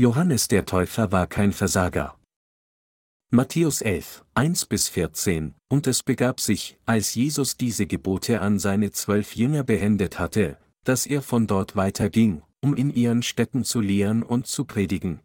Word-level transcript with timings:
Johannes 0.00 0.48
der 0.48 0.64
Täufer 0.64 1.12
war 1.12 1.26
kein 1.26 1.52
Versager. 1.52 2.16
Matthäus 3.30 3.82
11, 3.82 4.24
1 4.32 4.64
bis 4.64 4.88
14, 4.88 5.54
und 5.68 5.86
es 5.86 6.02
begab 6.02 6.40
sich, 6.40 6.78
als 6.86 7.14
Jesus 7.14 7.58
diese 7.58 7.86
Gebote 7.86 8.40
an 8.40 8.58
seine 8.58 8.92
zwölf 8.92 9.36
Jünger 9.36 9.62
beendet 9.62 10.18
hatte, 10.18 10.56
dass 10.84 11.04
er 11.04 11.20
von 11.20 11.46
dort 11.46 11.76
weiterging, 11.76 12.40
um 12.62 12.74
in 12.74 12.88
ihren 12.88 13.22
Städten 13.22 13.62
zu 13.62 13.82
lehren 13.82 14.22
und 14.22 14.46
zu 14.46 14.64
predigen. 14.64 15.20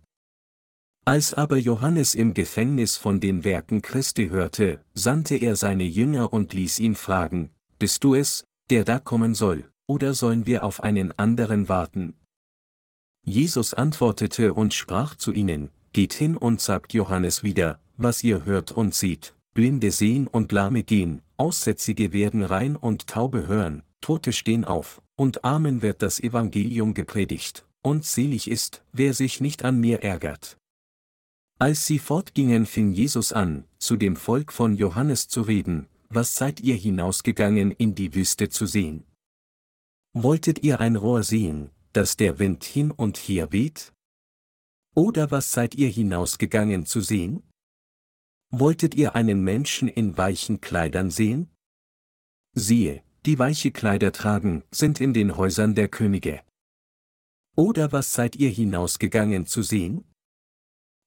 Als 1.05 1.34
aber 1.34 1.55
Johannes 1.55 2.14
im 2.14 2.34
Gefängnis 2.34 2.98
von 2.98 3.21
den 3.21 3.46
Werken 3.46 3.82
Christi 3.82 4.28
hörte, 4.28 4.84
sandte 4.94 5.38
er 5.38 5.55
seine 5.55 5.86
Jünger 5.86 6.34
und 6.34 6.52
ließ 6.52 6.80
ihn 6.80 6.96
fragen, 6.96 7.50
Bist 7.80 8.04
du 8.04 8.14
es, 8.14 8.44
der 8.70 8.84
da 8.84 9.00
kommen 9.00 9.36
soll, 9.36 9.71
oder 9.88 10.14
sollen 10.14 10.46
wir 10.46 10.66
auf 10.66 10.84
einen 10.84 11.18
anderen 11.18 11.70
warten? 11.70 12.14
Jesus 13.26 13.73
antwortete 13.73 14.54
und 14.54 14.73
sprach 14.73 15.16
zu 15.16 15.31
ihnen, 15.34 15.72
Geht 15.94 16.13
hin 16.13 16.38
und 16.38 16.62
sagt 16.62 16.94
Johannes 16.94 17.41
wieder, 17.41 17.80
was 17.98 18.23
ihr 18.23 18.45
hört 18.45 18.72
und 18.72 18.94
seht, 18.94 19.34
Blinde 19.55 19.90
sehen 19.90 20.27
und 20.27 20.52
Lahme 20.52 20.84
gehen, 20.84 21.22
Aussätzige 21.38 22.14
werden 22.14 22.44
rein 22.44 22.76
und 22.76 23.08
Taube 23.08 23.48
hören, 23.48 23.81
Tote 24.02 24.31
stehen 24.31 24.64
auf, 24.64 25.02
und 25.16 25.44
Amen 25.44 25.81
wird 25.81 26.02
das 26.02 26.20
Evangelium 26.20 26.94
gepredigt, 26.94 27.66
und 27.81 28.05
selig 28.05 28.50
ist, 28.50 28.84
wer 28.91 29.14
sich 29.14 29.42
nicht 29.42 29.66
an 29.66 29.80
mir 29.80 30.03
ärgert. 30.03 30.58
Als 31.58 31.86
sie 31.86 32.00
fortgingen, 32.00 32.66
fing 32.66 32.92
Jesus 32.92 33.34
an, 33.34 33.64
zu 33.80 33.95
dem 33.95 34.17
Volk 34.17 34.52
von 34.52 34.76
Johannes 34.76 35.30
zu 35.30 35.42
reden, 35.42 35.88
was 36.09 36.36
seid 36.36 36.59
ihr 36.59 36.76
hinausgegangen 36.76 37.72
in 37.72 37.95
die 37.95 38.14
Wüste 38.14 38.50
zu 38.50 38.66
sehen? 38.66 39.05
Wolltet 40.14 40.64
ihr 40.64 40.80
ein 40.80 40.95
Rohr 40.95 41.23
sehen, 41.23 41.72
dass 41.95 42.17
der 42.17 42.40
Wind 42.40 42.63
hin 42.63 42.91
und 42.91 43.17
her 43.17 43.52
weht? 43.52 43.94
Oder 44.95 45.31
was 45.31 45.52
seid 45.52 45.75
ihr 45.75 45.89
hinausgegangen 45.89 46.86
zu 46.86 47.02
sehen? 47.02 47.44
Wolltet 48.52 48.95
ihr 48.95 49.16
einen 49.16 49.44
Menschen 49.44 49.88
in 49.88 50.17
weichen 50.17 50.61
Kleidern 50.61 51.09
sehen? 51.09 51.50
Siehe, 52.53 53.03
die 53.25 53.39
weiche 53.39 53.72
Kleider 53.72 54.11
tragen, 54.11 54.64
sind 54.72 55.02
in 55.02 55.14
den 55.14 55.36
Häusern 55.36 55.75
der 55.75 55.89
Könige. 55.89 56.44
Oder 57.55 57.92
was 57.92 58.14
seid 58.14 58.36
ihr 58.36 58.50
hinausgegangen 58.50 59.45
zu 59.45 59.64
sehen? 59.64 60.05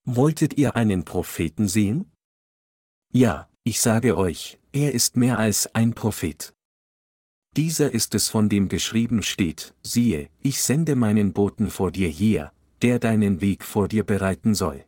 Wolltet 0.04 0.56
ihr 0.58 0.74
einen 0.74 1.04
Propheten 1.04 1.68
sehen? 1.68 2.10
Ja, 3.12 3.50
ich 3.62 3.80
sage 3.80 4.16
euch, 4.16 4.58
er 4.72 4.92
ist 4.92 5.16
mehr 5.16 5.38
als 5.38 5.74
ein 5.74 5.94
Prophet. 5.94 6.54
Dieser 7.56 7.92
ist 7.92 8.14
es 8.14 8.28
von 8.28 8.48
dem 8.48 8.68
geschrieben 8.68 9.22
steht, 9.22 9.74
siehe, 9.82 10.28
ich 10.41 10.62
sende 10.62 10.94
meinen 10.94 11.32
Boten 11.32 11.70
vor 11.70 11.91
dir 11.91 12.08
hier, 12.08 12.52
der 12.82 12.98
deinen 12.98 13.41
Weg 13.41 13.64
vor 13.64 13.88
dir 13.88 14.04
bereiten 14.04 14.54
soll. 14.54 14.84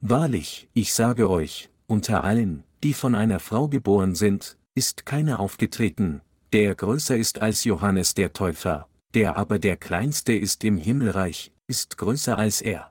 Wahrlich, 0.00 0.68
ich 0.72 0.94
sage 0.94 1.28
euch, 1.28 1.70
unter 1.86 2.24
allen, 2.24 2.64
die 2.82 2.94
von 2.94 3.14
einer 3.14 3.40
Frau 3.40 3.68
geboren 3.68 4.14
sind, 4.14 4.56
ist 4.74 5.04
keiner 5.04 5.40
aufgetreten, 5.40 6.20
der 6.52 6.74
größer 6.74 7.16
ist 7.16 7.42
als 7.42 7.64
Johannes 7.64 8.14
der 8.14 8.32
Täufer, 8.32 8.88
der 9.14 9.36
aber 9.36 9.58
der 9.58 9.76
kleinste 9.76 10.32
ist 10.32 10.64
im 10.64 10.78
Himmelreich, 10.78 11.52
ist 11.66 11.98
größer 11.98 12.38
als 12.38 12.62
er. 12.62 12.90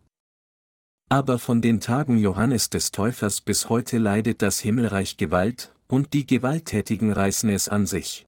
Aber 1.10 1.40
von 1.40 1.62
den 1.62 1.80
Tagen 1.80 2.18
Johannes 2.18 2.70
des 2.70 2.92
Täufers 2.92 3.42
bis 3.42 3.70
heute 3.70 3.98
leidet 3.98 4.42
das 4.42 4.60
Himmelreich 4.60 5.18
Gewalt, 5.18 5.74
und 5.88 6.14
die 6.14 6.28
Gewalttätigen 6.28 7.14
reißen 7.14 7.50
es 7.50 7.70
an 7.70 7.86
sich. 7.86 8.27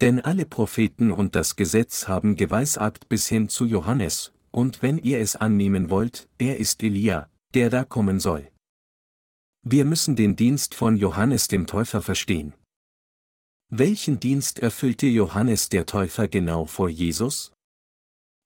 Denn 0.00 0.20
alle 0.20 0.46
Propheten 0.46 1.12
und 1.12 1.36
das 1.36 1.56
Gesetz 1.56 2.08
haben 2.08 2.36
geweissagt 2.36 3.08
bis 3.08 3.28
hin 3.28 3.48
zu 3.48 3.66
Johannes, 3.66 4.32
und 4.50 4.82
wenn 4.82 4.96
ihr 4.98 5.20
es 5.20 5.36
annehmen 5.36 5.90
wollt, 5.90 6.28
er 6.38 6.58
ist 6.58 6.82
Elia, 6.82 7.28
der 7.54 7.68
da 7.68 7.84
kommen 7.84 8.18
soll. 8.18 8.48
Wir 9.62 9.84
müssen 9.84 10.16
den 10.16 10.36
Dienst 10.36 10.74
von 10.74 10.96
Johannes 10.96 11.48
dem 11.48 11.66
Täufer 11.66 12.00
verstehen. 12.00 12.54
Welchen 13.68 14.18
Dienst 14.18 14.58
erfüllte 14.58 15.06
Johannes 15.06 15.68
der 15.68 15.84
Täufer 15.84 16.28
genau 16.28 16.64
vor 16.64 16.88
Jesus? 16.88 17.52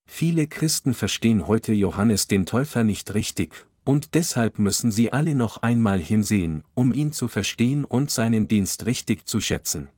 Viele 0.06 0.48
Christen 0.48 0.93
verstehen 0.93 1.47
heute 1.47 1.72
Johannes 1.72 2.26
den 2.26 2.47
Täufer 2.47 2.82
nicht 2.82 3.14
richtig, 3.14 3.66
und 3.84 4.14
deshalb 4.14 4.59
müssen 4.59 4.91
sie 4.91 5.12
alle 5.12 5.34
noch 5.37 5.62
einmal 5.62 6.00
hinsehen, 6.00 6.64
um 6.75 6.93
ihn 6.93 7.12
zu 7.12 7.28
verstehen 7.28 7.84
und 7.84 8.10
seinen 8.10 8.48
Dienst 8.48 8.87
richtig 8.87 9.26
zu 9.26 9.41
schätzen. 9.41 9.88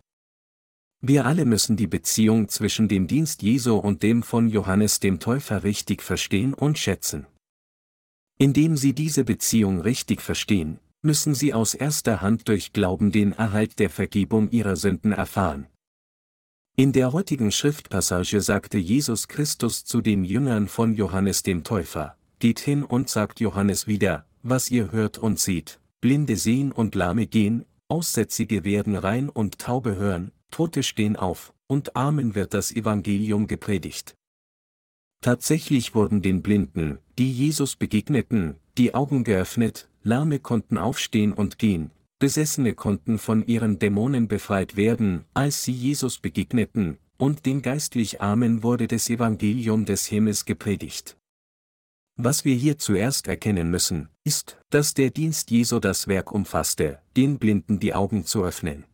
Wir 1.00 1.26
alle 1.26 1.44
müssen 1.44 1.76
die 1.76 1.86
Beziehung 1.86 2.48
zwischen 2.48 2.88
dem 2.88 3.06
Dienst 3.06 3.42
Jesu 3.42 3.76
und 3.76 4.02
dem 4.02 4.22
von 4.22 4.48
Johannes 4.48 5.00
dem 5.00 5.20
Täufer 5.20 5.62
richtig 5.62 6.02
verstehen 6.02 6.54
und 6.54 6.78
schätzen. 6.78 7.26
Indem 8.38 8.76
Sie 8.76 8.92
diese 8.92 9.24
Beziehung 9.24 9.80
richtig 9.80 10.20
verstehen, 10.20 10.78
müssen 11.02 11.34
Sie 11.34 11.54
aus 11.54 11.74
erster 11.74 12.20
Hand 12.20 12.48
durch 12.48 12.72
Glauben 12.72 13.12
den 13.12 13.32
Erhalt 13.32 13.78
der 13.78 13.90
Vergebung 13.90 14.50
Ihrer 14.50 14.76
Sünden 14.76 15.12
erfahren. 15.12 15.66
In 16.76 16.92
der 16.92 17.12
heutigen 17.12 17.52
Schriftpassage 17.52 18.40
sagte 18.40 18.76
Jesus 18.76 19.28
Christus 19.28 19.84
zu 19.84 20.02
den 20.02 20.24
Jüngern 20.24 20.68
von 20.68 20.94
Johannes 20.94 21.42
dem 21.42 21.64
Täufer, 21.64 22.16
Geht 22.38 22.60
hin 22.60 22.84
und 22.84 23.08
sagt 23.08 23.40
Johannes 23.40 23.86
wieder, 23.86 24.26
was 24.42 24.70
ihr 24.70 24.92
hört 24.92 25.16
und 25.16 25.40
seht, 25.40 25.80
Blinde 26.02 26.36
sehen 26.36 26.70
und 26.70 26.94
Lahme 26.94 27.26
gehen, 27.26 27.64
Aussätzige 27.88 28.64
werden 28.64 28.94
rein 28.94 29.30
und 29.30 29.58
Taube 29.58 29.96
hören, 29.96 30.32
Tote 30.50 30.82
stehen 30.82 31.16
auf, 31.16 31.52
und 31.66 31.96
Armen 31.96 32.34
wird 32.34 32.54
das 32.54 32.72
Evangelium 32.72 33.46
gepredigt. 33.46 34.14
Tatsächlich 35.22 35.94
wurden 35.94 36.22
den 36.22 36.42
Blinden, 36.42 36.98
die 37.18 37.32
Jesus 37.32 37.76
begegneten, 37.76 38.56
die 38.78 38.94
Augen 38.94 39.24
geöffnet, 39.24 39.88
Lahme 40.02 40.38
konnten 40.38 40.78
aufstehen 40.78 41.32
und 41.32 41.58
gehen, 41.58 41.90
Besessene 42.18 42.74
konnten 42.74 43.18
von 43.18 43.46
ihren 43.46 43.78
Dämonen 43.78 44.26
befreit 44.26 44.76
werden, 44.76 45.26
als 45.34 45.64
sie 45.64 45.72
Jesus 45.72 46.18
begegneten, 46.18 46.98
und 47.18 47.44
den 47.44 47.60
geistlich 47.60 48.22
Armen 48.22 48.62
wurde 48.62 48.88
das 48.88 49.10
Evangelium 49.10 49.84
des 49.84 50.06
Himmels 50.06 50.46
gepredigt. 50.46 51.18
Was 52.16 52.46
wir 52.46 52.54
hier 52.54 52.78
zuerst 52.78 53.28
erkennen 53.28 53.70
müssen, 53.70 54.08
ist, 54.24 54.58
dass 54.70 54.94
der 54.94 55.10
Dienst 55.10 55.50
Jesu 55.50 55.78
das 55.78 56.08
Werk 56.08 56.32
umfasste, 56.32 57.00
den 57.16 57.38
Blinden 57.38 57.80
die 57.80 57.92
Augen 57.92 58.24
zu 58.24 58.42
öffnen. 58.42 58.84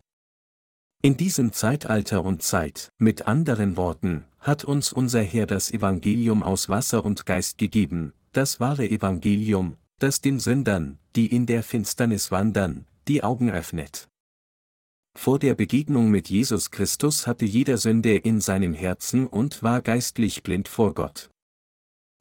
In 1.05 1.17
diesem 1.17 1.53
Zeitalter 1.53 2.25
und 2.25 2.45
Zeit, 2.45 2.93
mit 2.97 3.27
anderen 3.27 3.77
Worten, 3.77 4.25
hat 4.39 4.63
uns 4.63 4.93
unser 4.93 5.21
Herr 5.21 5.47
das 5.47 5.73
Evangelium 5.73 6.45
aus 6.45 6.69
Wasser 6.69 7.05
und 7.05 7.27
Geist 7.27 7.59
gegeben, 7.59 8.13
das 8.31 8.61
wahre 8.61 8.89
Evangelium, 8.89 9.77
das 9.99 10.21
den 10.21 10.39
Sündern, 10.39 11.01
die 11.17 11.27
in 11.27 11.47
der 11.47 11.65
Finsternis 11.65 12.31
wandern, 12.31 12.87
die 13.09 13.25
Augen 13.25 13.51
öffnet. 13.51 14.09
Vor 15.19 15.41
der 15.41 15.57
Begegnung 15.57 16.09
mit 16.09 16.31
Jesus 16.31 16.71
Christus 16.71 17.27
hatte 17.27 17.47
jeder 17.47 17.79
Sünde 17.79 18.17
in 18.17 18.41
seinem 18.41 18.73
Herzen 18.73 19.27
und 19.27 19.61
war 19.65 19.83
geistlich 19.83 20.45
blind 20.45 20.69
vor 20.69 20.95
Gott. 20.95 21.31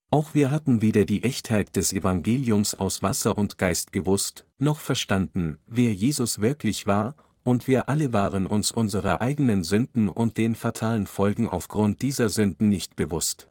Auch 0.09 0.34
wir 0.34 0.50
hatten 0.50 0.81
weder 0.81 1.06
die 1.06 1.22
Echtheit 1.22 1.75
des 1.75 1.94
Evangeliums 1.94 2.74
aus 2.74 3.03
Wasser 3.03 3.38
und 3.38 3.59
Geist 3.59 3.94
gewusst, 3.94 4.48
noch 4.58 4.80
verstanden, 4.80 5.59
wer 5.68 5.94
Jesus 5.94 6.42
wirklich 6.42 6.88
war, 6.88 7.16
und 7.44 7.68
wir 7.68 7.90
alle 7.90 8.13
waren 8.13 8.46
uns 8.46 8.72
unserer 8.72 9.22
eigenen 9.22 9.63
Sünden 9.63 10.09
und 10.09 10.38
den 10.38 10.56
fatalen 10.56 11.07
Folgen 11.07 11.47
aufgrund 11.47 12.02
dieser 12.02 12.29
Sünden 12.29 12.69
nicht 12.69 12.96
bewusst. 12.96 13.47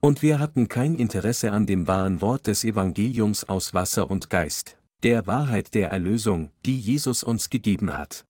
Und 0.00 0.22
wir 0.22 0.38
hatten 0.38 0.68
kein 0.68 0.96
Interesse 0.96 1.52
an 1.52 1.66
dem 1.66 1.86
wahren 1.86 2.20
Wort 2.20 2.46
des 2.46 2.64
Evangeliums 2.64 3.48
aus 3.48 3.72
Wasser 3.72 4.10
und 4.10 4.30
Geist, 4.30 4.76
der 5.02 5.26
Wahrheit 5.26 5.74
der 5.74 5.90
Erlösung, 5.90 6.50
die 6.66 6.78
Jesus 6.78 7.22
uns 7.22 7.50
gegeben 7.50 7.96
hat. 7.96 8.24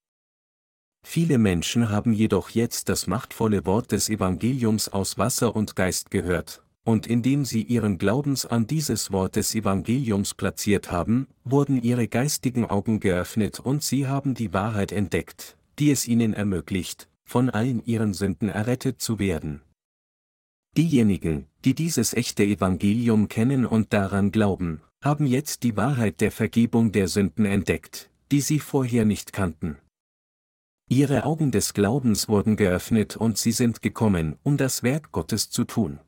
Viele 1.05 1.37
Menschen 1.37 1.89
haben 1.89 2.13
jedoch 2.13 2.49
jetzt 2.51 2.89
das 2.89 3.07
machtvolle 3.07 3.65
Wort 3.65 3.91
des 3.91 4.09
Evangeliums 4.09 4.87
aus 4.87 5.17
Wasser 5.17 5.55
und 5.55 5.75
Geist 5.75 6.11
gehört, 6.11 6.62
und 6.83 7.07
indem 7.07 7.45
sie 7.45 7.61
ihren 7.63 7.97
Glaubens 7.97 8.45
an 8.45 8.67
dieses 8.67 9.11
Wort 9.11 9.35
des 9.35 9.55
Evangeliums 9.55 10.33
platziert 10.33 10.91
haben, 10.91 11.27
wurden 11.43 11.81
ihre 11.81 12.07
geistigen 12.07 12.65
Augen 12.65 12.99
geöffnet 12.99 13.59
und 13.59 13.83
sie 13.83 14.07
haben 14.07 14.33
die 14.33 14.53
Wahrheit 14.53 14.91
entdeckt, 14.91 15.57
die 15.79 15.91
es 15.91 16.07
ihnen 16.07 16.33
ermöglicht, 16.33 17.09
von 17.23 17.49
allen 17.49 17.83
ihren 17.85 18.13
Sünden 18.13 18.49
errettet 18.49 19.01
zu 19.01 19.17
werden. 19.19 19.61
Diejenigen, 20.75 21.47
die 21.65 21.75
dieses 21.75 22.13
echte 22.13 22.43
Evangelium 22.43 23.29
kennen 23.29 23.65
und 23.65 23.93
daran 23.93 24.31
glauben, 24.31 24.81
haben 25.03 25.25
jetzt 25.25 25.63
die 25.63 25.77
Wahrheit 25.77 26.19
der 26.19 26.31
Vergebung 26.31 26.91
der 26.91 27.07
Sünden 27.07 27.45
entdeckt, 27.45 28.09
die 28.31 28.41
sie 28.41 28.59
vorher 28.59 29.05
nicht 29.05 29.33
kannten. 29.33 29.77
Ihre 30.89 31.23
Augen 31.25 31.51
des 31.51 31.73
Glaubens 31.73 32.27
wurden 32.27 32.55
geöffnet 32.55 33.15
und 33.15 33.37
sie 33.37 33.51
sind 33.51 33.81
gekommen, 33.81 34.35
um 34.43 34.57
das 34.57 34.83
Werk 34.83 35.11
Gottes 35.11 35.49
zu 35.49 35.63
tun. 35.63 35.99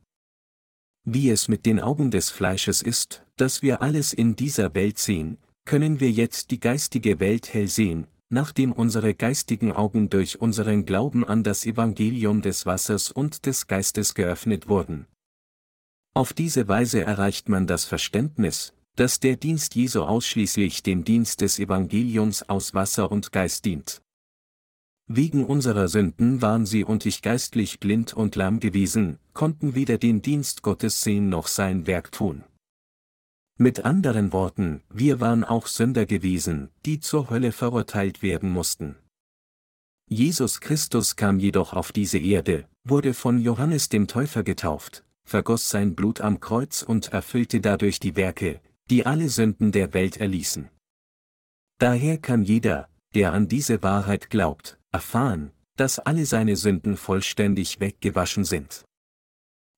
Wie 1.08 1.30
es 1.30 1.48
mit 1.48 1.68
den 1.68 1.80
Augen 1.80 2.10
des 2.10 2.32
Fleisches 2.32 2.82
ist, 2.82 3.24
dass 3.38 3.62
wir 3.62 3.84
alles 3.84 4.12
in 4.12 4.36
dieser 4.36 4.74
Welt 4.74 4.98
sehen, 4.98 5.38
können 5.64 6.00
wir 6.00 6.10
jetzt 6.10 6.50
die 6.50 6.60
geistige 6.60 7.20
Welt 7.20 7.54
hell 7.54 7.68
sehen, 7.68 8.08
nachdem 8.30 8.72
unsere 8.72 9.14
geistigen 9.14 9.72
Augen 9.72 10.10
durch 10.10 10.42
unseren 10.42 10.86
Glauben 10.86 11.24
an 11.24 11.44
das 11.44 11.64
Evangelium 11.68 12.42
des 12.42 12.66
Wassers 12.66 13.12
und 13.12 13.46
des 13.46 13.68
Geistes 13.68 14.16
geöffnet 14.16 14.68
wurden. 14.68 15.06
Auf 16.16 16.34
diese 16.34 16.68
Weise 16.68 17.02
erreicht 17.02 17.50
man 17.50 17.68
das 17.68 17.86
Verständnis, 17.86 18.74
dass 18.96 19.20
der 19.20 19.36
Dienst 19.36 19.76
Jesu 19.76 20.02
ausschließlich 20.02 20.82
dem 20.82 21.04
Dienst 21.04 21.42
des 21.42 21.60
Evangeliums 21.60 22.50
aus 22.50 22.74
Wasser 22.74 23.12
und 23.12 23.32
Geist 23.32 23.66
dient. 23.66 24.02
Wegen 25.08 25.46
unserer 25.46 25.88
Sünden 25.88 26.42
waren 26.42 26.66
sie 26.66 26.84
und 26.84 27.06
ich 27.06 27.22
geistlich 27.22 27.80
blind 27.80 28.14
und 28.14 28.36
lahm 28.36 28.60
gewesen, 28.60 29.20
konnten 29.34 29.76
weder 29.76 30.00
den 30.00 30.24
Dienst 30.24 30.64
Gottes 30.64 31.02
sehen 31.02 31.30
noch 31.30 31.48
sein 31.48 31.86
Werk 31.86 32.12
tun. 32.12 32.44
Mit 33.58 33.86
anderen 33.86 34.34
Worten, 34.34 34.82
wir 34.90 35.20
waren 35.20 35.44
auch 35.44 35.68
Sünder 35.68 36.06
gewesen, 36.08 36.70
die 36.86 37.00
zur 37.00 37.30
Hölle 37.30 37.52
verurteilt 37.52 38.24
werden 38.24 38.50
mussten. 38.50 38.96
Jesus 40.08 40.60
Christus 40.60 41.16
kam 41.16 41.40
jedoch 41.40 41.74
auf 41.74 41.92
diese 41.92 42.18
Erde, 42.18 42.68
wurde 42.84 43.14
von 43.14 43.40
Johannes 43.40 43.90
dem 43.90 44.08
Täufer 44.08 44.44
getauft, 44.44 45.06
vergoss 45.24 45.70
sein 45.70 45.96
Blut 45.96 46.20
am 46.20 46.40
Kreuz 46.40 46.82
und 46.82 47.14
erfüllte 47.14 47.62
dadurch 47.62 48.00
die 48.00 48.16
Werke, 48.16 48.60
die 48.90 49.06
alle 49.06 49.30
Sünden 49.30 49.72
der 49.72 49.94
Welt 49.94 50.18
erließen. 50.18 50.70
Daher 51.78 52.18
kann 52.18 52.44
jeder, 52.44 52.90
der 53.14 53.34
an 53.34 53.48
diese 53.48 53.82
Wahrheit 53.84 54.30
glaubt, 54.30 54.78
erfahren, 54.96 55.52
dass 55.76 56.00
alle 56.00 56.26
seine 56.26 56.56
Sünden 56.56 56.96
vollständig 56.96 57.82
weggewaschen 57.82 58.46
sind. 58.46 58.86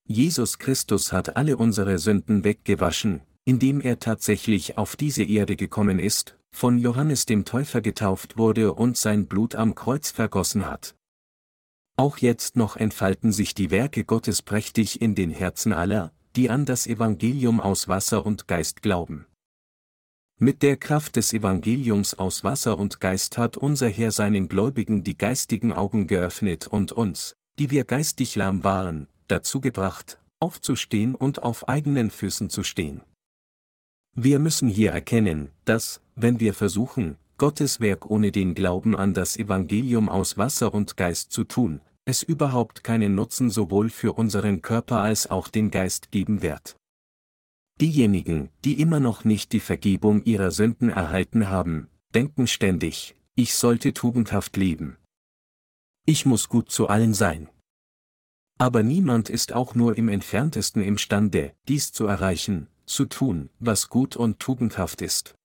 Jesus 0.07 0.59
Christus 0.59 1.11
hat 1.11 1.35
alle 1.35 1.57
unsere 1.57 1.97
Sünden 1.97 2.43
weggewaschen, 2.43 3.21
indem 3.43 3.81
er 3.81 3.97
tatsächlich 3.97 4.77
auf 4.77 4.95
diese 4.95 5.23
Erde 5.23 5.55
gekommen 5.55 5.97
ist, 5.97 6.37
von 6.55 6.77
Johannes 6.77 7.25
dem 7.25 7.45
Täufer 7.45 7.81
getauft 7.81 8.37
wurde 8.37 8.73
und 8.73 8.95
sein 8.95 9.25
Blut 9.25 9.55
am 9.55 9.73
Kreuz 9.73 10.11
vergossen 10.11 10.67
hat. 10.67 10.95
Auch 11.97 12.19
jetzt 12.19 12.55
noch 12.55 12.75
entfalten 12.75 13.31
sich 13.31 13.55
die 13.55 13.71
Werke 13.71 14.05
Gottes 14.05 14.43
prächtig 14.43 15.01
in 15.01 15.15
den 15.15 15.31
Herzen 15.31 15.73
aller, 15.73 16.11
die 16.35 16.51
an 16.51 16.65
das 16.65 16.85
Evangelium 16.85 17.59
aus 17.59 17.87
Wasser 17.87 18.23
und 18.23 18.47
Geist 18.47 18.83
glauben. 18.83 19.25
Mit 20.39 20.61
der 20.61 20.77
Kraft 20.77 21.15
des 21.15 21.33
Evangeliums 21.33 22.13
aus 22.13 22.43
Wasser 22.43 22.77
und 22.77 22.99
Geist 22.99 23.39
hat 23.39 23.57
unser 23.57 23.89
Herr 23.89 24.11
seinen 24.11 24.47
Gläubigen 24.47 25.03
die 25.03 25.17
geistigen 25.17 25.73
Augen 25.73 26.05
geöffnet 26.05 26.67
und 26.67 26.91
uns, 26.91 27.35
die 27.57 27.71
wir 27.71 27.85
geistig 27.85 28.35
lahm 28.35 28.63
waren, 28.63 29.07
dazu 29.27 29.59
gebracht, 29.61 30.19
aufzustehen 30.39 31.15
und 31.15 31.41
auf 31.41 31.67
eigenen 31.67 32.11
Füßen 32.11 32.51
zu 32.51 32.61
stehen. 32.61 33.01
Wir 34.13 34.37
müssen 34.37 34.69
hier 34.69 34.91
erkennen, 34.91 35.49
dass, 35.65 36.01
wenn 36.15 36.39
wir 36.39 36.53
versuchen, 36.53 37.17
Gottes 37.39 37.79
Werk 37.79 38.07
ohne 38.07 38.31
den 38.31 38.53
Glauben 38.53 38.95
an 38.95 39.15
das 39.15 39.37
Evangelium 39.37 40.07
aus 40.07 40.37
Wasser 40.37 40.71
und 40.71 40.97
Geist 40.97 41.31
zu 41.31 41.45
tun, 41.45 41.81
es 42.05 42.21
überhaupt 42.21 42.83
keinen 42.83 43.15
Nutzen 43.15 43.49
sowohl 43.49 43.89
für 43.89 44.13
unseren 44.13 44.61
Körper 44.61 45.01
als 45.01 45.31
auch 45.31 45.47
den 45.47 45.71
Geist 45.71 46.11
geben 46.11 46.43
wird. 46.43 46.75
Diejenigen, 47.79 48.49
die 48.65 48.81
immer 48.81 48.99
noch 48.99 49.23
nicht 49.23 49.53
die 49.53 49.59
Vergebung 49.59 50.23
ihrer 50.23 50.49
Sünden 50.49 50.89
erhalten 50.89 51.49
haben, 51.49 51.89
denken 52.15 52.47
ständig, 52.47 53.15
ich 53.35 53.53
sollte 53.53 53.93
tugendhaft 53.93 54.57
leben. 54.57 54.97
Ich 56.05 56.25
muss 56.25 56.49
gut 56.49 56.71
zu 56.71 56.87
allen 56.87 57.13
sein. 57.13 57.49
Aber 58.57 58.81
niemand 58.81 59.29
ist 59.29 59.53
auch 59.53 59.75
nur 59.75 59.95
im 59.95 60.09
entferntesten 60.09 60.81
imstande, 60.81 61.53
dies 61.67 61.91
zu 61.91 62.07
erreichen, 62.07 62.67
zu 62.87 63.05
tun, 63.05 63.49
was 63.59 63.89
gut 63.89 64.15
und 64.15 64.39
tugendhaft 64.39 65.03
ist. 65.03 65.35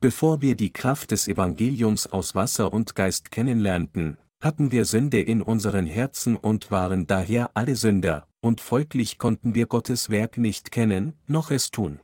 Bevor 0.00 0.40
wir 0.40 0.56
die 0.56 0.72
Kraft 0.72 1.10
des 1.10 1.28
Evangeliums 1.28 2.06
aus 2.06 2.34
Wasser 2.34 2.72
und 2.72 2.94
Geist 2.94 3.30
kennenlernten, 3.30 4.16
hatten 4.40 4.70
wir 4.70 4.84
Sünde 4.84 5.20
in 5.20 5.42
unseren 5.42 5.86
Herzen 5.86 6.36
und 6.36 6.70
waren 6.70 7.06
daher 7.06 7.50
alle 7.54 7.76
Sünder, 7.76 8.26
und 8.40 8.60
folglich 8.60 9.18
konnten 9.18 9.54
wir 9.54 9.66
Gottes 9.66 10.10
Werk 10.10 10.38
nicht 10.38 10.70
kennen, 10.70 11.14
noch 11.26 11.50
es 11.50 11.70
tun. 11.70 12.00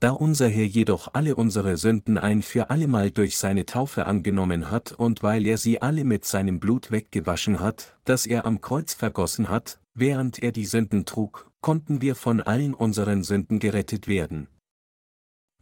Da 0.00 0.10
unser 0.10 0.48
Herr 0.48 0.66
jedoch 0.66 1.14
alle 1.14 1.34
unsere 1.34 1.78
Sünden 1.78 2.18
ein 2.18 2.42
für 2.42 2.68
allemal 2.68 3.10
durch 3.10 3.38
seine 3.38 3.64
Taufe 3.64 4.04
angenommen 4.04 4.70
hat 4.70 4.92
und 4.92 5.22
weil 5.22 5.46
er 5.46 5.56
sie 5.56 5.80
alle 5.80 6.04
mit 6.04 6.26
seinem 6.26 6.60
Blut 6.60 6.90
weggewaschen 6.90 7.60
hat, 7.60 7.96
das 8.04 8.26
er 8.26 8.44
am 8.44 8.60
Kreuz 8.60 8.92
vergossen 8.92 9.48
hat, 9.48 9.80
während 9.94 10.42
er 10.42 10.52
die 10.52 10.66
Sünden 10.66 11.06
trug, 11.06 11.50
konnten 11.62 12.02
wir 12.02 12.16
von 12.16 12.42
allen 12.42 12.74
unseren 12.74 13.22
Sünden 13.22 13.60
gerettet 13.60 14.06
werden. 14.06 14.48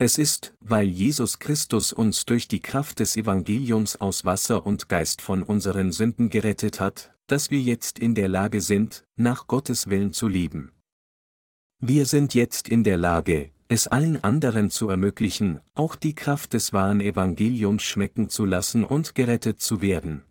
Es 0.05 0.19
ist, 0.19 0.53
weil 0.59 0.89
Jesus 0.89 1.39
Christus 1.39 1.93
uns 1.93 2.25
durch 2.25 2.49
die 2.49 2.59
Kraft 2.59 2.99
des 2.99 3.17
Evangeliums 3.17 4.01
aus 4.01 4.25
Wasser 4.25 4.67
und 4.67 4.89
Geist 4.89 5.23
von 5.23 5.45
unseren 5.45 5.93
Sünden 5.93 6.29
gerettet 6.29 6.81
hat, 6.81 7.15
dass 7.29 7.53
wir 7.53 7.61
jetzt 7.61 8.01
in 8.01 8.17
der 8.17 8.29
Lage 8.29 8.61
sind, 8.61 9.05
nach 9.15 9.47
Gottes 9.47 9.91
Willen 9.91 10.13
zu 10.13 10.27
leben. 10.27 10.73
Wir 11.79 12.07
sind 12.07 12.35
jetzt 12.35 12.69
in 12.69 12.83
der 12.83 12.97
Lage, 12.97 13.53
es 13.69 13.87
allen 13.87 14.25
anderen 14.25 14.71
zu 14.71 14.89
ermöglichen, 14.89 15.61
auch 15.77 15.95
die 15.95 16.17
Kraft 16.17 16.55
des 16.55 16.73
wahren 16.73 17.01
Evangeliums 17.01 17.85
schmecken 17.85 18.29
zu 18.29 18.45
lassen 18.45 18.83
und 18.83 19.15
gerettet 19.15 19.61
zu 19.61 19.83
werden. 19.83 20.25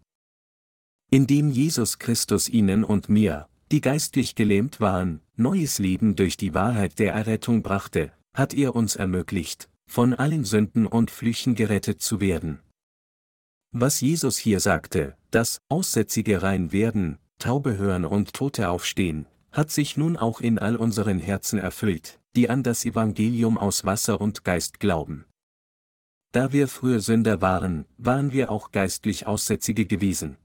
Indem 1.11 1.49
Jesus 1.49 1.97
Christus 1.97 2.49
ihnen 2.49 2.83
und 2.83 3.07
mir, 3.07 3.47
die 3.71 3.79
geistlich 3.79 4.35
gelähmt 4.35 4.81
waren, 4.81 5.21
neues 5.37 5.79
Leben 5.79 6.17
durch 6.17 6.35
die 6.35 6.53
Wahrheit 6.53 6.99
der 6.99 7.13
Errettung 7.13 7.63
brachte, 7.63 8.11
hat 8.33 8.53
er 8.53 8.75
uns 8.75 8.95
ermöglicht, 8.95 9.69
von 9.87 10.13
allen 10.13 10.45
Sünden 10.45 10.85
und 10.87 11.11
Flüchen 11.11 11.55
gerettet 11.55 12.01
zu 12.01 12.21
werden. 12.21 12.59
Was 13.71 14.01
Jesus 14.01 14.37
hier 14.37 14.59
sagte, 14.59 15.15
dass 15.31 15.61
Aussätzige 15.69 16.41
rein 16.41 16.71
werden, 16.71 17.17
Taube 17.39 17.77
hören 17.77 18.05
und 18.05 18.33
Tote 18.33 18.69
aufstehen, 18.69 19.25
hat 19.51 19.71
sich 19.71 19.97
nun 19.97 20.17
auch 20.17 20.41
in 20.41 20.59
all 20.59 20.75
unseren 20.75 21.19
Herzen 21.19 21.59
erfüllt, 21.59 22.19
die 22.35 22.49
an 22.49 22.63
das 22.63 22.85
Evangelium 22.85 23.57
aus 23.57 23.83
Wasser 23.85 24.21
und 24.21 24.43
Geist 24.43 24.79
glauben. 24.79 25.25
Da 26.31 26.53
wir 26.53 26.69
früher 26.69 27.01
Sünder 27.01 27.41
waren, 27.41 27.85
waren 27.97 28.31
wir 28.31 28.51
auch 28.51 28.71
geistlich 28.71 29.27
Aussätzige 29.27 29.85
gewesen. 29.85 30.37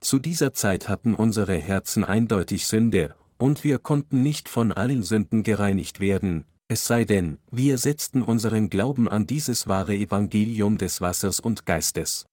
Zu 0.00 0.18
dieser 0.18 0.52
Zeit 0.52 0.88
hatten 0.88 1.14
unsere 1.14 1.56
Herzen 1.56 2.04
eindeutig 2.04 2.66
Sünde, 2.66 3.16
und 3.38 3.64
wir 3.64 3.78
konnten 3.78 4.22
nicht 4.22 4.48
von 4.48 4.70
allen 4.72 5.02
Sünden 5.02 5.42
gereinigt 5.42 5.98
werden, 5.98 6.44
es 6.68 6.86
sei 6.86 7.04
denn, 7.04 7.38
wir 7.50 7.78
setzten 7.78 8.22
unseren 8.22 8.68
Glauben 8.70 9.08
an 9.08 9.26
dieses 9.26 9.68
wahre 9.68 9.94
Evangelium 9.94 10.78
des 10.78 11.00
Wassers 11.00 11.38
und 11.38 11.64
Geistes. 11.64 12.26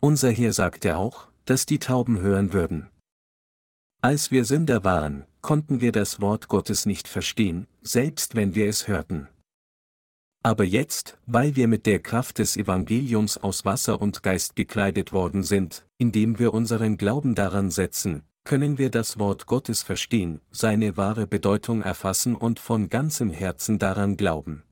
Unser 0.00 0.30
Herr 0.30 0.52
sagte 0.52 0.96
auch, 0.96 1.28
dass 1.44 1.66
die 1.66 1.78
Tauben 1.78 2.20
hören 2.20 2.52
würden. 2.52 2.88
Als 4.00 4.30
wir 4.30 4.44
Sünder 4.44 4.84
waren, 4.84 5.24
konnten 5.40 5.80
wir 5.80 5.90
das 5.90 6.20
Wort 6.20 6.48
Gottes 6.48 6.86
nicht 6.86 7.08
verstehen, 7.08 7.66
selbst 7.82 8.34
wenn 8.34 8.54
wir 8.54 8.68
es 8.68 8.86
hörten. 8.86 9.28
Aber 10.42 10.64
jetzt, 10.64 11.16
weil 11.26 11.56
wir 11.56 11.68
mit 11.68 11.86
der 11.86 12.00
Kraft 12.00 12.38
des 12.38 12.56
Evangeliums 12.56 13.38
aus 13.38 13.64
Wasser 13.64 14.00
und 14.00 14.22
Geist 14.22 14.56
gekleidet 14.56 15.12
worden 15.12 15.42
sind, 15.42 15.86
indem 15.96 16.38
wir 16.38 16.52
unseren 16.52 16.98
Glauben 16.98 17.34
daran 17.34 17.70
setzen, 17.70 18.22
können 18.44 18.78
wir 18.78 18.90
das 18.90 19.18
Wort 19.18 19.46
Gottes 19.46 19.82
verstehen, 19.82 20.40
seine 20.50 20.96
wahre 20.96 21.26
Bedeutung 21.26 21.82
erfassen 21.82 22.36
und 22.36 22.60
von 22.60 22.90
ganzem 22.90 23.30
Herzen 23.30 23.78
daran 23.78 24.16
glauben. 24.16 24.62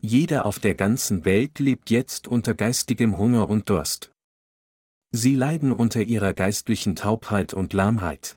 Jeder 0.00 0.46
auf 0.46 0.58
der 0.60 0.74
ganzen 0.74 1.24
Welt 1.24 1.58
lebt 1.58 1.90
jetzt 1.90 2.28
unter 2.28 2.54
geistigem 2.54 3.18
Hunger 3.18 3.48
und 3.48 3.68
Durst. 3.68 4.12
Sie 5.10 5.34
leiden 5.34 5.72
unter 5.72 6.02
ihrer 6.02 6.34
geistlichen 6.34 6.94
Taubheit 6.94 7.54
und 7.54 7.72
Lahmheit. 7.72 8.36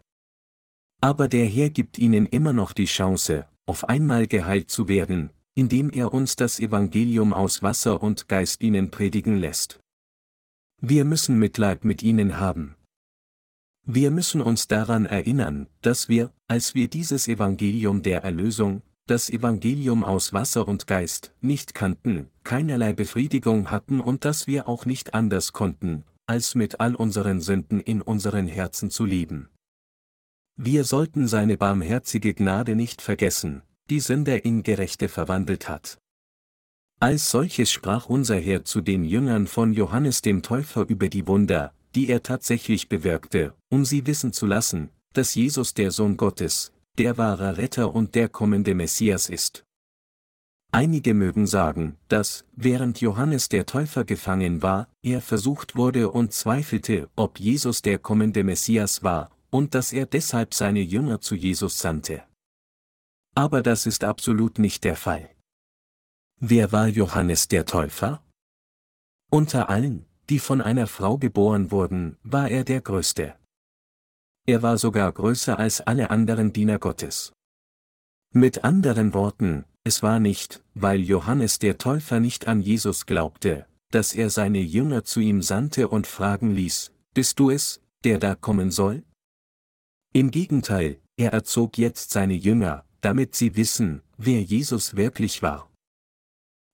Aber 1.01 1.27
der 1.27 1.45
Herr 1.45 1.69
gibt 1.69 1.97
ihnen 1.97 2.25
immer 2.25 2.53
noch 2.53 2.71
die 2.71 2.85
Chance, 2.85 3.47
auf 3.65 3.89
einmal 3.89 4.27
geheilt 4.27 4.71
zu 4.71 4.88
werden, 4.88 5.31
indem 5.53 5.89
er 5.91 6.13
uns 6.13 6.35
das 6.35 6.59
Evangelium 6.59 7.33
aus 7.33 7.61
Wasser 7.61 8.01
und 8.01 8.27
Geist 8.27 8.63
ihnen 8.63 8.89
predigen 8.89 9.38
lässt. 9.38 9.79
Wir 10.79 11.05
müssen 11.05 11.38
Mitleid 11.38 11.83
mit 11.83 12.01
ihnen 12.01 12.39
haben. 12.39 12.75
Wir 13.85 14.11
müssen 14.11 14.41
uns 14.41 14.67
daran 14.67 15.05
erinnern, 15.05 15.67
dass 15.81 16.07
wir, 16.07 16.31
als 16.47 16.75
wir 16.75 16.88
dieses 16.88 17.27
Evangelium 17.27 18.03
der 18.03 18.23
Erlösung, 18.23 18.83
das 19.07 19.29
Evangelium 19.29 20.03
aus 20.03 20.33
Wasser 20.33 20.67
und 20.67 20.88
Geist, 20.88 21.33
nicht 21.41 21.73
kannten, 21.73 22.29
keinerlei 22.43 22.93
Befriedigung 22.93 23.71
hatten 23.71 24.00
und 24.00 24.23
dass 24.23 24.45
wir 24.47 24.67
auch 24.67 24.85
nicht 24.85 25.13
anders 25.13 25.51
konnten, 25.51 26.03
als 26.27 26.55
mit 26.55 26.79
all 26.79 26.95
unseren 26.95 27.41
Sünden 27.41 27.79
in 27.79 28.01
unseren 28.01 28.47
Herzen 28.47 28.91
zu 28.91 29.03
leben. 29.05 29.50
Wir 30.55 30.83
sollten 30.83 31.27
seine 31.27 31.57
barmherzige 31.57 32.33
Gnade 32.35 32.75
nicht 32.75 33.01
vergessen, 33.01 33.63
die 33.89 34.00
Sünder 34.00 34.45
in 34.45 34.63
Gerechte 34.63 35.09
verwandelt 35.09 35.67
hat. 35.67 35.97
Als 37.00 37.31
solches 37.31 37.71
sprach 37.71 38.05
unser 38.05 38.38
Herr 38.38 38.63
zu 38.63 38.79
den 38.79 39.03
Jüngern 39.03 39.47
von 39.47 39.73
Johannes 39.73 40.21
dem 40.21 40.43
Täufer 40.43 40.88
über 40.88 41.09
die 41.09 41.25
Wunder, 41.25 41.73
die 41.95 42.10
er 42.10 42.24
tatsächlich 42.24 42.89
bewirkte, 42.89 43.53
um 43.69 43.86
sie 43.86 44.07
wissen 44.07 44.33
zu 44.33 44.45
lassen, 44.45 44.89
dass 45.13 45.36
Jesus 45.36 45.74
der 45.74 45.91
Sohn 45.91 46.17
Gottes, 46.17 46.71
der 46.98 47.17
wahre 47.17 47.57
Retter 47.57 47.93
und 47.93 48.15
der 48.15 48.29
kommende 48.29 48.75
Messias 48.75 49.29
ist. 49.29 49.65
Einige 50.74 51.13
mögen 51.13 51.48
sagen, 51.48 51.98
dass, 52.07 52.45
während 52.55 53.01
Johannes 53.01 53.50
der 53.50 53.65
Täufer 53.65 54.05
gefangen 54.05 54.62
war, 54.62 54.88
er 55.01 55.21
versucht 55.21 55.75
wurde 55.75 56.10
und 56.10 56.31
zweifelte, 56.31 57.10
ob 57.17 57.39
Jesus 57.39 57.81
der 57.81 58.00
kommende 58.00 58.45
Messias 58.45 59.03
war, 59.03 59.31
und 59.50 59.75
dass 59.75 59.91
er 59.91 60.05
deshalb 60.05 60.53
seine 60.53 60.79
Jünger 60.79 61.19
zu 61.19 61.36
Jesus 61.36 61.79
sandte. 61.79 62.24
Aber 63.36 63.62
das 63.62 63.86
ist 63.86 64.05
absolut 64.05 64.60
nicht 64.60 64.86
der 64.86 64.95
Fall. 64.95 65.29
Wer 66.39 66.71
war 66.71 66.88
Johannes 66.88 67.50
der 67.50 67.65
Täufer? 67.65 68.24
Unter 69.29 69.69
allen, 69.69 70.05
die 70.31 70.39
von 70.39 70.61
einer 70.61 70.88
Frau 70.88 71.17
geboren 71.17 71.71
wurden, 71.71 72.15
war 72.23 72.50
er 72.50 72.63
der 72.63 72.79
Größte. 72.79 73.35
Er 74.47 74.61
war 74.61 74.77
sogar 74.77 75.11
größer 75.11 75.59
als 75.59 75.81
alle 75.81 76.09
anderen 76.09 76.53
Diener 76.53 76.79
Gottes. 76.79 77.33
Mit 78.33 78.63
anderen 78.63 79.13
Worten, 79.13 79.65
es 79.83 80.01
war 80.03 80.21
nicht, 80.21 80.63
weil 80.73 81.01
Johannes 81.01 81.59
der 81.59 81.77
Täufer 81.77 82.21
nicht 82.21 82.47
an 82.47 82.61
Jesus 82.61 83.05
glaubte, 83.05 83.67
dass 83.91 84.13
er 84.13 84.29
seine 84.29 84.61
Jünger 84.61 85.03
zu 85.03 85.19
ihm 85.19 85.41
sandte 85.41 85.89
und 85.89 86.07
fragen 86.07 86.55
ließ, 86.55 86.93
bist 87.13 87.38
du 87.38 87.50
es, 87.50 87.81
der 88.05 88.17
da 88.17 88.33
kommen 88.33 88.71
soll? 88.71 89.03
Im 90.13 90.31
Gegenteil, 90.31 91.01
er 91.17 91.33
erzog 91.33 91.77
jetzt 91.77 92.11
seine 92.11 92.35
Jünger, 92.35 92.85
damit 93.01 93.35
sie 93.35 93.57
wissen, 93.57 94.01
wer 94.17 94.41
Jesus 94.41 94.95
wirklich 94.95 95.41
war. 95.41 95.69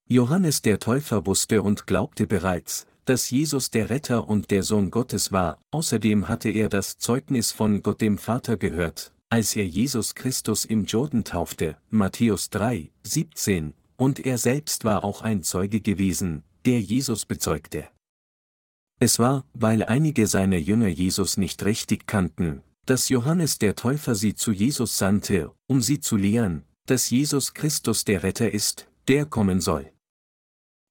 Johannes 0.08 0.62
der 0.62 0.78
Täufer 0.78 1.26
wusste 1.26 1.64
und 1.64 1.88
glaubte 1.88 2.28
bereits, 2.28 2.86
dass 3.08 3.30
Jesus 3.30 3.72
der 3.72 3.90
Retter 3.90 4.28
und 4.28 4.52
der 4.52 4.64
Sohn 4.64 4.92
Gottes 4.92 5.32
war, 5.32 5.60
außerdem 5.72 6.28
hatte 6.28 6.50
er 6.50 6.68
das 6.68 6.98
Zeugnis 6.98 7.54
von 7.54 7.82
Gott 7.82 8.02
dem 8.02 8.18
Vater 8.18 8.58
gehört, 8.58 9.14
als 9.30 9.56
er 9.56 9.66
Jesus 9.66 10.14
Christus 10.14 10.66
im 10.66 10.84
Jordan 10.84 11.24
taufte, 11.24 11.78
Matthäus 11.90 12.50
3, 12.50 12.92
17, 13.04 13.74
und 13.96 14.26
er 14.26 14.38
selbst 14.38 14.84
war 14.84 15.06
auch 15.06 15.22
ein 15.22 15.42
Zeuge 15.42 15.80
gewesen, 15.80 16.44
der 16.66 16.82
Jesus 16.82 17.26
bezeugte. 17.26 17.88
Es 19.00 19.20
war, 19.20 19.46
weil 19.54 19.84
einige 19.84 20.28
seiner 20.28 20.58
Jünger 20.58 20.88
Jesus 20.88 21.38
nicht 21.38 21.64
richtig 21.64 22.08
kannten, 22.08 22.62
dass 22.86 23.08
Johannes 23.08 23.58
der 23.58 23.76
Täufer 23.76 24.16
sie 24.16 24.36
zu 24.36 24.52
Jesus 24.52 24.98
sandte, 24.98 25.52
um 25.68 25.82
sie 25.82 26.02
zu 26.02 26.18
lehren, 26.18 26.64
dass 26.88 27.10
Jesus 27.10 27.54
Christus 27.54 28.04
der 28.04 28.24
Retter 28.24 28.52
ist, 28.52 28.88
der 29.08 29.26
kommen 29.26 29.62
soll. 29.62 29.92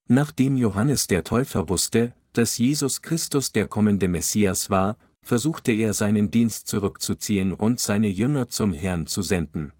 Nachdem 0.08 0.56
Johannes 0.56 1.08
der 1.08 1.24
Täufer 1.24 1.68
wusste, 1.68 2.14
dass 2.32 2.58
Jesus 2.58 3.02
Christus 3.02 3.52
der 3.52 3.66
kommende 3.66 4.08
Messias 4.08 4.70
war, 4.70 4.96
versuchte 5.22 5.72
er 5.72 5.94
seinen 5.94 6.30
Dienst 6.30 6.68
zurückzuziehen 6.68 7.52
und 7.52 7.80
seine 7.80 8.08
Jünger 8.08 8.48
zum 8.48 8.72
Herrn 8.72 9.06
zu 9.06 9.22
senden. 9.22 9.72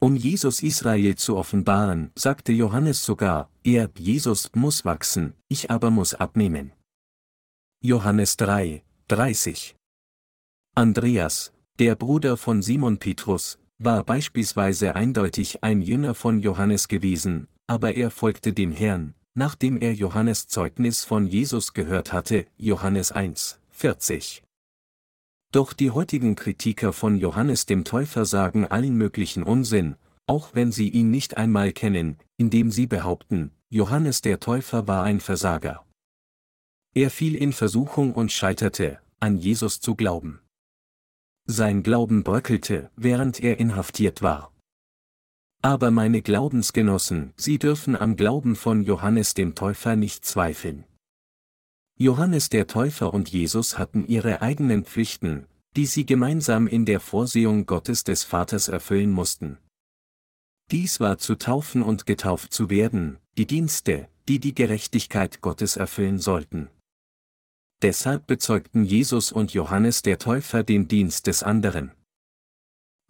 Um 0.00 0.16
Jesus 0.16 0.64
Israel 0.64 1.14
zu 1.14 1.36
offenbaren, 1.36 2.10
sagte 2.16 2.52
Johannes 2.52 3.04
sogar, 3.04 3.48
er, 3.62 3.88
Jesus, 3.96 4.50
muss 4.54 4.84
wachsen, 4.84 5.34
ich 5.48 5.70
aber 5.70 5.92
muss 5.92 6.14
abnehmen. 6.14 6.72
Johannes 7.84 8.36
3, 8.36 8.82
30 9.06 9.76
Andreas, 10.74 11.52
der 11.78 11.94
Bruder 11.94 12.36
von 12.36 12.62
Simon 12.62 12.98
Petrus, 12.98 13.60
war 13.78 14.02
beispielsweise 14.02 14.96
eindeutig 14.96 15.62
ein 15.62 15.82
Jünger 15.82 16.14
von 16.14 16.40
Johannes 16.40 16.88
gewesen, 16.88 17.46
aber 17.72 17.94
er 17.94 18.10
folgte 18.10 18.52
dem 18.52 18.70
Herrn, 18.70 19.14
nachdem 19.32 19.80
er 19.80 19.94
Johannes 19.94 20.46
Zeugnis 20.46 21.04
von 21.04 21.26
Jesus 21.26 21.72
gehört 21.72 22.12
hatte, 22.12 22.44
Johannes 22.58 23.12
1, 23.12 23.60
40. 23.70 24.42
Doch 25.52 25.72
die 25.72 25.90
heutigen 25.90 26.34
Kritiker 26.34 26.92
von 26.92 27.16
Johannes 27.16 27.64
dem 27.64 27.84
Täufer 27.84 28.26
sagen 28.26 28.66
allen 28.66 28.94
möglichen 28.94 29.42
Unsinn, 29.42 29.96
auch 30.26 30.50
wenn 30.52 30.70
sie 30.70 30.90
ihn 30.90 31.10
nicht 31.10 31.38
einmal 31.38 31.72
kennen, 31.72 32.18
indem 32.36 32.70
sie 32.70 32.86
behaupten, 32.86 33.52
Johannes 33.70 34.20
der 34.20 34.38
Täufer 34.38 34.86
war 34.86 35.04
ein 35.04 35.20
Versager. 35.20 35.82
Er 36.94 37.08
fiel 37.08 37.34
in 37.34 37.54
Versuchung 37.54 38.12
und 38.12 38.30
scheiterte, 38.30 38.98
an 39.18 39.38
Jesus 39.38 39.80
zu 39.80 39.94
glauben. 39.94 40.40
Sein 41.46 41.82
Glauben 41.82 42.22
bröckelte, 42.22 42.90
während 42.96 43.40
er 43.42 43.58
inhaftiert 43.58 44.20
war. 44.20 44.51
Aber 45.62 45.92
meine 45.92 46.22
Glaubensgenossen, 46.22 47.32
Sie 47.36 47.58
dürfen 47.58 47.94
am 47.94 48.16
Glauben 48.16 48.56
von 48.56 48.82
Johannes 48.82 49.34
dem 49.34 49.54
Täufer 49.54 49.94
nicht 49.94 50.24
zweifeln. 50.24 50.84
Johannes 51.96 52.48
der 52.48 52.66
Täufer 52.66 53.14
und 53.14 53.28
Jesus 53.28 53.78
hatten 53.78 54.04
ihre 54.06 54.42
eigenen 54.42 54.84
Pflichten, 54.84 55.46
die 55.76 55.86
sie 55.86 56.04
gemeinsam 56.04 56.66
in 56.66 56.84
der 56.84 56.98
Vorsehung 56.98 57.64
Gottes 57.64 58.02
des 58.02 58.24
Vaters 58.24 58.66
erfüllen 58.66 59.12
mussten. 59.12 59.58
Dies 60.72 60.98
war 60.98 61.18
zu 61.18 61.36
taufen 61.36 61.82
und 61.82 62.06
getauft 62.06 62.52
zu 62.52 62.68
werden, 62.68 63.18
die 63.38 63.46
Dienste, 63.46 64.08
die 64.28 64.40
die 64.40 64.54
Gerechtigkeit 64.54 65.42
Gottes 65.42 65.76
erfüllen 65.76 66.18
sollten. 66.18 66.70
Deshalb 67.82 68.26
bezeugten 68.26 68.84
Jesus 68.84 69.30
und 69.30 69.54
Johannes 69.54 70.02
der 70.02 70.18
Täufer 70.18 70.62
den 70.62 70.88
Dienst 70.88 71.26
des 71.28 71.42
anderen. 71.42 71.92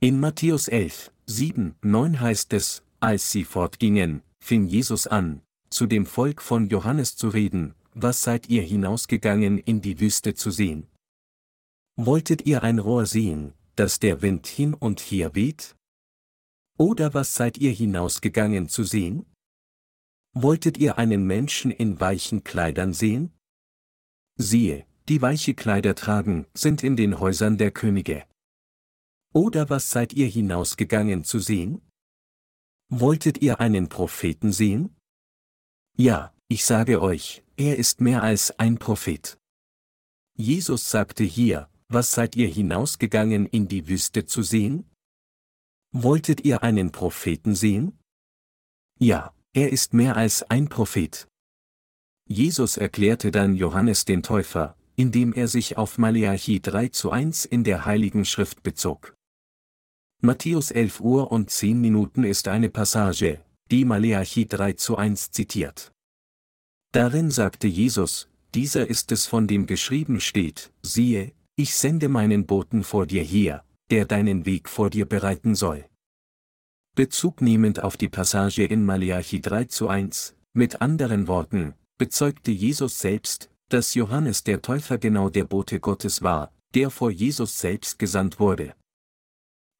In 0.04 0.18
Matthäus 0.18 0.66
11, 0.66 1.12
7, 1.26 1.76
9 1.80 2.20
heißt 2.20 2.52
es, 2.54 2.82
als 2.98 3.30
sie 3.30 3.44
fortgingen, 3.44 4.22
fing 4.40 4.66
Jesus 4.66 5.06
an, 5.06 5.42
zu 5.70 5.86
dem 5.86 6.06
Volk 6.06 6.42
von 6.42 6.68
Johannes 6.68 7.14
zu 7.14 7.28
reden, 7.28 7.76
was 7.94 8.20
seid 8.20 8.48
ihr 8.48 8.62
hinausgegangen 8.62 9.58
in 9.58 9.80
die 9.80 10.00
Wüste 10.00 10.34
zu 10.34 10.50
sehen? 10.50 10.88
Wolltet 11.94 12.46
ihr 12.46 12.64
ein 12.64 12.80
Rohr 12.80 13.06
sehen, 13.06 13.52
das 13.76 14.00
der 14.00 14.22
Wind 14.22 14.48
hin 14.48 14.74
und 14.74 14.98
her 14.98 15.36
weht? 15.36 15.76
Oder 16.76 17.14
was 17.14 17.36
seid 17.36 17.56
ihr 17.58 17.70
hinausgegangen 17.70 18.68
zu 18.68 18.82
sehen? 18.82 19.24
Wolltet 20.34 20.78
ihr 20.78 20.98
einen 20.98 21.28
Menschen 21.28 21.70
in 21.70 22.00
weichen 22.00 22.42
Kleidern 22.42 22.92
sehen? 22.92 23.30
Siehe, 24.36 24.84
die 25.08 25.22
weiche 25.22 25.54
Kleider 25.54 25.94
tragen, 25.94 26.46
sind 26.54 26.82
in 26.82 26.96
den 26.96 27.20
Häusern 27.20 27.56
der 27.56 27.70
Könige. 27.70 28.24
Oder 29.32 29.70
was 29.70 29.90
seid 29.90 30.12
ihr 30.12 30.26
hinausgegangen 30.26 31.24
zu 31.24 31.38
sehen? 31.38 31.80
Wolltet 32.90 33.38
ihr 33.40 33.60
einen 33.60 33.88
Propheten 33.88 34.52
sehen? 34.52 34.94
Ja, 35.96 36.34
ich 36.48 36.64
sage 36.64 37.00
euch, 37.00 37.42
er 37.56 37.76
ist 37.76 38.02
mehr 38.02 38.22
als 38.22 38.58
ein 38.58 38.78
Prophet. 38.78 39.38
Jesus 40.36 40.90
sagte 40.90 41.24
hier, 41.24 41.70
was 41.88 42.10
seid 42.12 42.36
ihr 42.36 42.48
hinausgegangen 42.48 43.46
in 43.46 43.68
die 43.68 43.88
Wüste 43.88 44.26
zu 44.26 44.42
sehen? 44.42 44.90
Wolltet 45.92 46.44
ihr 46.44 46.62
einen 46.62 46.92
Propheten 46.92 47.54
sehen? 47.54 47.98
Ja, 48.98 49.34
er 49.54 49.72
ist 49.72 49.94
mehr 49.94 50.16
als 50.16 50.42
ein 50.42 50.68
Prophet. 50.68 51.28
Jesus 52.28 52.76
erklärte 52.76 53.30
dann 53.30 53.54
Johannes 53.54 54.04
den 54.04 54.22
Täufer, 54.22 54.76
indem 54.96 55.32
er 55.32 55.48
sich 55.48 55.76
auf 55.76 55.98
Maleachi 55.98 56.60
3 56.60 56.88
zu 56.88 57.10
1 57.10 57.44
in 57.46 57.64
der 57.64 57.84
Heiligen 57.84 58.24
Schrift 58.24 58.62
bezog. 58.62 59.14
Matthäus 60.24 60.70
11 60.70 61.00
Uhr 61.00 61.32
und 61.32 61.50
10 61.50 61.80
Minuten 61.80 62.22
ist 62.22 62.46
eine 62.46 62.70
Passage, 62.70 63.40
die 63.72 63.84
Maleachi 63.84 64.46
3 64.46 64.74
zu 64.74 64.96
1 64.96 65.32
zitiert. 65.32 65.90
Darin 66.92 67.32
sagte 67.32 67.66
Jesus, 67.66 68.28
dieser 68.54 68.86
ist 68.88 69.10
es 69.10 69.26
von 69.26 69.48
dem 69.48 69.66
geschrieben 69.66 70.20
steht, 70.20 70.72
siehe, 70.80 71.32
ich 71.56 71.74
sende 71.74 72.08
meinen 72.08 72.46
Boten 72.46 72.84
vor 72.84 73.06
dir 73.06 73.24
her, 73.24 73.64
der 73.90 74.04
deinen 74.04 74.46
Weg 74.46 74.68
vor 74.68 74.90
dir 74.90 75.06
bereiten 75.06 75.56
soll. 75.56 75.86
Bezug 76.94 77.40
nehmend 77.40 77.82
auf 77.82 77.96
die 77.96 78.08
Passage 78.08 78.62
in 78.62 78.84
Malachi 78.84 79.40
3 79.40 79.64
zu 79.64 79.88
1, 79.88 80.36
mit 80.52 80.80
anderen 80.80 81.26
Worten, 81.26 81.74
bezeugte 81.98 82.52
Jesus 82.52 83.00
selbst, 83.00 83.50
dass 83.70 83.94
Johannes 83.94 84.44
der 84.44 84.62
Täufer 84.62 84.98
genau 84.98 85.30
der 85.30 85.46
Bote 85.46 85.80
Gottes 85.80 86.22
war, 86.22 86.52
der 86.76 86.90
vor 86.90 87.10
Jesus 87.10 87.58
selbst 87.58 87.98
gesandt 87.98 88.38
wurde. 88.38 88.76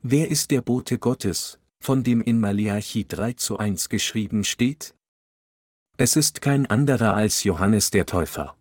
Wer 0.05 0.33
ist 0.33 0.51
der 0.51 0.63
Bote 0.63 0.99
Gottes, 0.99 1.61
von 1.79 2.03
dem 2.03 2.21
in 2.21 2.41
Malachi 2.41 3.07
3 3.07 3.35
zu 3.35 3.59
1 3.59 3.89
geschrieben 3.89 4.43
steht? 4.43 4.97
Es 5.97 6.17
ist 6.17 6.41
kein 6.41 6.67
anderer 6.67 7.15
als 7.15 7.45
Johannes 7.45 7.93
der 7.93 8.05
Täufer. 8.05 8.57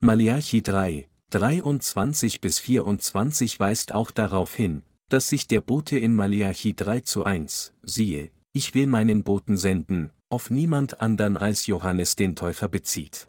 Malachi 0.00 0.62
3, 0.62 1.10
23 1.28 2.40
bis 2.40 2.58
24 2.58 3.60
weist 3.60 3.92
auch 3.92 4.10
darauf 4.10 4.54
hin, 4.54 4.82
dass 5.10 5.28
sich 5.28 5.46
der 5.46 5.60
Bote 5.60 5.98
in 5.98 6.14
Maleachi 6.14 6.74
3 6.74 7.00
zu 7.00 7.24
1, 7.24 7.74
siehe, 7.82 8.30
ich 8.54 8.74
will 8.74 8.86
meinen 8.86 9.24
Boten 9.24 9.58
senden, 9.58 10.10
auf 10.30 10.48
niemand 10.48 11.02
anderen 11.02 11.36
als 11.36 11.66
Johannes 11.66 12.16
den 12.16 12.34
Täufer 12.34 12.68
bezieht. 12.68 13.26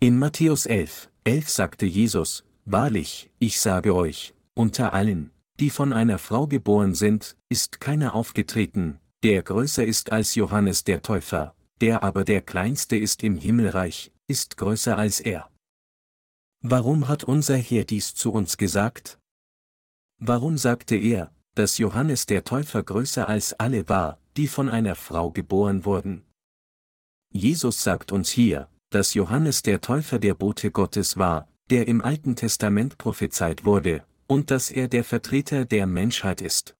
In 0.00 0.18
Matthäus 0.18 0.66
11, 0.66 1.08
11 1.22 1.48
sagte 1.48 1.86
Jesus, 1.86 2.42
Wahrlich, 2.64 3.30
ich 3.38 3.60
sage 3.60 3.94
euch, 3.94 4.34
unter 4.54 4.92
allen, 4.92 5.30
die 5.60 5.70
von 5.70 5.92
einer 5.92 6.18
Frau 6.18 6.46
geboren 6.46 6.94
sind, 6.94 7.36
ist 7.50 7.80
keiner 7.80 8.14
aufgetreten, 8.14 8.98
der 9.22 9.42
größer 9.42 9.84
ist 9.84 10.10
als 10.10 10.34
Johannes 10.34 10.84
der 10.84 11.02
Täufer, 11.02 11.54
der 11.82 12.02
aber 12.02 12.24
der 12.24 12.40
kleinste 12.40 12.96
ist 12.96 13.22
im 13.22 13.36
Himmelreich, 13.36 14.10
ist 14.26 14.56
größer 14.56 14.96
als 14.96 15.20
er. 15.20 15.50
Warum 16.62 17.08
hat 17.08 17.24
unser 17.24 17.56
Herr 17.58 17.84
dies 17.84 18.14
zu 18.14 18.32
uns 18.32 18.56
gesagt? 18.56 19.18
Warum 20.18 20.56
sagte 20.56 20.96
er, 20.96 21.30
dass 21.54 21.78
Johannes 21.78 22.24
der 22.26 22.44
Täufer 22.44 22.82
größer 22.82 23.28
als 23.28 23.52
alle 23.54 23.88
war, 23.88 24.18
die 24.36 24.48
von 24.48 24.68
einer 24.70 24.94
Frau 24.94 25.30
geboren 25.30 25.84
wurden? 25.84 26.24
Jesus 27.32 27.82
sagt 27.82 28.12
uns 28.12 28.30
hier, 28.30 28.68
dass 28.90 29.14
Johannes 29.14 29.62
der 29.62 29.80
Täufer 29.80 30.18
der 30.18 30.34
Bote 30.34 30.70
Gottes 30.70 31.16
war, 31.16 31.48
der 31.68 31.86
im 31.86 32.02
Alten 32.02 32.34
Testament 32.34 32.98
prophezeit 32.98 33.64
wurde, 33.64 34.04
und 34.30 34.52
dass 34.52 34.70
er 34.70 34.86
der 34.86 35.02
Vertreter 35.02 35.64
der 35.64 35.88
Menschheit 35.88 36.40
ist. 36.40 36.76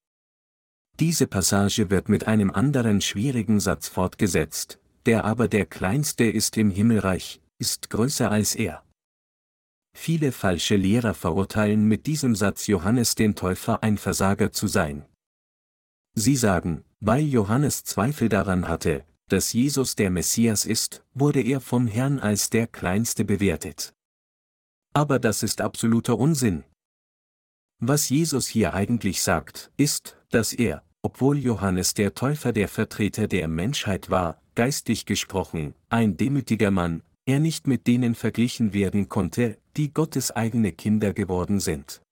Diese 1.01 1.27
Passage 1.27 1.91
wird 1.91 2.09
mit 2.09 2.29
einem 2.29 2.53
anderen 2.53 3.01
schwierigen 3.01 3.59
Satz 3.59 3.89
fortgesetzt, 3.89 4.79
der 5.05 5.25
aber 5.25 5.49
der 5.49 5.67
kleinste 5.67 6.25
ist 6.25 6.57
im 6.57 6.71
Himmelreich, 6.71 7.41
ist 7.59 7.91
größer 7.91 8.31
als 8.31 8.55
er. 8.55 8.85
Viele 9.99 10.31
falsche 10.31 10.77
Lehrer 10.77 11.13
verurteilen 11.13 11.87
mit 11.87 12.07
diesem 12.07 12.37
Satz 12.37 12.69
Johannes 12.69 13.17
den 13.17 13.35
Täufer 13.35 13.83
ein 13.83 13.99
Versager 13.99 14.53
zu 14.53 14.69
sein. 14.69 15.05
Sie 16.15 16.37
sagen, 16.37 16.85
weil 17.01 17.25
Johannes 17.25 17.83
Zweifel 17.83 18.29
daran 18.29 18.69
hatte, 18.69 19.05
dass 19.27 19.53
Jesus 19.53 19.97
der 19.97 20.11
Messias 20.11 20.65
ist, 20.65 21.05
wurde 21.15 21.41
er 21.43 21.61
vom 21.61 21.89
Herrn 21.89 22.21
als 22.21 22.51
der 22.51 22.69
Kleinste 22.69 23.25
bewertet. 23.25 23.93
Aber 24.95 25.19
das 25.19 25.43
ist 25.43 25.61
absoluter 25.61 26.17
Unsinn. 26.17 26.63
Was 27.83 28.11
Jesus 28.11 28.47
hier 28.47 28.75
eigentlich 28.75 29.23
sagt, 29.23 29.73
ist, 29.79 30.19
dass 30.29 30.53
er, 30.53 30.83
obwohl 31.01 31.39
Johannes 31.39 31.95
der 31.95 32.15
Täufer 32.15 32.53
der 32.53 32.69
Vertreter 32.69 33.27
der 33.27 33.49
Menschheit 33.49 34.11
war, 34.11 34.43
geistig 34.55 35.07
gesprochen, 35.07 35.75
ein 35.89 36.19
demütiger 36.19 36.71
Mann, 36.71 37.03
er 37.25 37.41
nicht 37.41 37.67
mit 37.67 37.87
denen 37.87 38.15
verglichen 38.15 38.75
werden 38.75 39.09
konnte, 39.09 39.57
die 39.79 39.95
Gottes 39.95 40.31
eigene 40.31 40.73
Kinder 40.73 41.15
geworden 41.15 41.59
sind. 41.59 42.03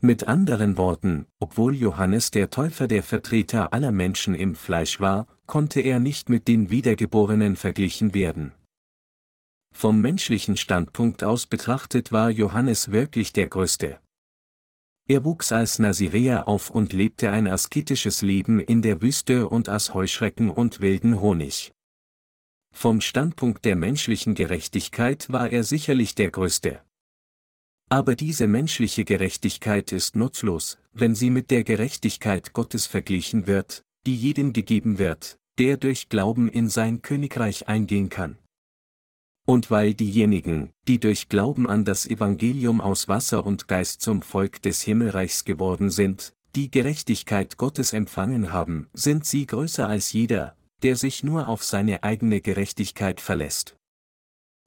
Mit 0.00 0.28
anderen 0.28 0.76
Worten, 0.76 1.26
obwohl 1.40 1.74
Johannes 1.74 2.30
der 2.30 2.50
Täufer 2.50 2.86
der 2.86 3.02
Vertreter 3.02 3.72
aller 3.72 3.90
Menschen 3.90 4.36
im 4.36 4.54
Fleisch 4.54 5.00
war, 5.00 5.26
konnte 5.46 5.80
er 5.80 5.98
nicht 5.98 6.28
mit 6.28 6.46
den 6.46 6.70
Wiedergeborenen 6.70 7.56
verglichen 7.56 8.14
werden. 8.14 8.52
Vom 9.74 10.00
menschlichen 10.00 10.56
Standpunkt 10.56 11.24
aus 11.24 11.46
betrachtet 11.46 12.12
war 12.12 12.30
Johannes 12.30 12.92
wirklich 12.92 13.32
der 13.32 13.48
Größte. 13.48 13.98
Er 15.10 15.24
wuchs 15.24 15.52
als 15.52 15.78
Naziräer 15.78 16.48
auf 16.48 16.68
und 16.68 16.92
lebte 16.92 17.30
ein 17.30 17.46
asketisches 17.46 18.20
Leben 18.20 18.60
in 18.60 18.82
der 18.82 19.00
Wüste 19.00 19.48
und 19.48 19.70
aß 19.70 19.94
Heuschrecken 19.94 20.50
und 20.50 20.80
wilden 20.80 21.22
Honig. 21.22 21.72
Vom 22.74 23.00
Standpunkt 23.00 23.64
der 23.64 23.74
menschlichen 23.74 24.34
Gerechtigkeit 24.34 25.32
war 25.32 25.50
er 25.50 25.64
sicherlich 25.64 26.14
der 26.14 26.30
Größte. 26.30 26.82
Aber 27.88 28.16
diese 28.16 28.46
menschliche 28.46 29.06
Gerechtigkeit 29.06 29.92
ist 29.92 30.14
nutzlos, 30.14 30.76
wenn 30.92 31.14
sie 31.14 31.30
mit 31.30 31.50
der 31.50 31.64
Gerechtigkeit 31.64 32.52
Gottes 32.52 32.86
verglichen 32.86 33.46
wird, 33.46 33.82
die 34.06 34.14
jedem 34.14 34.52
gegeben 34.52 34.98
wird, 34.98 35.38
der 35.58 35.78
durch 35.78 36.10
Glauben 36.10 36.48
in 36.48 36.68
sein 36.68 37.00
Königreich 37.00 37.66
eingehen 37.66 38.10
kann. 38.10 38.36
Und 39.48 39.70
weil 39.70 39.94
diejenigen, 39.94 40.74
die 40.88 41.00
durch 41.00 41.30
Glauben 41.30 41.66
an 41.66 41.86
das 41.86 42.06
Evangelium 42.06 42.82
aus 42.82 43.08
Wasser 43.08 43.46
und 43.46 43.66
Geist 43.66 44.02
zum 44.02 44.20
Volk 44.20 44.60
des 44.60 44.82
Himmelreichs 44.82 45.46
geworden 45.46 45.88
sind, 45.88 46.34
die 46.54 46.70
Gerechtigkeit 46.70 47.56
Gottes 47.56 47.94
empfangen 47.94 48.52
haben, 48.52 48.90
sind 48.92 49.24
sie 49.24 49.46
größer 49.46 49.88
als 49.88 50.12
jeder, 50.12 50.54
der 50.82 50.96
sich 50.96 51.24
nur 51.24 51.48
auf 51.48 51.64
seine 51.64 52.02
eigene 52.02 52.42
Gerechtigkeit 52.42 53.22
verlässt. 53.22 53.74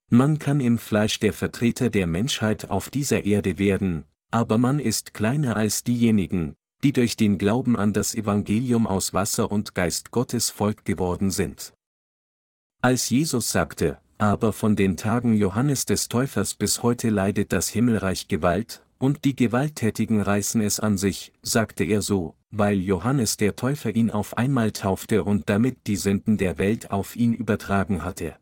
Man 0.10 0.40
kann 0.40 0.60
im 0.60 0.80
Fleisch 0.80 1.20
der 1.20 1.34
Vertreter 1.34 1.92
der 1.92 2.08
Menschheit 2.08 2.72
auf 2.72 2.90
dieser 2.90 3.24
Erde 3.24 3.60
werden, 3.60 4.06
aber 4.32 4.58
man 4.58 4.80
ist 4.80 5.14
kleiner 5.14 5.58
als 5.58 5.84
diejenigen, 5.84 6.56
die 6.84 6.92
durch 6.92 7.16
den 7.16 7.38
Glauben 7.38 7.78
an 7.78 7.94
das 7.94 8.16
Evangelium 8.16 8.88
aus 8.88 9.14
Wasser 9.14 9.52
und 9.52 9.76
Geist 9.76 10.10
Gottes 10.10 10.50
Volk 10.50 10.86
geworden 10.86 11.30
sind. 11.30 11.72
Als 12.82 13.12
Jesus 13.12 13.52
sagte, 13.52 14.01
aber 14.22 14.54
von 14.54 14.76
den 14.76 14.98
Tagen 14.98 15.34
Johannes 15.34 15.88
des 15.88 16.08
Täufers 16.08 16.54
bis 16.54 16.84
heute 16.84 17.10
leidet 17.10 17.52
das 17.52 17.70
Himmelreich 17.70 18.28
Gewalt, 18.28 18.84
und 19.00 19.26
die 19.26 19.36
Gewalttätigen 19.36 20.22
reißen 20.22 20.62
es 20.62 20.80
an 20.80 21.00
sich, 21.00 21.34
sagte 21.42 21.84
er 21.84 22.04
so, 22.04 22.36
weil 22.52 22.78
Johannes 22.78 23.38
der 23.38 23.56
Täufer 23.56 23.96
ihn 23.96 24.12
auf 24.12 24.38
einmal 24.38 24.74
taufte 24.74 25.24
und 25.24 25.50
damit 25.50 25.88
die 25.88 25.96
Sünden 25.96 26.38
der 26.38 26.60
Welt 26.60 26.92
auf 26.92 27.16
ihn 27.16 27.34
übertragen 27.34 28.04
hatte. 28.04 28.36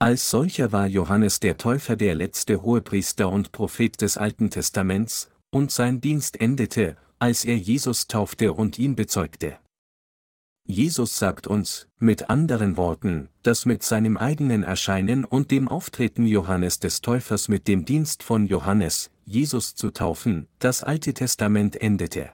Als 0.00 0.28
solcher 0.28 0.72
war 0.72 0.88
Johannes 0.88 1.38
der 1.38 1.56
Täufer 1.56 1.94
der 1.94 2.16
letzte 2.16 2.62
Hohepriester 2.62 3.30
und 3.30 3.52
Prophet 3.52 4.00
des 4.00 4.16
Alten 4.16 4.50
Testaments, 4.50 5.30
und 5.52 5.70
sein 5.70 6.00
Dienst 6.00 6.40
endete, 6.40 6.96
als 7.20 7.44
er 7.44 7.56
Jesus 7.56 8.08
taufte 8.08 8.52
und 8.52 8.76
ihn 8.80 8.96
bezeugte. 8.96 9.56
Jesus 10.66 11.18
sagt 11.18 11.46
uns, 11.46 11.88
mit 11.98 12.30
anderen 12.30 12.78
Worten, 12.78 13.28
dass 13.42 13.66
mit 13.66 13.82
seinem 13.82 14.16
eigenen 14.16 14.62
Erscheinen 14.62 15.26
und 15.26 15.50
dem 15.50 15.68
Auftreten 15.68 16.26
Johannes 16.26 16.80
des 16.80 17.02
Täufers 17.02 17.48
mit 17.48 17.68
dem 17.68 17.84
Dienst 17.84 18.22
von 18.22 18.46
Johannes, 18.46 19.10
Jesus 19.26 19.74
zu 19.74 19.90
taufen, 19.90 20.48
das 20.60 20.82
Alte 20.82 21.12
Testament 21.12 21.76
endete. 21.76 22.32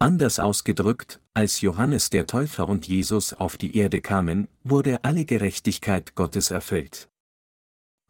Anders 0.00 0.40
ausgedrückt, 0.40 1.20
als 1.34 1.60
Johannes 1.60 2.10
der 2.10 2.26
Täufer 2.26 2.68
und 2.68 2.88
Jesus 2.88 3.32
auf 3.32 3.56
die 3.56 3.76
Erde 3.76 4.00
kamen, 4.00 4.48
wurde 4.64 5.04
alle 5.04 5.24
Gerechtigkeit 5.24 6.16
Gottes 6.16 6.50
erfüllt. 6.50 7.08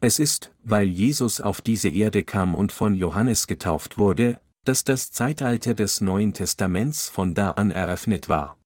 Es 0.01 0.17
ist, 0.17 0.51
weil 0.63 0.87
Jesus 0.87 1.41
auf 1.41 1.61
diese 1.61 1.89
Erde 1.89 2.23
kam 2.23 2.55
und 2.55 2.71
von 2.71 2.95
Johannes 2.95 3.45
getauft 3.45 3.99
wurde, 3.99 4.39
dass 4.65 4.83
das 4.83 5.11
Zeitalter 5.11 5.75
des 5.75 6.01
Neuen 6.01 6.33
Testaments 6.33 7.07
von 7.07 7.35
da 7.35 7.51
an 7.51 7.69
eröffnet 7.69 8.29
war. 8.29 8.57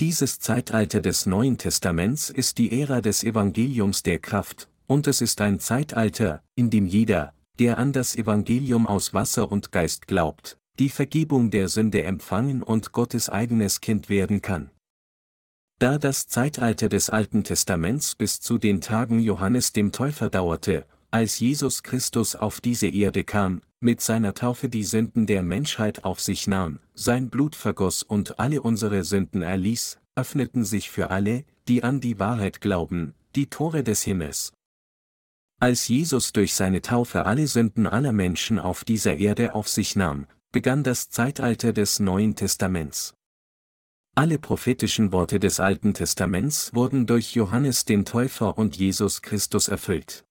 Dieses 0.00 0.38
Zeitalter 0.38 1.00
des 1.00 1.26
Neuen 1.26 1.58
Testaments 1.58 2.30
ist 2.30 2.58
die 2.58 2.80
Ära 2.80 3.00
des 3.00 3.24
Evangeliums 3.24 4.04
der 4.04 4.20
Kraft, 4.20 4.68
und 4.86 5.08
es 5.08 5.20
ist 5.20 5.40
ein 5.40 5.58
Zeitalter, 5.58 6.44
in 6.54 6.70
dem 6.70 6.86
jeder, 6.86 7.34
der 7.58 7.78
an 7.78 7.92
das 7.92 8.14
Evangelium 8.14 8.86
aus 8.86 9.12
Wasser 9.12 9.50
und 9.50 9.72
Geist 9.72 10.06
glaubt, 10.06 10.56
die 10.78 10.88
Vergebung 10.88 11.50
der 11.50 11.68
Sünde 11.68 12.04
empfangen 12.04 12.62
und 12.62 12.92
Gottes 12.92 13.28
eigenes 13.28 13.80
Kind 13.80 14.08
werden 14.08 14.40
kann. 14.40 14.70
Da 15.80 15.98
das 15.98 16.28
Zeitalter 16.28 16.88
des 16.88 17.10
Alten 17.10 17.42
Testaments 17.42 18.14
bis 18.14 18.38
zu 18.38 18.58
den 18.58 18.80
Tagen 18.80 19.18
Johannes 19.18 19.72
dem 19.72 19.90
Täufer 19.90 20.30
dauerte, 20.30 20.86
als 21.10 21.40
Jesus 21.40 21.82
Christus 21.82 22.36
auf 22.36 22.60
diese 22.60 22.86
Erde 22.86 23.24
kam, 23.24 23.62
mit 23.80 24.00
seiner 24.00 24.34
Taufe 24.34 24.68
die 24.68 24.84
Sünden 24.84 25.26
der 25.26 25.42
Menschheit 25.42 26.04
auf 26.04 26.20
sich 26.20 26.46
nahm, 26.46 26.80
sein 26.94 27.30
Blut 27.30 27.54
vergoss 27.54 28.02
und 28.02 28.38
alle 28.40 28.62
unsere 28.62 29.04
Sünden 29.04 29.42
erließ, 29.42 29.98
öffneten 30.16 30.64
sich 30.64 30.90
für 30.90 31.10
alle, 31.10 31.44
die 31.68 31.84
an 31.84 32.00
die 32.00 32.18
Wahrheit 32.18 32.60
glauben, 32.60 33.14
die 33.36 33.48
Tore 33.48 33.84
des 33.84 34.02
Himmels. 34.02 34.52
Als 35.60 35.88
Jesus 35.88 36.32
durch 36.32 36.54
seine 36.54 36.82
Taufe 36.82 37.26
alle 37.26 37.46
Sünden 37.46 37.86
aller 37.86 38.12
Menschen 38.12 38.58
auf 38.58 38.84
dieser 38.84 39.16
Erde 39.16 39.54
auf 39.54 39.68
sich 39.68 39.96
nahm, 39.96 40.26
begann 40.52 40.82
das 40.82 41.10
Zeitalter 41.10 41.72
des 41.72 42.00
Neuen 42.00 42.36
Testaments. 42.36 43.14
Alle 44.14 44.38
prophetischen 44.38 45.12
Worte 45.12 45.38
des 45.38 45.60
Alten 45.60 45.94
Testaments 45.94 46.74
wurden 46.74 47.06
durch 47.06 47.34
Johannes 47.34 47.84
den 47.84 48.04
Täufer 48.04 48.58
und 48.58 48.76
Jesus 48.76 49.22
Christus 49.22 49.68
erfüllt. 49.68 50.24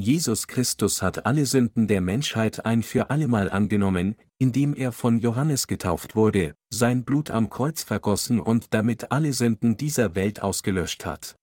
Jesus 0.00 0.46
Christus 0.46 1.02
hat 1.02 1.26
alle 1.26 1.44
Sünden 1.46 1.86
der 1.86 2.00
Menschheit 2.00 2.64
ein 2.64 2.82
für 2.82 3.10
allemal 3.10 3.50
angenommen, 3.50 4.16
indem 4.38 4.74
er 4.74 4.92
von 4.92 5.18
Johannes 5.18 5.66
getauft 5.66 6.16
wurde, 6.16 6.54
sein 6.70 7.04
Blut 7.04 7.30
am 7.30 7.50
Kreuz 7.50 7.82
vergossen 7.82 8.40
und 8.40 8.72
damit 8.72 9.12
alle 9.12 9.32
Sünden 9.32 9.76
dieser 9.76 10.14
Welt 10.14 10.42
ausgelöscht 10.42 11.04
hat. 11.04 11.36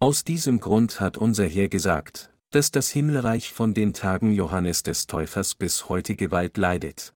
Aus 0.00 0.24
diesem 0.24 0.58
Grund 0.58 1.00
hat 1.00 1.16
unser 1.16 1.46
Herr 1.46 1.68
gesagt, 1.68 2.32
dass 2.50 2.70
das 2.70 2.90
Himmelreich 2.90 3.52
von 3.52 3.74
den 3.74 3.92
Tagen 3.92 4.32
Johannes 4.32 4.82
des 4.82 5.06
Täufers 5.06 5.54
bis 5.54 5.88
heute 5.88 6.16
Gewalt 6.16 6.56
leidet. 6.56 7.14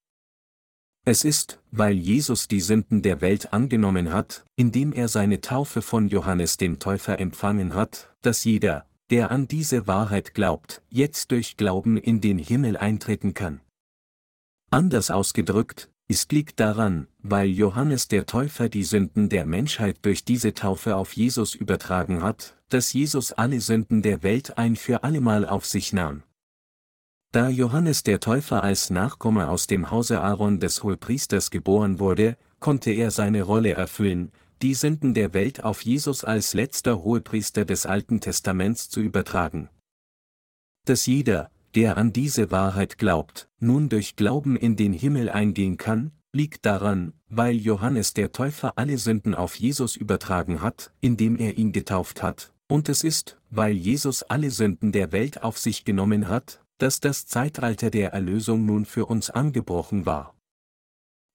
Es 1.05 1.25
ist, 1.25 1.61
weil 1.71 1.95
Jesus 1.95 2.49
die 2.49 2.61
Sünden 2.61 3.03
der 3.03 3.21
Welt 3.21 3.53
angenommen 3.53 4.13
hat, 4.13 4.45
indem 4.57 4.93
er 4.93 5.09
seine 5.09 5.41
Taufe 5.41 5.83
von 5.83 6.09
Johannes 6.09 6.57
dem 6.57 6.79
Täufer 6.79 7.21
empfangen 7.21 7.75
hat, 7.75 8.13
dass 8.23 8.45
jeder, 8.45 8.87
der 9.11 9.31
an 9.31 9.49
diese 9.49 9.87
Wahrheit 9.87 10.35
glaubt, 10.35 10.83
jetzt 10.89 11.31
durch 11.31 11.57
Glauben 11.57 11.97
in 11.97 12.21
den 12.21 12.39
Himmel 12.39 12.77
eintreten 12.77 13.35
kann. 13.35 13.61
Anders 14.71 15.11
ausgedrückt, 15.11 15.91
es 16.09 16.29
liegt 16.31 16.61
daran, 16.61 17.09
weil 17.19 17.49
Johannes 17.49 18.09
der 18.09 18.27
Täufer 18.27 18.69
die 18.69 18.85
Sünden 18.85 19.29
der 19.29 19.45
Menschheit 19.45 19.99
durch 20.03 20.25
diese 20.25 20.55
Taufe 20.55 20.97
auf 20.97 21.13
Jesus 21.15 21.55
übertragen 21.55 22.23
hat, 22.23 22.57
dass 22.69 22.93
Jesus 22.93 23.33
alle 23.33 23.61
Sünden 23.61 24.03
der 24.03 24.23
Welt 24.23 24.59
ein 24.59 24.77
für 24.77 25.03
allemal 25.03 25.47
auf 25.47 25.67
sich 25.67 25.93
nahm. 25.93 26.23
Da 27.33 27.49
Johannes 27.49 28.03
der 28.03 28.21
Täufer 28.21 28.63
als 28.63 28.91
Nachkomme 28.91 29.49
aus 29.49 29.67
dem 29.67 29.91
Hause 29.91 30.21
Aaron 30.21 30.61
des 30.61 30.83
Hohepriesters 30.83 31.51
geboren 31.51 31.99
wurde, 31.99 32.37
konnte 32.61 32.93
er 32.93 33.11
seine 33.11 33.43
Rolle 33.43 33.73
erfüllen, 33.73 34.33
die 34.63 34.75
Sünden 34.75 35.15
der 35.15 35.35
Welt 35.35 35.65
auf 35.65 35.83
Jesus 35.83 36.25
als 36.25 36.55
letzter 36.55 37.03
Hohepriester 37.03 37.65
des 37.65 37.87
Alten 37.87 38.21
Testaments 38.21 38.89
zu 38.89 39.01
übertragen. 39.01 39.69
Dass 40.85 41.07
jeder, 41.07 41.51
der 41.75 41.97
an 41.97 42.13
diese 42.13 42.51
Wahrheit 42.51 42.99
glaubt, 42.99 43.49
nun 43.59 43.89
durch 43.89 44.17
Glauben 44.17 44.57
in 44.57 44.77
den 44.77 44.93
Himmel 44.93 45.29
eingehen 45.29 45.77
kann, 45.77 46.13
liegt 46.33 46.67
daran, 46.67 47.13
weil 47.29 47.57
Johannes 47.57 48.15
der 48.15 48.33
Täufer 48.33 48.75
alle 48.77 48.99
Sünden 48.99 49.35
auf 49.35 49.57
Jesus 49.57 49.97
übertragen 49.97 50.63
hat, 50.63 50.93
indem 51.01 51.37
er 51.37 51.59
ihn 51.59 51.73
getauft 51.73 52.23
hat, 52.23 52.53
und 52.69 52.89
es 52.89 53.05
ist, 53.05 53.39
weil 53.51 53.73
Jesus 53.73 54.23
alle 54.23 54.51
Sünden 54.51 54.93
der 54.93 55.13
Welt 55.13 55.43
auf 55.43 55.59
sich 55.59 55.85
genommen 55.85 56.29
hat, 56.29 56.61
dass 56.79 57.01
das 57.01 57.27
Zeitalter 57.27 57.91
der 57.91 58.13
Erlösung 58.13 58.67
nun 58.67 58.85
für 58.85 59.07
uns 59.07 59.31
angebrochen 59.31 60.05
war. 60.05 60.36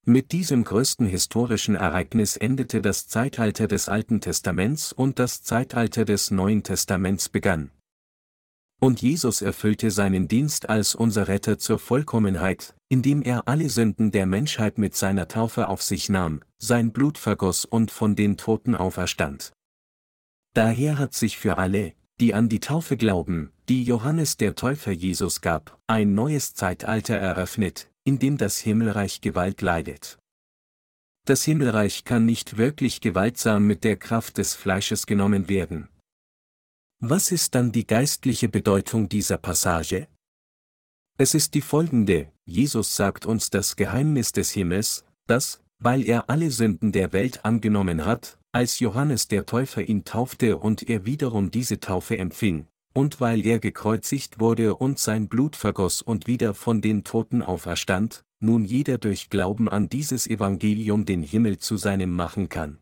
Mit 0.05 0.31
diesem 0.31 0.63
größten 0.63 1.05
historischen 1.05 1.75
Ereignis 1.75 2.35
endete 2.35 2.81
das 2.81 3.07
Zeitalter 3.07 3.67
des 3.67 3.87
Alten 3.87 4.19
Testaments 4.19 4.91
und 4.91 5.19
das 5.19 5.43
Zeitalter 5.43 6.05
des 6.05 6.31
Neuen 6.31 6.63
Testaments 6.63 7.29
begann. 7.29 7.69
Und 8.79 9.03
Jesus 9.03 9.43
erfüllte 9.43 9.91
seinen 9.91 10.27
Dienst 10.27 10.67
als 10.67 10.95
unser 10.95 11.27
Retter 11.27 11.59
zur 11.59 11.77
Vollkommenheit, 11.77 12.73
indem 12.89 13.21
er 13.21 13.47
alle 13.47 13.69
Sünden 13.69 14.09
der 14.09 14.25
Menschheit 14.25 14.79
mit 14.79 14.95
seiner 14.95 15.27
Taufe 15.27 15.67
auf 15.67 15.83
sich 15.83 16.09
nahm, 16.09 16.41
sein 16.57 16.91
Blut 16.91 17.19
vergoss 17.19 17.63
und 17.63 17.91
von 17.91 18.15
den 18.15 18.37
Toten 18.37 18.73
auferstand. 18.73 19.53
Daher 20.55 20.97
hat 20.97 21.13
sich 21.13 21.37
für 21.37 21.59
alle, 21.59 21.93
die 22.19 22.33
an 22.33 22.49
die 22.49 22.59
Taufe 22.59 22.97
glauben, 22.97 23.51
die 23.69 23.83
Johannes 23.83 24.37
der 24.37 24.55
Täufer 24.55 24.91
Jesus 24.91 25.41
gab, 25.41 25.77
ein 25.85 26.15
neues 26.15 26.55
Zeitalter 26.55 27.17
eröffnet, 27.17 27.90
in 28.03 28.19
dem 28.19 28.37
das 28.37 28.57
Himmelreich 28.57 29.21
Gewalt 29.21 29.61
leidet. 29.61 30.17
Das 31.25 31.43
Himmelreich 31.43 32.03
kann 32.03 32.25
nicht 32.25 32.57
wirklich 32.57 32.99
gewaltsam 32.99 33.67
mit 33.67 33.83
der 33.83 33.97
Kraft 33.97 34.37
des 34.37 34.55
Fleisches 34.55 35.05
genommen 35.05 35.49
werden. 35.49 35.87
Was 36.99 37.31
ist 37.31 37.55
dann 37.55 37.71
die 37.71 37.85
geistliche 37.85 38.49
Bedeutung 38.49 39.07
dieser 39.07 39.37
Passage? 39.37 40.07
Es 41.17 41.35
ist 41.35 41.53
die 41.53 41.61
folgende, 41.61 42.31
Jesus 42.45 42.95
sagt 42.95 43.25
uns 43.25 43.49
das 43.49 43.75
Geheimnis 43.75 44.31
des 44.31 44.51
Himmels, 44.51 45.05
dass, 45.27 45.61
weil 45.79 46.03
er 46.03 46.29
alle 46.29 46.49
Sünden 46.49 46.91
der 46.91 47.13
Welt 47.13 47.45
angenommen 47.45 48.05
hat, 48.05 48.39
als 48.51 48.79
Johannes 48.79 49.27
der 49.27 49.45
Täufer 49.45 49.81
ihn 49.81 50.03
taufte 50.03 50.57
und 50.57 50.89
er 50.89 51.05
wiederum 51.05 51.51
diese 51.51 51.79
Taufe 51.79 52.17
empfing, 52.17 52.67
und 52.93 53.21
weil 53.21 53.45
er 53.45 53.59
gekreuzigt 53.59 54.39
wurde 54.39 54.75
und 54.75 54.99
sein 54.99 55.27
Blut 55.27 55.55
vergoss 55.55 56.01
und 56.01 56.27
wieder 56.27 56.53
von 56.53 56.81
den 56.81 57.03
Toten 57.03 57.41
auferstand, 57.41 58.23
nun 58.39 58.65
jeder 58.65 58.97
durch 58.97 59.29
Glauben 59.29 59.69
an 59.69 59.89
dieses 59.89 60.27
Evangelium 60.27 61.05
den 61.05 61.23
Himmel 61.23 61.59
zu 61.59 61.77
seinem 61.77 62.11
machen 62.11 62.49
kann. 62.49 62.79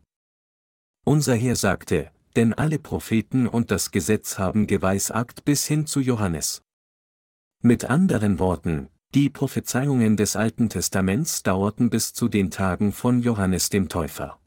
Unser 1.04 1.34
Herr 1.34 1.56
sagte, 1.56 2.10
denn 2.36 2.54
alle 2.54 2.78
Propheten 2.78 3.46
und 3.46 3.70
das 3.70 3.90
Gesetz 3.90 4.38
haben 4.38 4.66
geweissagt 4.66 5.44
bis 5.44 5.66
hin 5.66 5.86
zu 5.86 6.00
Johannes. 6.00 6.62
Mit 7.62 7.84
anderen 7.84 8.38
Worten, 8.38 8.88
die 9.14 9.28
Prophezeiungen 9.28 10.16
des 10.16 10.36
Alten 10.36 10.68
Testaments 10.68 11.42
dauerten 11.42 11.90
bis 11.90 12.14
zu 12.14 12.28
den 12.28 12.50
Tagen 12.50 12.92
von 12.92 13.20
Johannes 13.20 13.68
dem 13.68 13.88
Täufer. 13.88 14.39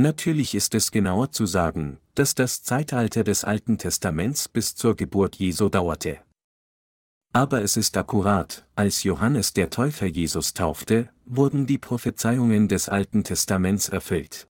Natürlich 0.00 0.54
ist 0.54 0.76
es 0.76 0.92
genauer 0.92 1.32
zu 1.32 1.44
sagen, 1.44 1.98
dass 2.14 2.36
das 2.36 2.62
Zeitalter 2.62 3.24
des 3.24 3.42
Alten 3.42 3.78
Testaments 3.78 4.48
bis 4.48 4.76
zur 4.76 4.94
Geburt 4.94 5.34
Jesu 5.34 5.68
dauerte. 5.68 6.20
Aber 7.32 7.62
es 7.62 7.76
ist 7.76 7.96
akkurat, 7.96 8.64
als 8.76 9.02
Johannes 9.02 9.54
der 9.54 9.70
Täufer 9.70 10.06
Jesus 10.06 10.54
taufte, 10.54 11.10
wurden 11.24 11.66
die 11.66 11.78
Prophezeiungen 11.78 12.68
des 12.68 12.88
Alten 12.88 13.24
Testaments 13.24 13.88
erfüllt. 13.88 14.46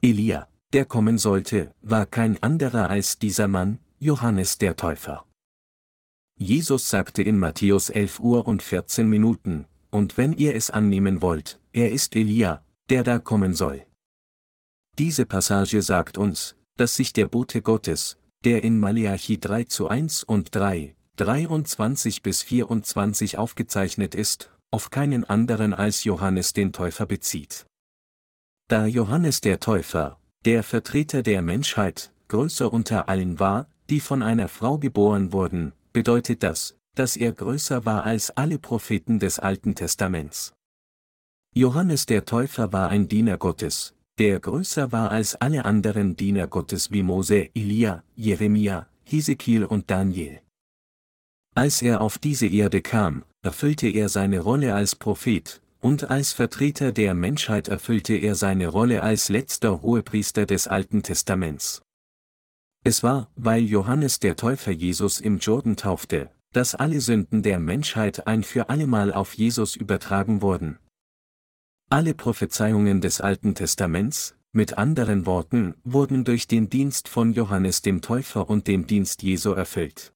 Elia, 0.00 0.46
der 0.72 0.84
kommen 0.84 1.18
sollte, 1.18 1.74
war 1.82 2.06
kein 2.06 2.40
anderer 2.40 2.88
als 2.88 3.18
dieser 3.18 3.48
Mann, 3.48 3.80
Johannes 3.98 4.58
der 4.58 4.76
Täufer. 4.76 5.26
Jesus 6.38 6.88
sagte 6.88 7.24
in 7.24 7.36
Matthäus 7.36 7.90
11 7.90 8.20
Uhr 8.20 8.46
und 8.46 8.62
14 8.62 9.08
Minuten, 9.08 9.66
und 9.90 10.16
wenn 10.16 10.32
ihr 10.34 10.54
es 10.54 10.70
annehmen 10.70 11.20
wollt, 11.20 11.58
er 11.72 11.90
ist 11.90 12.14
Elia, 12.14 12.64
der 12.90 13.02
da 13.02 13.18
kommen 13.18 13.52
soll. 13.52 13.84
Diese 14.98 15.26
Passage 15.26 15.82
sagt 15.82 16.16
uns, 16.16 16.56
dass 16.76 16.96
sich 16.96 17.12
der 17.12 17.26
Bote 17.26 17.60
Gottes, 17.60 18.16
der 18.44 18.64
in 18.64 18.80
Maleachi 18.80 19.38
3 19.38 19.64
zu 19.64 19.88
1 19.88 20.24
und 20.24 20.54
3, 20.54 20.96
23 21.16 22.22
bis 22.22 22.42
24 22.42 23.36
aufgezeichnet 23.36 24.14
ist, 24.14 24.50
auf 24.70 24.90
keinen 24.90 25.24
anderen 25.24 25.74
als 25.74 26.04
Johannes 26.04 26.54
den 26.54 26.72
Täufer 26.72 27.04
bezieht. 27.04 27.66
Da 28.68 28.86
Johannes 28.86 29.42
der 29.42 29.60
Täufer, 29.60 30.18
der 30.44 30.62
Vertreter 30.62 31.22
der 31.22 31.42
Menschheit, 31.42 32.10
größer 32.28 32.72
unter 32.72 33.08
allen 33.08 33.38
war, 33.38 33.68
die 33.90 34.00
von 34.00 34.22
einer 34.22 34.48
Frau 34.48 34.78
geboren 34.78 35.32
wurden, 35.32 35.72
bedeutet 35.92 36.42
das, 36.42 36.74
dass 36.94 37.16
er 37.16 37.32
größer 37.32 37.84
war 37.84 38.04
als 38.04 38.30
alle 38.30 38.58
Propheten 38.58 39.18
des 39.18 39.38
Alten 39.38 39.74
Testaments. 39.74 40.54
Johannes 41.54 42.06
der 42.06 42.24
Täufer 42.24 42.72
war 42.72 42.88
ein 42.88 43.08
Diener 43.08 43.38
Gottes, 43.38 43.94
der 44.18 44.40
größer 44.40 44.92
war 44.92 45.10
als 45.10 45.34
alle 45.34 45.64
anderen 45.64 46.16
Diener 46.16 46.46
Gottes 46.46 46.90
wie 46.90 47.02
Mose, 47.02 47.50
Elia, 47.54 48.02
Jeremia, 48.14 48.86
Hesekiel 49.04 49.64
und 49.64 49.90
Daniel. 49.90 50.40
Als 51.54 51.82
er 51.82 52.00
auf 52.00 52.18
diese 52.18 52.46
Erde 52.46 52.82
kam, 52.82 53.24
erfüllte 53.42 53.88
er 53.88 54.08
seine 54.08 54.40
Rolle 54.40 54.74
als 54.74 54.96
Prophet, 54.96 55.60
und 55.80 56.10
als 56.10 56.32
Vertreter 56.32 56.92
der 56.92 57.14
Menschheit 57.14 57.68
erfüllte 57.68 58.14
er 58.14 58.34
seine 58.34 58.68
Rolle 58.68 59.02
als 59.02 59.28
letzter 59.28 59.82
Hohepriester 59.82 60.46
des 60.46 60.66
Alten 60.66 61.02
Testaments. 61.02 61.82
Es 62.84 63.02
war, 63.02 63.30
weil 63.36 63.64
Johannes 63.64 64.20
der 64.20 64.36
Täufer 64.36 64.72
Jesus 64.72 65.20
im 65.20 65.38
Jordan 65.38 65.76
taufte, 65.76 66.30
dass 66.52 66.74
alle 66.74 67.00
Sünden 67.00 67.42
der 67.42 67.58
Menschheit 67.58 68.26
ein 68.26 68.42
für 68.42 68.68
allemal 68.68 69.12
auf 69.12 69.34
Jesus 69.34 69.76
übertragen 69.76 70.40
wurden. 70.40 70.78
Alle 71.88 72.14
Prophezeiungen 72.14 73.00
des 73.00 73.20
Alten 73.20 73.54
Testaments, 73.54 74.34
mit 74.50 74.76
anderen 74.76 75.24
Worten, 75.24 75.76
wurden 75.84 76.24
durch 76.24 76.48
den 76.48 76.68
Dienst 76.68 77.08
von 77.08 77.32
Johannes 77.32 77.80
dem 77.80 78.02
Täufer 78.02 78.50
und 78.50 78.66
dem 78.66 78.88
Dienst 78.88 79.22
Jesu 79.22 79.52
erfüllt. 79.52 80.12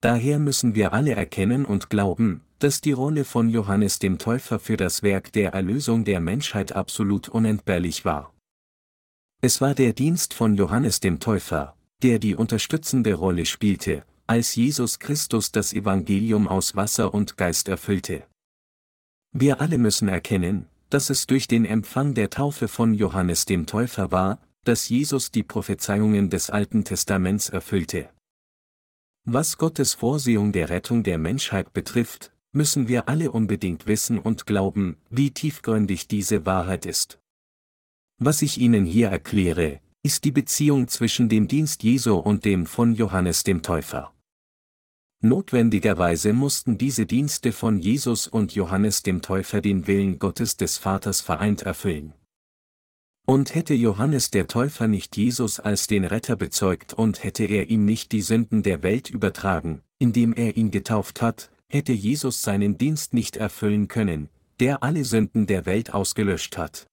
Daher 0.00 0.40
müssen 0.40 0.74
wir 0.74 0.92
alle 0.92 1.12
erkennen 1.12 1.64
und 1.64 1.90
glauben, 1.90 2.40
dass 2.58 2.80
die 2.80 2.90
Rolle 2.90 3.24
von 3.24 3.50
Johannes 3.50 4.00
dem 4.00 4.18
Täufer 4.18 4.58
für 4.58 4.76
das 4.76 5.04
Werk 5.04 5.32
der 5.32 5.52
Erlösung 5.52 6.04
der 6.04 6.18
Menschheit 6.18 6.72
absolut 6.72 7.28
unentbehrlich 7.28 8.04
war. 8.04 8.34
Es 9.42 9.60
war 9.60 9.76
der 9.76 9.92
Dienst 9.92 10.34
von 10.34 10.56
Johannes 10.56 10.98
dem 10.98 11.20
Täufer, 11.20 11.76
der 12.02 12.18
die 12.18 12.34
unterstützende 12.34 13.14
Rolle 13.14 13.46
spielte, 13.46 14.04
als 14.26 14.56
Jesus 14.56 14.98
Christus 14.98 15.52
das 15.52 15.72
Evangelium 15.72 16.48
aus 16.48 16.74
Wasser 16.74 17.14
und 17.14 17.36
Geist 17.36 17.68
erfüllte. 17.68 18.24
Wir 19.36 19.60
alle 19.60 19.78
müssen 19.78 20.06
erkennen, 20.06 20.66
dass 20.90 21.10
es 21.10 21.26
durch 21.26 21.48
den 21.48 21.64
Empfang 21.64 22.14
der 22.14 22.30
Taufe 22.30 22.68
von 22.68 22.94
Johannes 22.94 23.46
dem 23.46 23.66
Täufer 23.66 24.12
war, 24.12 24.38
dass 24.62 24.88
Jesus 24.88 25.32
die 25.32 25.42
Prophezeiungen 25.42 26.30
des 26.30 26.50
Alten 26.50 26.84
Testaments 26.84 27.48
erfüllte. 27.48 28.08
Was 29.24 29.58
Gottes 29.58 29.92
Vorsehung 29.94 30.52
der 30.52 30.70
Rettung 30.70 31.02
der 31.02 31.18
Menschheit 31.18 31.72
betrifft, 31.72 32.32
müssen 32.52 32.86
wir 32.86 33.08
alle 33.08 33.32
unbedingt 33.32 33.88
wissen 33.88 34.20
und 34.20 34.46
glauben, 34.46 34.98
wie 35.10 35.32
tiefgründig 35.32 36.06
diese 36.06 36.46
Wahrheit 36.46 36.86
ist. 36.86 37.18
Was 38.20 38.40
ich 38.40 38.58
Ihnen 38.58 38.84
hier 38.84 39.08
erkläre, 39.08 39.80
ist 40.04 40.22
die 40.22 40.30
Beziehung 40.30 40.86
zwischen 40.86 41.28
dem 41.28 41.48
Dienst 41.48 41.82
Jesu 41.82 42.14
und 42.14 42.44
dem 42.44 42.66
von 42.66 42.94
Johannes 42.94 43.42
dem 43.42 43.62
Täufer. 43.62 44.13
Notwendigerweise 45.24 46.34
mussten 46.34 46.76
diese 46.76 47.06
Dienste 47.06 47.52
von 47.52 47.78
Jesus 47.78 48.28
und 48.28 48.54
Johannes 48.54 49.02
dem 49.02 49.22
Täufer 49.22 49.62
den 49.62 49.86
Willen 49.86 50.18
Gottes 50.18 50.58
des 50.58 50.76
Vaters 50.76 51.22
vereint 51.22 51.62
erfüllen. 51.62 52.12
Und 53.24 53.54
hätte 53.54 53.72
Johannes 53.72 54.30
der 54.30 54.48
Täufer 54.48 54.86
nicht 54.86 55.16
Jesus 55.16 55.60
als 55.60 55.86
den 55.86 56.04
Retter 56.04 56.36
bezeugt 56.36 56.92
und 56.92 57.24
hätte 57.24 57.44
er 57.44 57.70
ihm 57.70 57.86
nicht 57.86 58.12
die 58.12 58.20
Sünden 58.20 58.62
der 58.62 58.82
Welt 58.82 59.08
übertragen, 59.08 59.80
indem 59.98 60.34
er 60.34 60.58
ihn 60.58 60.70
getauft 60.70 61.22
hat, 61.22 61.50
hätte 61.68 61.94
Jesus 61.94 62.42
seinen 62.42 62.76
Dienst 62.76 63.14
nicht 63.14 63.38
erfüllen 63.38 63.88
können, 63.88 64.28
der 64.60 64.82
alle 64.82 65.06
Sünden 65.06 65.46
der 65.46 65.64
Welt 65.64 65.94
ausgelöscht 65.94 66.58
hat. 66.58 66.86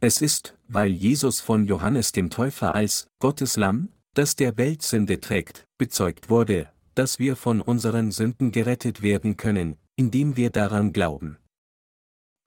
Es 0.00 0.22
ist, 0.22 0.56
weil 0.68 0.90
Jesus 0.90 1.40
von 1.40 1.66
Johannes 1.66 2.12
dem 2.12 2.30
Täufer 2.30 2.74
als 2.74 3.08
Gottes 3.18 3.58
Lamm, 3.58 3.90
das 4.14 4.36
der 4.36 4.56
Welt 4.56 4.80
Sünde 4.80 5.20
trägt, 5.20 5.66
bezeugt 5.76 6.30
wurde, 6.30 6.70
dass 6.96 7.18
wir 7.18 7.36
von 7.36 7.60
unseren 7.60 8.10
Sünden 8.10 8.52
gerettet 8.52 9.02
werden 9.02 9.36
können, 9.36 9.76
indem 9.96 10.36
wir 10.36 10.50
daran 10.50 10.92
glauben. 10.92 11.36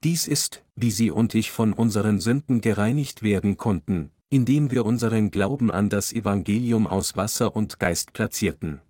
Dies 0.02 0.26
ist, 0.26 0.64
wie 0.74 0.90
Sie 0.90 1.10
und 1.10 1.34
ich 1.34 1.50
von 1.50 1.72
unseren 1.72 2.20
Sünden 2.20 2.60
gereinigt 2.60 3.22
werden 3.22 3.56
konnten, 3.56 4.10
indem 4.28 4.70
wir 4.70 4.84
unseren 4.84 5.30
Glauben 5.30 5.70
an 5.70 5.88
das 5.88 6.12
Evangelium 6.12 6.86
aus 6.86 7.16
Wasser 7.16 7.54
und 7.54 7.78
Geist 7.78 8.12
platzierten. 8.12 8.80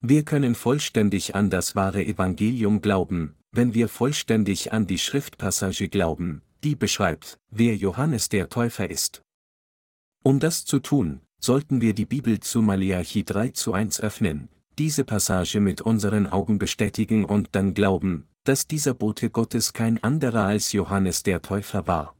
Wir 0.00 0.24
können 0.24 0.54
vollständig 0.54 1.34
an 1.34 1.50
das 1.50 1.74
wahre 1.74 2.04
Evangelium 2.04 2.80
glauben, 2.80 3.34
wenn 3.52 3.74
wir 3.74 3.88
vollständig 3.88 4.72
an 4.72 4.86
die 4.86 4.98
Schriftpassage 4.98 5.88
glauben, 5.88 6.42
die 6.62 6.76
beschreibt, 6.76 7.38
wer 7.50 7.74
Johannes 7.74 8.28
der 8.28 8.48
Täufer 8.50 8.90
ist. 8.90 9.22
Um 10.22 10.40
das 10.40 10.64
zu 10.64 10.78
tun, 10.80 11.20
sollten 11.44 11.82
wir 11.82 11.92
die 11.92 12.06
Bibel 12.06 12.40
zu 12.40 12.62
Maleachi 12.62 13.22
3 13.22 13.50
zu 13.50 13.74
1 13.74 14.00
öffnen, 14.00 14.48
diese 14.78 15.04
Passage 15.04 15.60
mit 15.60 15.82
unseren 15.82 16.26
Augen 16.26 16.58
bestätigen 16.58 17.26
und 17.26 17.50
dann 17.52 17.74
glauben, 17.74 18.26
dass 18.44 18.66
dieser 18.66 18.94
Bote 18.94 19.28
Gottes 19.28 19.74
kein 19.74 20.02
anderer 20.02 20.44
als 20.44 20.72
Johannes 20.72 21.22
der 21.22 21.42
Täufer 21.42 21.86
war. 21.86 22.16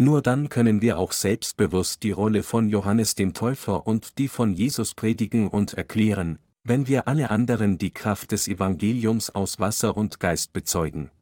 Nur 0.00 0.20
dann 0.20 0.48
können 0.48 0.82
wir 0.82 0.98
auch 0.98 1.12
selbstbewusst 1.12 2.02
die 2.02 2.10
Rolle 2.10 2.42
von 2.42 2.68
Johannes 2.68 3.14
dem 3.14 3.34
Täufer 3.34 3.86
und 3.86 4.18
die 4.18 4.26
von 4.26 4.52
Jesus 4.52 4.94
predigen 4.94 5.46
und 5.46 5.74
erklären, 5.74 6.40
wenn 6.64 6.88
wir 6.88 7.06
alle 7.06 7.30
anderen 7.30 7.78
die 7.78 7.92
Kraft 7.92 8.32
des 8.32 8.48
Evangeliums 8.48 9.30
aus 9.30 9.60
Wasser 9.60 9.96
und 9.96 10.18
Geist 10.18 10.52
bezeugen. 10.52 11.12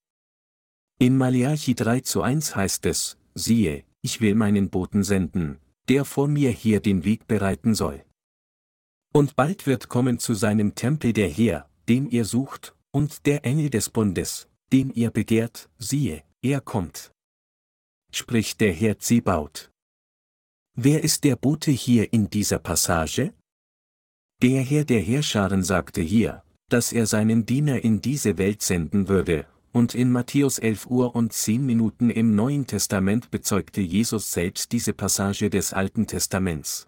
In 0.99 1.19
Malachi 1.19 1.75
3 1.75 2.01
zu 2.01 2.23
1 2.23 2.57
heißt 2.57 2.87
es, 2.87 3.19
siehe, 3.35 3.85
ich 4.01 4.23
will 4.23 4.35
meinen 4.35 4.71
Boten 4.71 5.05
senden, 5.05 5.59
der 5.89 6.05
vor 6.05 6.29
mir 6.29 6.51
hier 6.51 6.81
den 6.81 7.05
Weg 7.05 7.27
bereiten 7.27 7.75
soll. 7.75 8.05
Und 9.13 9.37
bald 9.37 9.67
wird 9.67 9.89
kommen 9.89 10.19
zu 10.19 10.35
seinem 10.35 10.75
Tempel 10.75 11.13
der 11.13 11.29
Herr, 11.29 11.69
den 11.89 12.09
ihr 12.11 12.25
sucht, 12.25 12.75
und 12.93 13.27
der 13.27 13.45
Engel 13.45 13.71
des 13.71 13.91
Bundes, 13.91 14.49
den 14.73 14.91
ihr 14.91 15.11
begehrt, 15.11 15.69
siehe, 15.79 16.23
er 16.43 16.61
kommt. 16.61 17.13
Spricht 18.13 18.61
der 18.61 18.73
Herr 18.73 18.99
Zebaut. 18.99 19.71
Wer 20.75 21.03
ist 21.05 21.25
der 21.25 21.37
Bote 21.37 21.71
hier 21.71 22.13
in 22.13 22.29
dieser 22.29 22.59
Passage? 22.59 23.33
Der 24.43 24.63
Herr 24.63 24.85
der 24.85 25.01
Herrscharen 25.01 25.63
sagte 25.63 26.03
hier, 26.03 26.43
dass 26.69 26.93
er 26.93 27.07
seinen 27.07 27.47
Diener 27.47 27.83
in 27.83 28.01
diese 28.01 28.39
Welt 28.39 28.61
senden 28.61 29.09
würde, 29.09 29.47
und 29.77 29.95
in 29.95 30.11
Matthäus 30.11 30.59
11 30.59 30.87
Uhr 30.87 31.15
und 31.15 31.35
10 31.35 31.67
Minuten 31.67 32.09
im 32.09 32.35
Neuen 32.35 32.67
Testament 32.67 33.31
bezeugte 33.31 33.83
Jesus 33.83 34.33
selbst 34.33 34.73
diese 34.73 34.95
Passage 34.95 35.51
des 35.51 35.75
Alten 35.75 36.07
Testaments. 36.07 36.87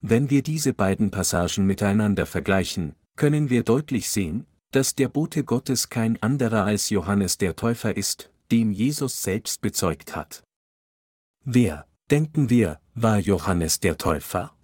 Wenn 0.00 0.30
wir 0.30 0.44
diese 0.44 0.72
beiden 0.72 1.10
Passagen 1.10 1.66
miteinander 1.66 2.26
vergleichen, 2.26 2.94
können 3.16 3.50
wir 3.50 3.64
deutlich 3.64 4.08
sehen, 4.08 4.46
dass 4.70 4.94
der 4.94 5.08
Bote 5.08 5.42
Gottes 5.42 5.88
kein 5.88 6.16
anderer 6.22 6.64
als 6.64 6.90
Johannes 6.90 7.38
der 7.38 7.56
Täufer 7.56 7.96
ist, 7.96 8.30
dem 8.52 8.70
Jesus 8.70 9.24
selbst 9.24 9.60
bezeugt 9.60 10.14
hat. 10.14 10.44
Wer, 11.44 11.88
denken 12.08 12.50
wir, 12.50 12.78
war 12.94 13.18
Johannes 13.18 13.80
der 13.80 13.98
Täufer? 13.98 14.56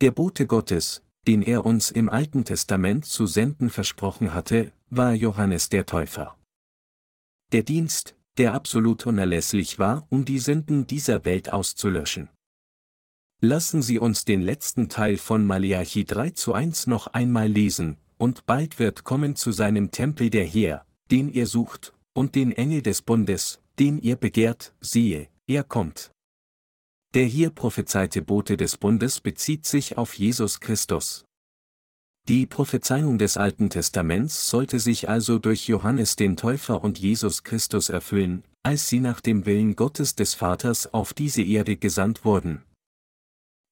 Der 0.00 0.10
Bote 0.10 0.48
Gottes, 0.48 1.04
den 1.26 1.42
er 1.42 1.66
uns 1.66 1.90
im 1.90 2.08
Alten 2.08 2.44
Testament 2.44 3.04
zu 3.04 3.26
senden 3.26 3.70
versprochen 3.70 4.32
hatte, 4.34 4.72
war 4.90 5.12
Johannes 5.12 5.68
der 5.68 5.86
Täufer. 5.86 6.36
Der 7.52 7.62
Dienst, 7.62 8.16
der 8.38 8.54
absolut 8.54 9.06
unerlässlich 9.06 9.78
war, 9.78 10.06
um 10.10 10.24
die 10.24 10.38
Sünden 10.38 10.86
dieser 10.86 11.24
Welt 11.24 11.52
auszulöschen. 11.52 12.28
Lassen 13.40 13.82
Sie 13.82 13.98
uns 13.98 14.24
den 14.24 14.40
letzten 14.40 14.88
Teil 14.88 15.18
von 15.18 15.44
Malachi 15.44 16.04
3 16.04 16.30
zu 16.30 16.54
1 16.54 16.86
noch 16.86 17.08
einmal 17.08 17.48
lesen, 17.48 17.98
und 18.18 18.46
bald 18.46 18.78
wird 18.78 19.04
kommen 19.04 19.36
zu 19.36 19.52
seinem 19.52 19.90
Tempel 19.90 20.30
der 20.30 20.46
Herr, 20.46 20.86
den 21.10 21.28
ihr 21.28 21.46
sucht, 21.46 21.92
und 22.14 22.34
den 22.34 22.52
Engel 22.52 22.82
des 22.82 23.02
Bundes, 23.02 23.60
den 23.78 23.98
ihr 23.98 24.16
begehrt, 24.16 24.74
siehe, 24.80 25.28
er 25.46 25.64
kommt. 25.64 26.12
Der 27.16 27.24
hier 27.24 27.48
prophezeite 27.48 28.20
Bote 28.20 28.58
des 28.58 28.76
Bundes 28.76 29.22
bezieht 29.22 29.64
sich 29.64 29.96
auf 29.96 30.18
Jesus 30.18 30.60
Christus. 30.60 31.24
Die 32.28 32.44
Prophezeiung 32.44 33.16
des 33.16 33.38
Alten 33.38 33.70
Testaments 33.70 34.50
sollte 34.50 34.78
sich 34.80 35.08
also 35.08 35.38
durch 35.38 35.66
Johannes 35.66 36.16
den 36.16 36.36
Täufer 36.36 36.84
und 36.84 36.98
Jesus 36.98 37.42
Christus 37.42 37.88
erfüllen, 37.88 38.44
als 38.62 38.88
sie 38.88 39.00
nach 39.00 39.22
dem 39.22 39.46
Willen 39.46 39.76
Gottes 39.76 40.14
des 40.14 40.34
Vaters 40.34 40.92
auf 40.92 41.14
diese 41.14 41.40
Erde 41.40 41.78
gesandt 41.78 42.26
wurden. 42.26 42.64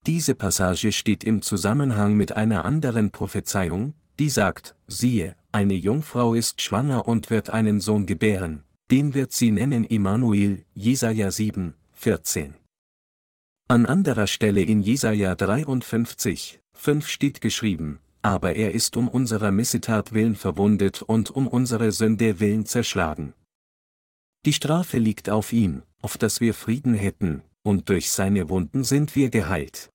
Diese 0.07 0.35
Passage 0.35 0.91
steht 0.91 1.23
im 1.23 1.43
Zusammenhang 1.43 2.15
mit 2.15 2.33
einer 2.33 2.65
anderen 2.65 3.11
Prophezeiung, 3.11 3.93
die 4.19 4.31
sagt, 4.31 4.75
siehe, 4.87 5.37
eine 5.53 5.75
Jungfrau 5.75 6.33
ist 6.33 6.63
schwanger 6.63 7.07
und 7.07 7.29
wird 7.29 7.51
einen 7.51 7.83
Sohn 7.83 8.07
gebären, 8.07 8.65
den 8.91 9.13
wird 9.13 9.33
sie 9.33 9.51
nennen 9.51 9.85
Immanuel, 9.85 10.65
Jesaja 10.73 11.31
7, 11.31 11.75
14. 11.93 12.55
An 13.67 13.87
anderer 13.87 14.27
Stelle 14.27 14.61
in 14.61 14.83
Jesaja 14.83 15.35
53, 15.35 16.61
5 16.75 17.09
steht 17.09 17.41
geschrieben, 17.41 17.99
aber 18.21 18.57
er 18.57 18.73
ist 18.73 18.95
um 18.99 19.09
unserer 19.09 19.53
Missetat 19.53 20.13
willen 20.13 20.37
verwundet 20.37 21.01
und 21.01 21.31
um 21.31 21.49
unsere 21.49 21.91
Sünde 21.91 22.41
willen 22.41 22.67
zerschlagen. 22.67 23.33
Die 24.45 24.53
Strafe 24.53 24.99
liegt 24.99 25.31
auf 25.31 25.55
ihm, 25.55 25.83
auf 26.03 26.19
dass 26.19 26.43
wir 26.43 26.53
Frieden 26.53 26.93
hätten, 26.93 27.43
und 27.63 27.89
durch 27.89 28.11
seine 28.11 28.51
Wunden 28.51 28.85
sind 28.85 29.17
wir 29.17 29.31
geheilt. 29.31 29.89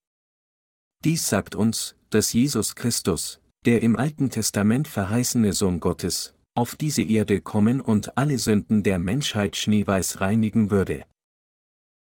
Dies 1.04 1.30
sagt 1.30 1.54
uns, 1.54 1.96
dass 2.10 2.34
Jesus 2.34 2.74
Christus, 2.74 3.40
der 3.66 3.84
im 3.84 3.98
Alten 3.98 4.32
Testament 4.32 4.88
verheißene 4.88 5.54
Sohn 5.54 5.80
Gottes, 5.80 6.34
auf 6.56 6.76
diese 6.76 7.04
Erde 7.04 7.40
kommen 7.40 7.82
und 7.82 8.18
alle 8.18 8.40
Sünden 8.40 8.82
der 8.82 8.98
Menschheit 8.98 9.56
schneeweiß 9.56 10.22
reinigen 10.22 10.72
würde. 10.72 11.06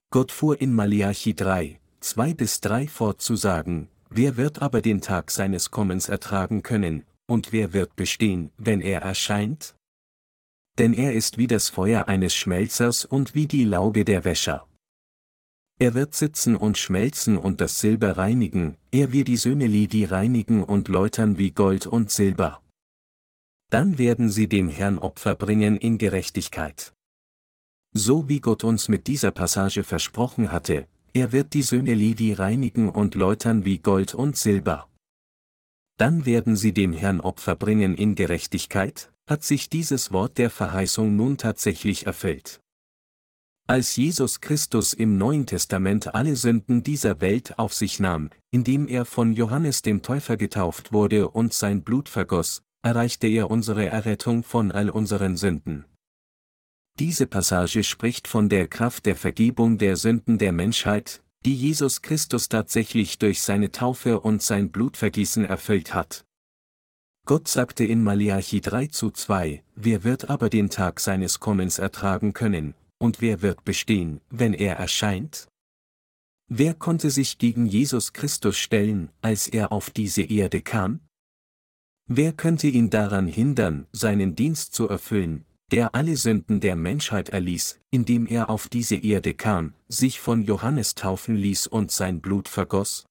Gott 0.09 0.31
fuhr 0.31 0.61
in 0.61 0.73
Malachi 0.73 1.33
3, 1.33 1.79
2 1.99 2.33
bis 2.33 2.61
3 2.61 2.87
fort 2.87 3.21
zu 3.21 3.35
sagen, 3.35 3.89
wer 4.09 4.37
wird 4.37 4.61
aber 4.61 4.81
den 4.81 5.01
Tag 5.01 5.31
seines 5.31 5.69
Kommens 5.69 6.07
ertragen 6.07 6.63
können, 6.63 7.03
und 7.27 7.51
wer 7.51 7.73
wird 7.73 7.97
bestehen, 7.97 8.51
wenn 8.57 8.79
er 8.79 9.01
erscheint? 9.01 9.75
Denn 10.77 10.93
er 10.93 11.13
ist 11.13 11.37
wie 11.37 11.47
das 11.47 11.67
Feuer 11.69 12.07
eines 12.07 12.33
Schmelzers 12.33 13.03
und 13.03 13.35
wie 13.35 13.47
die 13.47 13.65
Lauge 13.65 14.05
der 14.05 14.23
Wäscher. 14.23 14.65
Er 15.77 15.93
wird 15.93 16.15
sitzen 16.15 16.55
und 16.55 16.77
schmelzen 16.77 17.37
und 17.37 17.59
das 17.59 17.79
Silber 17.79 18.17
reinigen, 18.17 18.77
er 18.91 19.11
wird 19.11 19.27
die 19.27 19.37
Söhne 19.37 19.67
Lidi 19.67 20.05
reinigen 20.05 20.63
und 20.63 20.87
läutern 20.87 21.37
wie 21.37 21.51
Gold 21.51 21.85
und 21.85 22.11
Silber. 22.11 22.61
Dann 23.69 23.97
werden 23.97 24.29
sie 24.29 24.47
dem 24.47 24.69
Herrn 24.69 24.97
Opfer 24.99 25.35
bringen 25.35 25.75
in 25.75 25.97
Gerechtigkeit. 25.97 26.93
So 27.97 28.29
wie 28.29 28.41
Gott 28.41 28.63
uns 28.63 28.89
mit 28.89 29.07
dieser 29.07 29.31
Passage 29.31 29.83
versprochen 29.83 30.51
hatte, 30.51 30.87
er 31.13 31.31
wird 31.31 31.55
die 31.55 31.63
Söhne 31.63 31.95
Lidi 31.95 32.31
reinigen 32.31 32.89
und 32.89 33.15
läutern 33.15 33.65
wie 33.65 33.79
Gold 33.79 34.13
und 34.13 34.37
Silber. 34.37 34.87
Dann 35.97 36.27
werden 36.27 36.55
sie 36.55 36.73
dem 36.73 36.93
Herrn 36.93 37.19
Opfer 37.21 37.55
bringen 37.55 37.95
in 37.95 38.13
Gerechtigkeit, 38.13 39.11
hat 39.27 39.43
sich 39.43 39.67
dieses 39.67 40.11
Wort 40.11 40.37
der 40.37 40.51
Verheißung 40.51 41.15
nun 41.15 41.39
tatsächlich 41.39 42.05
erfüllt. 42.05 42.61
Als 43.65 43.95
Jesus 43.95 44.41
Christus 44.41 44.93
im 44.93 45.17
Neuen 45.17 45.47
Testament 45.47 46.13
alle 46.13 46.35
Sünden 46.35 46.83
dieser 46.83 47.19
Welt 47.19 47.57
auf 47.57 47.73
sich 47.73 47.99
nahm, 47.99 48.29
indem 48.51 48.87
er 48.87 49.05
von 49.05 49.33
Johannes 49.33 49.81
dem 49.81 50.03
Täufer 50.03 50.37
getauft 50.37 50.93
wurde 50.93 51.29
und 51.29 51.51
sein 51.51 51.81
Blut 51.81 52.09
vergoss, 52.09 52.61
erreichte 52.83 53.25
er 53.25 53.49
unsere 53.49 53.87
Errettung 53.87 54.43
von 54.43 54.71
all 54.71 54.91
unseren 54.91 55.35
Sünden. 55.35 55.85
Diese 56.99 57.27
Passage 57.27 57.83
spricht 57.83 58.27
von 58.27 58.49
der 58.49 58.67
Kraft 58.67 59.05
der 59.05 59.15
Vergebung 59.15 59.77
der 59.77 59.97
Sünden 59.97 60.39
der 60.39 60.51
Menschheit, 60.51 61.21
die 61.45 61.53
Jesus 61.53 62.01
Christus 62.01 62.49
tatsächlich 62.49 63.19
durch 63.19 63.43
seine 63.43 63.71
Taufe 63.71 64.19
und 64.19 64.41
sein 64.41 64.71
Blutvergießen 64.71 65.45
erfüllt 65.45 65.93
hat. 65.93 66.25
Gott 67.27 67.47
sagte 67.47 67.83
in 67.83 68.03
Malachi 68.03 68.61
3 68.61 68.87
zu 68.87 69.11
2, 69.11 69.63
wer 69.75 70.03
wird 70.03 70.29
aber 70.31 70.49
den 70.49 70.71
Tag 70.71 70.99
seines 70.99 71.39
Kommens 71.39 71.77
ertragen 71.77 72.33
können, 72.33 72.73
und 72.97 73.21
wer 73.21 73.43
wird 73.43 73.63
bestehen, 73.63 74.21
wenn 74.31 74.53
er 74.53 74.77
erscheint? 74.77 75.47
Wer 76.49 76.73
konnte 76.73 77.11
sich 77.11 77.37
gegen 77.37 77.67
Jesus 77.67 78.13
Christus 78.13 78.57
stellen, 78.57 79.11
als 79.21 79.47
er 79.47 79.71
auf 79.71 79.91
diese 79.91 80.23
Erde 80.23 80.61
kam? 80.61 81.01
Wer 82.09 82.33
könnte 82.33 82.67
ihn 82.67 82.89
daran 82.89 83.27
hindern, 83.27 83.85
seinen 83.91 84.35
Dienst 84.35 84.73
zu 84.73 84.87
erfüllen, 84.87 85.45
der 85.71 85.93
alle 85.95 86.15
Sünden 86.15 86.59
der 86.59 86.75
Menschheit 86.75 87.29
erließ, 87.29 87.79
indem 87.91 88.25
er 88.25 88.49
auf 88.49 88.69
diese 88.69 88.95
Erde 88.95 89.33
kam, 89.33 89.73
sich 89.87 90.19
von 90.19 90.41
Johannes 90.41 90.95
taufen 90.95 91.35
ließ 91.35 91.67
und 91.67 91.91
sein 91.91 92.21
Blut 92.21 92.47
vergoss? 92.47 93.05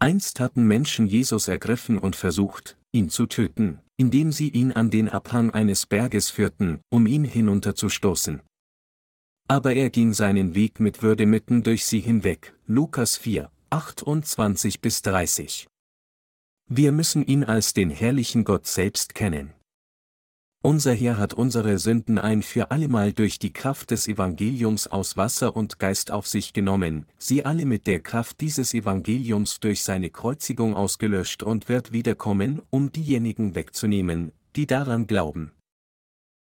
Einst 0.00 0.40
hatten 0.40 0.66
Menschen 0.66 1.06
Jesus 1.06 1.48
ergriffen 1.48 1.98
und 1.98 2.16
versucht, 2.16 2.76
ihn 2.92 3.08
zu 3.08 3.26
töten, 3.26 3.80
indem 3.96 4.32
sie 4.32 4.48
ihn 4.50 4.72
an 4.72 4.90
den 4.90 5.08
Abhang 5.08 5.50
eines 5.50 5.86
Berges 5.86 6.28
führten, 6.28 6.80
um 6.90 7.06
ihn 7.06 7.24
hinunterzustoßen. 7.24 8.42
Aber 9.48 9.74
er 9.74 9.90
ging 9.90 10.12
seinen 10.12 10.54
Weg 10.54 10.80
mit 10.80 11.02
Würde 11.02 11.26
mitten 11.26 11.62
durch 11.62 11.86
sie 11.86 12.00
hinweg. 12.00 12.54
Lukas 12.66 13.16
4, 13.16 13.50
28 13.70 14.80
bis 14.80 15.02
30. 15.02 15.68
Wir 16.68 16.92
müssen 16.92 17.24
ihn 17.24 17.44
als 17.44 17.72
den 17.72 17.90
herrlichen 17.90 18.44
Gott 18.44 18.66
selbst 18.66 19.14
kennen. 19.14 19.53
Unser 20.66 20.94
Herr 20.94 21.18
hat 21.18 21.34
unsere 21.34 21.78
Sünden 21.78 22.18
ein 22.18 22.42
für 22.42 22.70
allemal 22.70 23.12
durch 23.12 23.38
die 23.38 23.52
Kraft 23.52 23.90
des 23.90 24.08
Evangeliums 24.08 24.86
aus 24.86 25.14
Wasser 25.18 25.54
und 25.54 25.78
Geist 25.78 26.10
auf 26.10 26.26
sich 26.26 26.54
genommen, 26.54 27.04
sie 27.18 27.44
alle 27.44 27.66
mit 27.66 27.86
der 27.86 28.00
Kraft 28.00 28.40
dieses 28.40 28.72
Evangeliums 28.72 29.60
durch 29.60 29.82
seine 29.82 30.08
Kreuzigung 30.08 30.74
ausgelöscht 30.74 31.42
und 31.42 31.68
wird 31.68 31.92
wiederkommen, 31.92 32.62
um 32.70 32.90
diejenigen 32.90 33.54
wegzunehmen, 33.54 34.32
die 34.56 34.66
daran 34.66 35.06
glauben. 35.06 35.52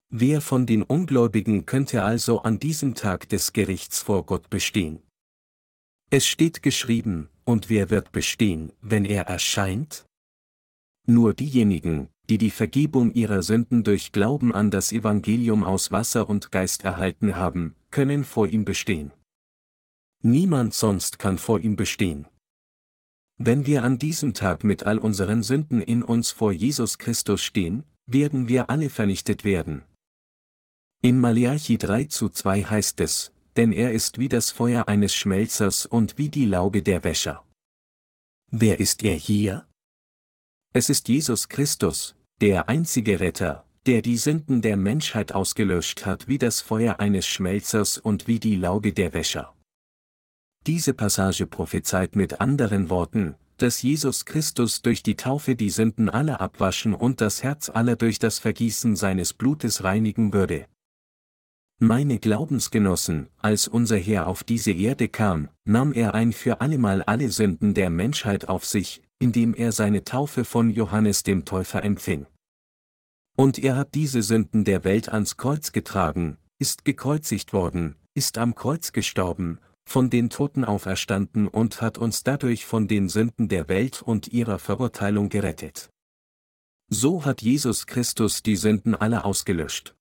Wer 0.10 0.40
von 0.40 0.66
den 0.66 0.84
Ungläubigen 0.84 1.66
könnte 1.66 2.04
also 2.04 2.42
an 2.42 2.58
diesem 2.58 2.96
Tag 2.96 3.28
des 3.28 3.52
Gerichts 3.52 4.02
vor 4.02 4.26
Gott 4.26 4.50
bestehen? 4.50 5.02
Es 6.10 6.26
steht 6.26 6.64
geschrieben, 6.64 7.28
und 7.44 7.70
wer 7.70 7.90
wird 7.90 8.14
bestehen, 8.14 8.72
wenn 8.80 9.04
er 9.04 9.24
erscheint? 9.24 10.06
Nur 11.06 11.34
diejenigen, 11.34 12.08
die 12.30 12.38
die 12.38 12.52
Vergebung 12.52 13.14
ihrer 13.14 13.42
Sünden 13.44 13.84
durch 13.84 14.12
Glauben 14.12 14.54
an 14.54 14.72
das 14.72 14.92
Evangelium 14.92 15.64
aus 15.64 15.92
Wasser 15.92 16.30
und 16.30 16.52
Geist 16.52 16.84
erhalten 16.84 17.36
haben, 17.36 17.76
können 17.92 18.24
vor 18.24 18.48
ihm 18.48 18.66
bestehen. 18.66 19.12
Niemand 20.22 20.74
sonst 20.74 21.20
kann 21.20 21.38
vor 21.38 21.60
ihm 21.60 21.76
bestehen. 21.76 22.28
Wenn 23.38 23.66
wir 23.66 23.84
an 23.84 24.00
diesem 24.00 24.34
Tag 24.34 24.64
mit 24.64 24.84
all 24.84 24.98
unseren 24.98 25.44
Sünden 25.44 25.82
in 25.82 26.04
uns 26.04 26.32
vor 26.32 26.52
Jesus 26.52 26.98
Christus 26.98 27.44
stehen, 27.44 27.84
werden 28.06 28.48
wir 28.48 28.70
alle 28.70 28.90
vernichtet 28.90 29.44
werden. 29.44 29.84
In 31.02 31.20
Malachi 31.20 31.78
3 31.78 32.06
zu 32.06 32.30
2 32.30 32.64
heißt 32.64 33.00
es, 33.02 33.34
denn 33.56 33.72
er 33.72 33.92
ist 33.92 34.18
wie 34.18 34.30
das 34.30 34.52
Feuer 34.52 34.88
eines 34.88 35.14
Schmelzers 35.14 35.86
und 35.86 36.18
wie 36.18 36.30
die 36.30 36.46
Lauge 36.46 36.82
der 36.82 37.04
Wäscher. 37.04 37.46
Wer 38.52 38.80
ist 38.80 39.04
er 39.04 39.16
hier? 39.16 39.68
Es 40.78 40.90
ist 40.90 41.08
Jesus 41.08 41.48
Christus, 41.48 42.16
der 42.42 42.68
einzige 42.68 43.22
Retter, 43.22 43.64
der 43.86 44.02
die 44.02 44.18
Sünden 44.18 44.62
der 44.62 44.76
Menschheit 44.76 45.32
ausgelöscht 45.32 46.06
hat 46.06 46.28
wie 46.28 46.38
das 46.38 46.60
Feuer 46.60 47.00
eines 47.00 47.26
Schmelzers 47.26 47.98
und 47.98 48.28
wie 48.28 48.42
die 48.42 48.58
Lauge 48.58 48.92
der 48.92 49.14
Wäscher. 49.14 49.56
Diese 50.68 50.94
Passage 50.94 51.48
prophezeit 51.48 52.18
mit 52.18 52.42
anderen 52.42 52.90
Worten, 52.90 53.36
dass 53.56 53.84
Jesus 53.84 54.26
Christus 54.26 54.82
durch 54.82 55.02
die 55.02 55.16
Taufe 55.16 55.56
die 55.56 55.70
Sünden 55.70 56.10
aller 56.10 56.42
abwaschen 56.42 56.94
und 56.94 57.22
das 57.22 57.42
Herz 57.42 57.70
aller 57.70 57.96
durch 57.96 58.20
das 58.20 58.40
Vergießen 58.40 58.98
seines 58.98 59.32
Blutes 59.32 59.86
reinigen 59.86 60.34
würde. 60.34 60.66
Meine 61.80 62.20
Glaubensgenossen, 62.20 63.30
als 63.38 63.70
unser 63.70 63.98
Herr 63.98 64.28
auf 64.28 64.44
diese 64.44 64.74
Erde 64.74 65.08
kam, 65.08 65.48
nahm 65.64 65.94
er 65.94 66.14
ein 66.14 66.34
für 66.34 66.60
allemal 66.60 67.02
alle 67.02 67.32
Sünden 67.32 67.74
der 67.74 67.90
Menschheit 67.90 68.50
auf 68.50 68.66
sich, 68.66 69.05
indem 69.20 69.54
er 69.54 69.72
seine 69.72 70.04
Taufe 70.04 70.46
von 70.46 70.70
Johannes 70.70 71.24
dem 71.24 71.46
Täufer 71.46 71.84
empfing. 71.84 72.26
Und 73.38 73.60
er 73.60 73.76
hat 73.76 73.96
diese 73.96 74.22
Sünden 74.22 74.64
der 74.64 74.84
Welt 74.84 75.10
ans 75.10 75.38
Kreuz 75.38 75.72
getragen, 75.72 76.38
ist 76.60 76.86
gekreuzigt 76.86 77.54
worden, 77.54 77.96
ist 78.14 78.38
am 78.38 78.56
Kreuz 78.56 78.92
gestorben, 78.92 79.60
von 79.88 80.10
den 80.10 80.30
Toten 80.30 80.66
auferstanden 80.66 81.48
und 81.48 81.82
hat 81.82 81.98
uns 81.98 82.24
dadurch 82.24 82.66
von 82.66 82.88
den 82.88 83.10
Sünden 83.10 83.50
der 83.50 83.68
Welt 83.68 84.02
und 84.02 84.30
ihrer 84.30 84.58
Verurteilung 84.58 85.30
gerettet. 85.30 85.90
So 86.90 87.26
hat 87.26 87.42
Jesus 87.42 87.88
Christus 87.88 88.42
die 88.44 88.56
Sünden 88.56 88.96
aller 88.96 89.26
ausgelöscht. 89.26 89.96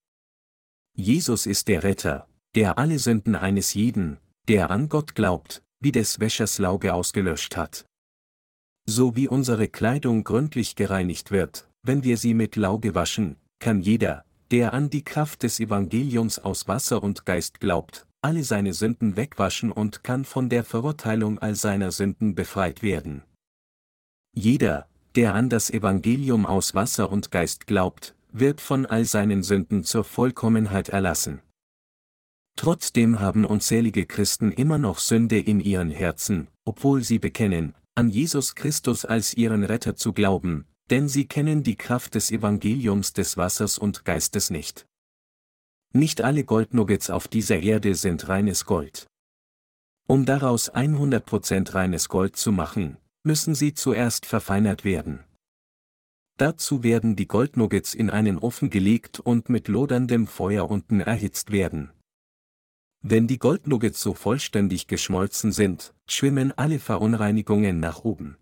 Jesus 0.96 1.46
ist 1.46 1.68
der 1.68 1.83
Retter, 1.83 2.29
der 2.55 2.79
alle 2.79 2.98
Sünden 2.98 3.35
eines 3.35 3.74
jeden, 3.74 4.18
der 4.48 4.70
an 4.70 4.88
Gott 4.88 5.14
glaubt, 5.14 5.62
wie 5.81 5.92
des 5.92 6.20
Wäschers 6.20 6.59
Lauge 6.59 6.94
ausgelöscht 6.94 7.57
hat. 7.57 7.85
So 8.87 9.16
wie 9.16 9.29
unsere 9.29 9.68
Kleidung 9.68 10.25
gründlich 10.25 10.77
gereinigt 10.77 11.31
wird, 11.31 11.68
wenn 11.83 12.05
wir 12.05 12.16
sie 12.16 12.35
mit 12.35 12.57
Lauge 12.57 12.94
waschen, 12.94 13.37
kann 13.59 13.81
jeder, 13.81 14.25
der 14.51 14.75
an 14.75 14.90
die 14.90 15.03
Kraft 15.03 15.42
des 15.42 15.59
Evangeliums 15.59 16.38
aus 16.38 16.68
Wasser 16.68 17.03
und 17.03 17.25
Geist 17.25 17.61
glaubt, 17.61 18.07
alle 18.20 18.44
seine 18.44 18.75
Sünden 18.75 19.16
wegwaschen 19.16 19.73
und 19.73 20.05
kann 20.05 20.25
von 20.25 20.49
der 20.49 20.64
Verurteilung 20.64 21.38
all 21.38 21.55
seiner 21.55 21.92
Sünden 21.92 22.35
befreit 22.35 22.83
werden. 22.83 23.23
Jeder, 24.35 24.87
der 25.14 25.35
an 25.35 25.49
das 25.49 25.70
Evangelium 25.70 26.44
aus 26.44 26.75
Wasser 26.75 27.11
und 27.11 27.31
Geist 27.31 27.66
glaubt, 27.66 28.14
wird 28.33 28.61
von 28.61 28.85
all 28.85 29.05
seinen 29.05 29.42
Sünden 29.42 29.85
zur 29.85 30.05
Vollkommenheit 30.05 30.90
erlassen. 30.90 31.40
Trotzdem 32.57 33.20
haben 33.20 33.44
unzählige 33.44 34.07
Christen 34.07 34.53
immer 34.53 34.79
noch 34.79 34.99
Sünde 34.99 35.38
in 35.38 35.61
ihren 35.61 35.90
Herzen, 35.90 36.49
obwohl 36.64 37.03
sie 37.03 37.18
bekennen, 37.18 37.75
an 37.97 38.09
Jesus 38.09 38.55
Christus 38.55 39.05
als 39.05 39.35
ihren 39.35 39.63
Retter 39.63 39.95
zu 39.95 40.13
glauben, 40.13 40.67
denn 40.91 41.09
sie 41.09 41.27
kennen 41.27 41.63
die 41.63 41.77
Kraft 41.77 42.15
des 42.15 42.31
Evangeliums 42.31 43.13
des 43.13 43.37
Wassers 43.37 43.79
und 43.79 44.05
Geistes 44.05 44.51
nicht. 44.51 44.87
Nicht 45.93 46.21
alle 46.21 46.45
Goldnuggets 46.45 47.09
auf 47.09 47.29
dieser 47.29 47.61
Erde 47.61 47.95
sind 47.95 48.29
reines 48.29 48.67
Gold. 48.67 49.07
Um 50.07 50.27
daraus 50.27 50.73
100% 50.73 51.73
reines 51.75 52.09
Gold 52.09 52.37
zu 52.37 52.53
machen, 52.53 52.99
müssen 53.23 53.55
sie 53.55 53.73
zuerst 53.73 54.27
verfeinert 54.27 54.85
werden. 54.85 55.25
Dazu 56.37 56.83
werden 56.83 57.15
die 57.15 57.29
Goldnuggets 57.29 57.95
in 57.95 58.11
einen 58.11 58.39
Ofen 58.39 58.69
gelegt 58.69 59.21
und 59.21 59.49
mit 59.49 59.69
loderndem 59.69 60.27
Feuer 60.27 60.69
unten 60.69 61.01
erhitzt 61.01 61.53
werden. 61.53 61.93
Wenn 63.07 63.27
die 63.27 63.38
Goldnuggets 63.38 64.01
so 64.01 64.14
vollständig 64.14 64.87
geschmolzen 64.87 65.53
sind, 65.53 65.93
schwimmen 66.07 66.53
alle 66.57 66.79
Verunreinigungen 66.79 67.79
nach 67.79 68.03
oben. 68.03 68.38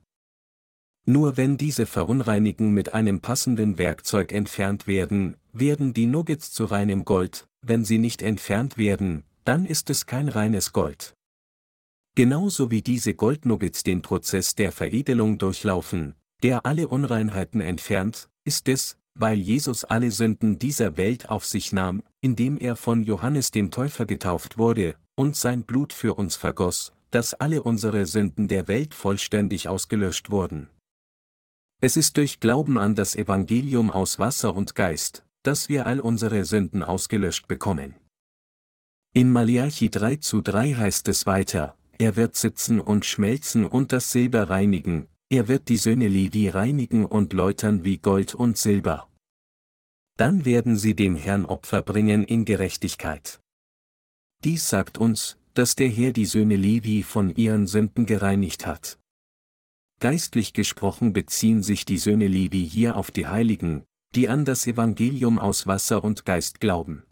Nur 1.05 1.37
wenn 1.37 1.57
diese 1.57 1.85
Verunreinigen 1.85 2.72
mit 2.72 2.94
einem 2.94 3.20
passenden 3.20 3.77
Werkzeug 3.77 4.31
entfernt 4.31 4.87
werden, 4.87 5.37
werden 5.53 5.94
die 5.94 6.07
Nuggets 6.07 6.53
zu 6.53 6.64
reinem 6.66 7.05
Gold, 7.05 7.48
wenn 7.61 7.85
sie 7.85 7.98
nicht 7.98 8.22
entfernt 8.22 8.79
werden, 8.79 9.25
dann 9.42 9.66
ist 9.66 9.90
es 9.90 10.07
kein 10.07 10.29
reines 10.29 10.72
Gold. 10.72 11.16
Genauso 12.14 12.70
wie 12.70 12.83
diese 12.83 13.14
Goldnuggets 13.14 13.83
den 13.83 14.01
Prozess 14.01 14.55
der 14.55 14.70
Veredelung 14.70 15.38
durchlaufen, 15.38 16.14
der 16.44 16.66
alle 16.66 16.87
Unreinheiten 16.87 17.61
entfernt, 17.61 18.29
ist 18.44 18.68
es, 18.68 18.96
weil 19.14 19.38
Jesus 19.38 19.85
alle 19.85 20.11
Sünden 20.11 20.59
dieser 20.59 20.96
Welt 20.96 21.29
auf 21.29 21.44
sich 21.44 21.72
nahm, 21.72 22.03
indem 22.20 22.59
er 22.59 22.77
von 22.77 23.03
Johannes 23.03 23.51
dem 23.51 23.70
Täufer 23.70 24.07
getauft 24.07 24.59
wurde, 24.59 24.96
und 25.14 25.37
sein 25.37 25.64
Blut 25.64 25.92
für 25.92 26.14
uns 26.14 26.37
vergoss, 26.37 26.92
dass 27.11 27.35
alle 27.35 27.62
unsere 27.62 28.07
Sünden 28.07 28.48
der 28.48 28.68
Welt 28.68 28.94
vollständig 28.94 29.68
ausgelöscht 29.68 30.31
wurden. 30.31 30.68
Es 31.81 31.96
ist 31.96 32.16
durch 32.16 32.40
Glauben 32.40 32.79
an 32.79 32.94
das 32.94 33.16
Evangelium 33.16 33.90
aus 33.90 34.18
Wasser 34.18 34.55
und 34.55 34.75
Geist, 34.75 35.25
dass 35.42 35.68
wir 35.68 35.87
all 35.87 36.01
unsere 36.01 36.44
Sünden 36.44 36.83
ausgelöscht 36.83 37.48
bekommen. 37.48 37.96
In 39.12 39.31
Malachi 39.31 39.90
3 39.90 40.16
zu 40.16 40.40
3 40.40 40.75
heißt 40.75 41.09
es 41.09 41.27
weiter, 41.27 41.77
er 41.98 42.16
wird 42.16 42.35
sitzen 42.37 42.81
und 42.81 43.05
schmelzen 43.05 43.66
und 43.66 43.92
das 43.92 44.11
Silber 44.11 44.48
reinigen, 44.48 45.09
er 45.33 45.49
wird 45.49 45.71
die 45.71 45.79
Söhne 45.79 46.09
Levi 46.09 46.51
reinigen 46.51 47.07
und 47.07 47.33
läutern 47.33 47.85
wie 47.85 47.97
Gold 47.97 48.35
und 48.35 48.59
Silber. 48.59 49.09
Dann 50.18 50.45
werden 50.45 50.77
sie 50.77 50.95
dem 50.95 51.16
Herrn 51.16 51.47
Opfer 51.47 51.81
bringen 51.81 52.23
in 52.25 52.45
Gerechtigkeit. 52.45 53.40
Dies 54.45 54.68
sagt 54.68 54.99
uns, 54.99 55.38
dass 55.55 55.75
der 55.75 55.88
Herr 55.88 56.12
die 56.12 56.27
Söhne 56.27 56.57
Levi 56.57 57.03
von 57.03 57.35
ihren 57.35 57.66
Sünden 57.66 58.05
gereinigt 58.05 58.66
hat. 58.66 58.99
Geistlich 60.01 60.53
gesprochen 60.53 61.14
beziehen 61.14 61.62
sich 61.62 61.87
die 61.87 61.99
Söhne 61.99 62.29
Levi 62.29 62.68
hier 62.68 62.97
auf 62.97 63.11
die 63.11 63.27
Heiligen, 63.27 63.85
die 64.14 64.29
an 64.29 64.45
das 64.45 64.66
Evangelium 64.66 65.38
aus 65.38 65.66
Wasser 65.66 66.05
und 66.05 66.27
Geist 66.27 66.61
glauben. 66.61 67.05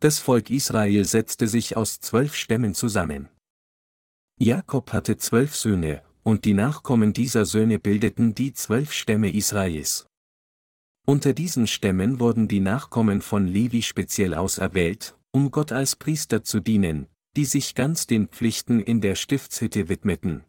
Das 0.00 0.20
Volk 0.20 0.48
Israel 0.48 1.04
setzte 1.04 1.48
sich 1.48 1.76
aus 1.76 2.00
zwölf 2.00 2.34
Stämmen 2.34 2.74
zusammen. 2.74 3.28
Jakob 4.38 4.94
hatte 4.94 5.18
zwölf 5.18 5.54
Söhne, 5.54 6.02
und 6.22 6.44
die 6.44 6.54
Nachkommen 6.54 7.12
dieser 7.12 7.44
Söhne 7.44 7.78
bildeten 7.78 8.34
die 8.34 8.52
zwölf 8.52 8.92
Stämme 8.92 9.32
Israels. 9.32 10.06
Unter 11.06 11.32
diesen 11.32 11.66
Stämmen 11.66 12.20
wurden 12.20 12.46
die 12.46 12.60
Nachkommen 12.60 13.22
von 13.22 13.46
Levi 13.46 13.82
speziell 13.82 14.34
auserwählt, 14.34 15.16
um 15.32 15.50
Gott 15.50 15.72
als 15.72 15.96
Priester 15.96 16.44
zu 16.44 16.60
dienen, 16.60 17.06
die 17.36 17.44
sich 17.44 17.74
ganz 17.74 18.06
den 18.06 18.28
Pflichten 18.28 18.80
in 18.80 19.00
der 19.00 19.14
Stiftshütte 19.14 19.88
widmeten. 19.88 20.44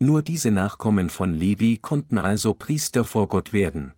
Nur 0.00 0.22
diese 0.22 0.50
Nachkommen 0.50 1.08
von 1.08 1.34
Levi 1.34 1.78
konnten 1.78 2.18
also 2.18 2.54
Priester 2.54 3.04
vor 3.04 3.28
Gott 3.28 3.52
werden. 3.52 3.92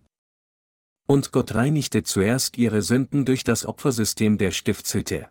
Und 1.07 1.31
Gott 1.31 1.55
reinigte 1.55 2.03
zuerst 2.03 2.57
ihre 2.57 2.81
Sünden 2.81 3.25
durch 3.25 3.43
das 3.43 3.65
Opfersystem 3.65 4.37
der 4.37 4.51
Stiftshütte. 4.51 5.29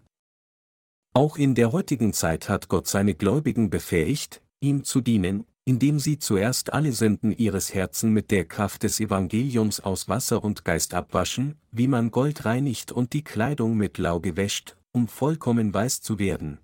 Auch 1.12 1.36
in 1.36 1.54
der 1.54 1.72
heutigen 1.72 2.12
Zeit 2.12 2.48
hat 2.48 2.68
Gott 2.68 2.88
seine 2.88 3.14
Gläubigen 3.14 3.70
befähigt, 3.70 4.42
ihm 4.60 4.84
zu 4.84 5.00
dienen, 5.00 5.44
indem 5.64 5.98
sie 5.98 6.18
zuerst 6.18 6.72
alle 6.72 6.92
Sünden 6.92 7.32
ihres 7.32 7.74
Herzen 7.74 8.12
mit 8.12 8.30
der 8.30 8.44
Kraft 8.44 8.84
des 8.84 9.00
Evangeliums 9.00 9.80
aus 9.80 10.08
Wasser 10.08 10.44
und 10.44 10.64
Geist 10.64 10.94
abwaschen, 10.94 11.56
wie 11.72 11.88
man 11.88 12.10
Gold 12.10 12.44
reinigt 12.44 12.92
und 12.92 13.12
die 13.12 13.24
Kleidung 13.24 13.76
mit 13.76 13.98
Lauge 13.98 14.36
wäscht, 14.36 14.76
um 14.92 15.08
vollkommen 15.08 15.74
weiß 15.74 16.00
zu 16.00 16.18
werden. 16.18 16.58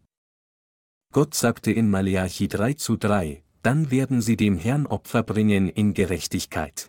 Gott 1.13 1.35
sagte 1.35 1.73
in 1.73 1.90
Malachi 1.90 2.49
3 2.49 2.75
zu 2.75 2.97
3, 2.97 3.43
dann 3.63 3.90
werden 3.90 4.23
sie 4.23 4.37
dem 4.37 4.57
Herrn 4.57 4.87
Opfer 4.87 5.23
bringen 5.23 5.69
in 5.69 5.95
Gerechtigkeit. 5.95 6.88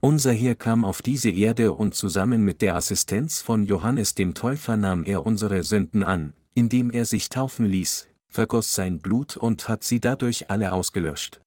Unser 0.00 0.32
Herr 0.32 0.56
kam 0.56 0.84
auf 0.84 1.00
diese 1.00 1.30
Erde 1.30 1.72
und 1.72 1.94
zusammen 1.94 2.44
mit 2.44 2.60
der 2.60 2.74
Assistenz 2.74 3.40
von 3.40 3.64
Johannes 3.66 4.14
dem 4.14 4.34
Täufer 4.34 4.76
nahm 4.76 5.04
er 5.04 5.24
unsere 5.24 5.62
Sünden 5.62 6.02
an, 6.02 6.32
indem 6.54 6.90
er 6.90 7.04
sich 7.04 7.28
taufen 7.28 7.66
ließ, 7.66 8.08
vergoss 8.32 8.74
sein 8.74 8.98
Blut 8.98 9.36
und 9.36 9.68
hat 9.68 9.84
sie 9.84 10.00
dadurch 10.00 10.50
alle 10.50 10.72
ausgelöscht. 10.72 11.40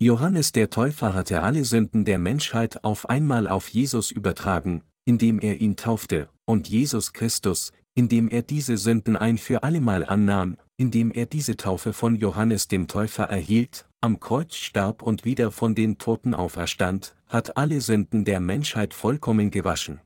Johannes 0.00 0.52
der 0.52 0.70
Täufer 0.70 1.12
hatte 1.12 1.42
alle 1.42 1.64
Sünden 1.64 2.04
der 2.04 2.18
Menschheit 2.18 2.84
auf 2.84 3.08
einmal 3.08 3.48
auf 3.48 3.68
Jesus 3.68 4.12
übertragen, 4.12 4.84
indem 5.04 5.40
er 5.40 5.60
ihn 5.60 5.74
taufte, 5.74 6.28
und 6.44 6.68
Jesus 6.68 7.12
Christus, 7.12 7.72
indem 7.94 8.28
er 8.28 8.42
diese 8.42 8.76
Sünden 8.76 9.16
ein 9.16 9.38
für 9.38 9.64
allemal 9.64 10.04
annahm, 10.04 10.56
indem 10.76 11.10
er 11.10 11.26
diese 11.26 11.56
Taufe 11.56 11.92
von 11.92 12.14
Johannes 12.14 12.68
dem 12.68 12.86
Täufer 12.86 13.24
erhielt, 13.24 13.88
am 14.00 14.20
Kreuz 14.20 14.54
starb 14.54 15.02
und 15.02 15.24
wieder 15.24 15.50
von 15.50 15.74
den 15.74 15.98
Toten 15.98 16.32
auferstand, 16.32 17.16
hat 17.26 17.56
alle 17.56 17.80
Sünden 17.80 18.24
der 18.24 18.38
Menschheit 18.38 18.94
vollkommen 18.94 19.50
gewaschen. 19.50 20.00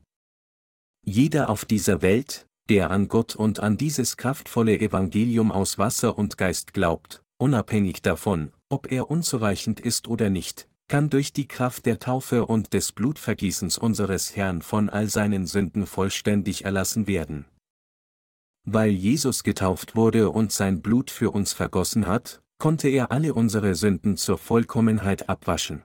Jeder 1.05 1.49
auf 1.49 1.65
dieser 1.65 2.01
Welt, 2.01 2.47
der 2.69 2.91
an 2.91 3.07
Gott 3.07 3.35
und 3.35 3.59
an 3.59 3.77
dieses 3.77 4.17
kraftvolle 4.17 4.79
Evangelium 4.79 5.51
aus 5.51 5.77
Wasser 5.77 6.17
und 6.17 6.37
Geist 6.37 6.73
glaubt, 6.73 7.23
unabhängig 7.37 8.01
davon, 8.01 8.51
ob 8.69 8.91
er 8.91 9.11
unzureichend 9.11 9.79
ist 9.79 10.07
oder 10.07 10.29
nicht, 10.29 10.67
kann 10.87 11.09
durch 11.09 11.33
die 11.33 11.47
Kraft 11.47 11.85
der 11.85 11.99
Taufe 11.99 12.45
und 12.45 12.73
des 12.73 12.91
Blutvergießens 12.91 13.77
unseres 13.77 14.35
Herrn 14.35 14.61
von 14.61 14.89
all 14.89 15.09
seinen 15.09 15.45
Sünden 15.45 15.85
vollständig 15.85 16.65
erlassen 16.65 17.07
werden. 17.07 17.45
Weil 18.65 18.91
Jesus 18.91 19.43
getauft 19.43 19.95
wurde 19.95 20.29
und 20.29 20.51
sein 20.51 20.81
Blut 20.81 21.11
für 21.11 21.31
uns 21.31 21.51
vergossen 21.51 22.07
hat, 22.07 22.41
konnte 22.59 22.87
er 22.87 23.11
alle 23.11 23.33
unsere 23.33 23.75
Sünden 23.75 24.15
zur 24.15 24.37
Vollkommenheit 24.37 25.27
abwaschen. 25.27 25.83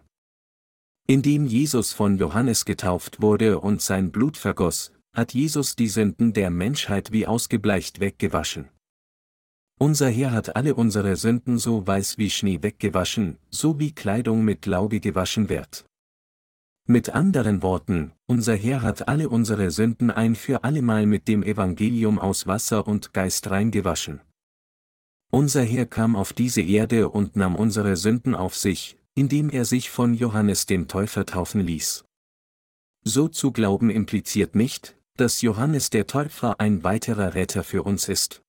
Indem 1.08 1.46
Jesus 1.46 1.92
von 1.92 2.18
Johannes 2.18 2.64
getauft 2.64 3.20
wurde 3.20 3.58
und 3.58 3.82
sein 3.82 4.12
Blut 4.12 4.36
vergoss, 4.36 4.92
hat 5.18 5.34
Jesus 5.34 5.74
die 5.74 5.88
Sünden 5.88 6.32
der 6.32 6.48
Menschheit 6.48 7.10
wie 7.10 7.26
ausgebleicht 7.26 7.98
weggewaschen. 7.98 8.68
Unser 9.80 10.08
Herr 10.08 10.30
hat 10.30 10.54
alle 10.54 10.76
unsere 10.76 11.16
Sünden 11.16 11.58
so 11.58 11.84
weiß 11.84 12.18
wie 12.18 12.30
Schnee 12.30 12.62
weggewaschen, 12.62 13.36
so 13.50 13.80
wie 13.80 13.92
Kleidung 13.92 14.44
mit 14.44 14.64
Lauge 14.64 15.00
gewaschen 15.00 15.48
wird. 15.48 15.84
Mit 16.86 17.10
anderen 17.10 17.62
Worten, 17.62 18.12
unser 18.26 18.54
Herr 18.54 18.82
hat 18.82 19.08
alle 19.08 19.28
unsere 19.28 19.72
Sünden 19.72 20.12
ein 20.12 20.36
für 20.36 20.62
allemal 20.62 21.04
mit 21.04 21.26
dem 21.26 21.42
Evangelium 21.42 22.20
aus 22.20 22.46
Wasser 22.46 22.86
und 22.86 23.12
Geist 23.12 23.50
reingewaschen. 23.50 24.20
Unser 25.32 25.64
Herr 25.64 25.86
kam 25.86 26.14
auf 26.14 26.32
diese 26.32 26.62
Erde 26.62 27.08
und 27.08 27.34
nahm 27.34 27.56
unsere 27.56 27.96
Sünden 27.96 28.36
auf 28.36 28.54
sich, 28.54 28.96
indem 29.16 29.50
er 29.50 29.64
sich 29.64 29.90
von 29.90 30.14
Johannes 30.14 30.66
dem 30.66 30.86
Täufer 30.86 31.26
taufen 31.26 31.60
ließ. 31.60 32.04
So 33.02 33.26
zu 33.26 33.50
glauben 33.50 33.90
impliziert 33.90 34.54
nicht, 34.54 34.97
dass 35.18 35.42
Johannes 35.42 35.90
der 35.90 36.06
Täufer 36.06 36.60
ein 36.60 36.84
weiterer 36.84 37.34
Retter 37.34 37.64
für 37.64 37.82
uns 37.82 38.08
ist. 38.08 38.42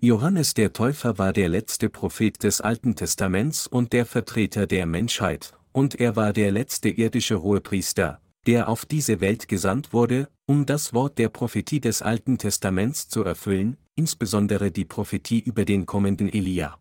Johannes 0.00 0.54
der 0.54 0.72
Täufer 0.72 1.18
war 1.18 1.34
der 1.34 1.50
letzte 1.50 1.90
Prophet 1.90 2.42
des 2.42 2.62
Alten 2.62 2.96
Testaments 2.96 3.66
und 3.66 3.92
der 3.92 4.06
Vertreter 4.06 4.66
der 4.66 4.86
Menschheit, 4.86 5.54
und 5.72 5.94
er 6.00 6.16
war 6.16 6.32
der 6.32 6.50
letzte 6.50 6.88
irdische 6.88 7.42
Hohepriester, 7.42 8.20
der 8.46 8.70
auf 8.70 8.86
diese 8.86 9.20
Welt 9.20 9.48
gesandt 9.48 9.92
wurde, 9.92 10.28
um 10.46 10.64
das 10.64 10.94
Wort 10.94 11.18
der 11.18 11.28
Prophetie 11.28 11.80
des 11.80 12.00
Alten 12.00 12.38
Testaments 12.38 13.08
zu 13.08 13.22
erfüllen, 13.22 13.76
insbesondere 13.96 14.70
die 14.70 14.86
Prophetie 14.86 15.40
über 15.40 15.66
den 15.66 15.84
kommenden 15.84 16.32
Elia. 16.32 16.78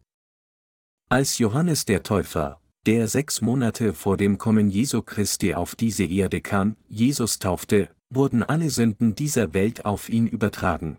Als 1.09 1.37
Johannes 1.37 1.83
der 1.83 2.03
Täufer, 2.03 2.61
der 2.85 3.07
sechs 3.09 3.41
Monate 3.41 3.93
vor 3.93 4.15
dem 4.15 4.37
Kommen 4.37 4.69
Jesu 4.69 5.01
Christi 5.01 5.53
auf 5.53 5.75
diese 5.75 6.05
Erde 6.05 6.39
kam, 6.39 6.77
Jesus 6.87 7.39
taufte, 7.39 7.89
wurden 8.15 8.43
alle 8.43 8.69
Sünden 8.69 9.15
dieser 9.15 9.53
Welt 9.53 9.85
auf 9.85 10.09
ihn 10.09 10.27
übertragen. 10.27 10.97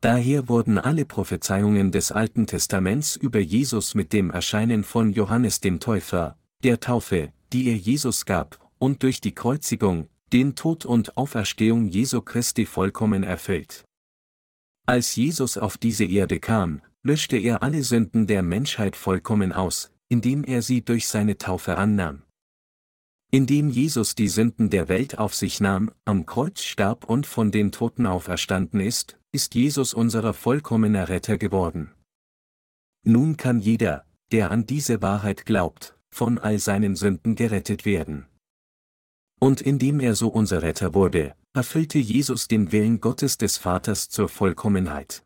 Daher 0.00 0.48
wurden 0.48 0.78
alle 0.78 1.04
Prophezeiungen 1.04 1.90
des 1.90 2.12
Alten 2.12 2.46
Testaments 2.46 3.16
über 3.16 3.40
Jesus 3.40 3.94
mit 3.94 4.12
dem 4.12 4.30
Erscheinen 4.30 4.84
von 4.84 5.12
Johannes 5.12 5.60
dem 5.60 5.80
Täufer, 5.80 6.38
der 6.62 6.80
Taufe, 6.80 7.32
die 7.52 7.68
er 7.68 7.76
Jesus 7.76 8.24
gab, 8.24 8.58
und 8.78 9.02
durch 9.02 9.20
die 9.20 9.34
Kreuzigung, 9.34 10.08
den 10.32 10.54
Tod 10.54 10.84
und 10.84 11.16
Auferstehung 11.16 11.88
Jesu 11.88 12.20
Christi 12.20 12.66
vollkommen 12.66 13.22
erfüllt. 13.22 13.84
Als 14.86 15.16
Jesus 15.16 15.56
auf 15.56 15.78
diese 15.78 16.04
Erde 16.04 16.40
kam, 16.40 16.82
löschte 17.02 17.36
er 17.36 17.62
alle 17.62 17.82
Sünden 17.82 18.26
der 18.26 18.42
Menschheit 18.42 18.96
vollkommen 18.96 19.52
aus, 19.52 19.90
indem 20.08 20.44
er 20.44 20.62
sie 20.62 20.82
durch 20.82 21.08
seine 21.08 21.38
Taufe 21.38 21.78
annahm. 21.78 22.22
Indem 23.36 23.68
Jesus 23.68 24.14
die 24.14 24.28
Sünden 24.28 24.70
der 24.70 24.88
Welt 24.88 25.18
auf 25.18 25.34
sich 25.34 25.60
nahm, 25.60 25.90
am 26.06 26.24
Kreuz 26.24 26.62
starb 26.62 27.04
und 27.04 27.26
von 27.26 27.50
den 27.50 27.70
Toten 27.70 28.06
auferstanden 28.06 28.80
ist, 28.80 29.18
ist 29.30 29.54
Jesus 29.54 29.92
unserer 29.92 30.32
vollkommener 30.32 31.10
Retter 31.10 31.36
geworden. 31.36 31.92
Nun 33.04 33.36
kann 33.36 33.60
jeder, 33.60 34.06
der 34.32 34.50
an 34.50 34.64
diese 34.64 35.02
Wahrheit 35.02 35.44
glaubt, 35.44 35.98
von 36.10 36.38
all 36.38 36.58
seinen 36.58 36.96
Sünden 36.96 37.34
gerettet 37.34 37.84
werden. 37.84 38.24
Und 39.38 39.60
indem 39.60 40.00
er 40.00 40.14
so 40.14 40.28
unser 40.28 40.62
Retter 40.62 40.94
wurde, 40.94 41.34
erfüllte 41.52 41.98
Jesus 41.98 42.48
den 42.48 42.72
Willen 42.72 43.02
Gottes 43.02 43.36
des 43.36 43.58
Vaters 43.58 44.08
zur 44.08 44.30
Vollkommenheit. 44.30 45.22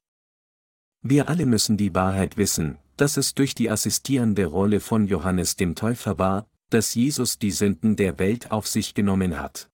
Wir 1.01 1.29
alle 1.29 1.47
müssen 1.47 1.77
die 1.77 1.95
Wahrheit 1.95 2.37
wissen, 2.37 2.79
dass 2.97 3.17
es 3.17 3.37
durch 3.37 3.55
die 3.55 3.71
assistierende 3.71 4.47
Rolle 4.47 4.81
von 4.81 5.07
Johannes 5.07 5.55
dem 5.55 5.77
Täufer 5.77 6.19
war, 6.19 6.49
dass 6.71 6.95
Jesus 6.95 7.39
die 7.39 7.51
Sünden 7.51 7.97
der 7.97 8.19
Welt 8.19 8.51
auf 8.51 8.67
sich 8.67 8.95
genommen 8.95 9.39
hat. 9.39 9.69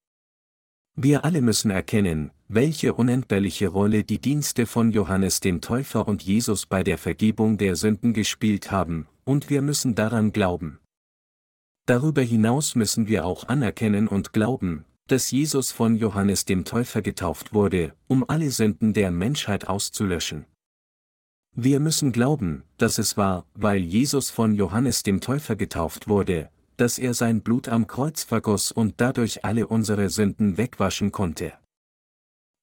Wir 0.99 1.25
alle 1.25 1.43
müssen 1.43 1.71
erkennen, 1.71 2.31
welche 2.49 2.95
unentbehrliche 2.95 3.69
Rolle 3.69 4.03
die 4.03 4.19
Dienste 4.19 4.67
von 4.67 4.91
Johannes 4.91 5.41
dem 5.41 5.61
Täufer 5.61 6.09
und 6.09 6.23
Jesus 6.23 6.65
bei 6.65 6.83
der 6.83 6.97
Vergebung 6.97 7.59
der 7.59 7.77
Sünden 7.77 8.15
gespielt 8.15 8.71
haben, 8.71 9.07
und 9.25 9.51
wir 9.51 9.61
müssen 9.61 9.95
daran 9.95 10.33
glauben. 10.33 10.79
Darüber 11.85 12.23
hinaus 12.23 12.75
müssen 12.75 13.09
wir 13.09 13.27
auch 13.27 13.47
anerkennen 13.49 14.09
und 14.09 14.33
glauben, 14.33 14.87
dass 15.07 15.31
Jesus 15.31 15.71
von 15.71 15.97
Johannes 15.97 16.47
dem 16.47 16.65
Täufer 16.65 17.03
getauft 17.03 17.53
wurde, 17.53 17.95
um 18.09 18.29
alle 18.29 18.51
Sünden 18.51 18.93
der 18.93 19.11
Menschheit 19.11 19.69
auszulöschen. 19.69 20.47
Wir 21.55 21.79
müssen 21.79 22.13
glauben, 22.13 22.65
dass 22.77 22.99
es 22.99 23.17
war, 23.17 23.47
weil 23.55 23.83
Jesus 23.83 24.31
von 24.31 24.55
Johannes 24.55 25.03
dem 25.03 25.21
Täufer 25.21 25.57
getauft 25.57 26.09
wurde, 26.09 26.51
dass 26.77 26.99
er 26.99 27.15
sein 27.15 27.43
Blut 27.43 27.69
am 27.69 27.87
Kreuz 27.87 28.23
vergoss 28.23 28.73
und 28.73 28.95
dadurch 28.99 29.45
alle 29.45 29.67
unsere 29.67 30.11
Sünden 30.11 30.57
wegwaschen 30.59 31.13
konnte. 31.13 31.53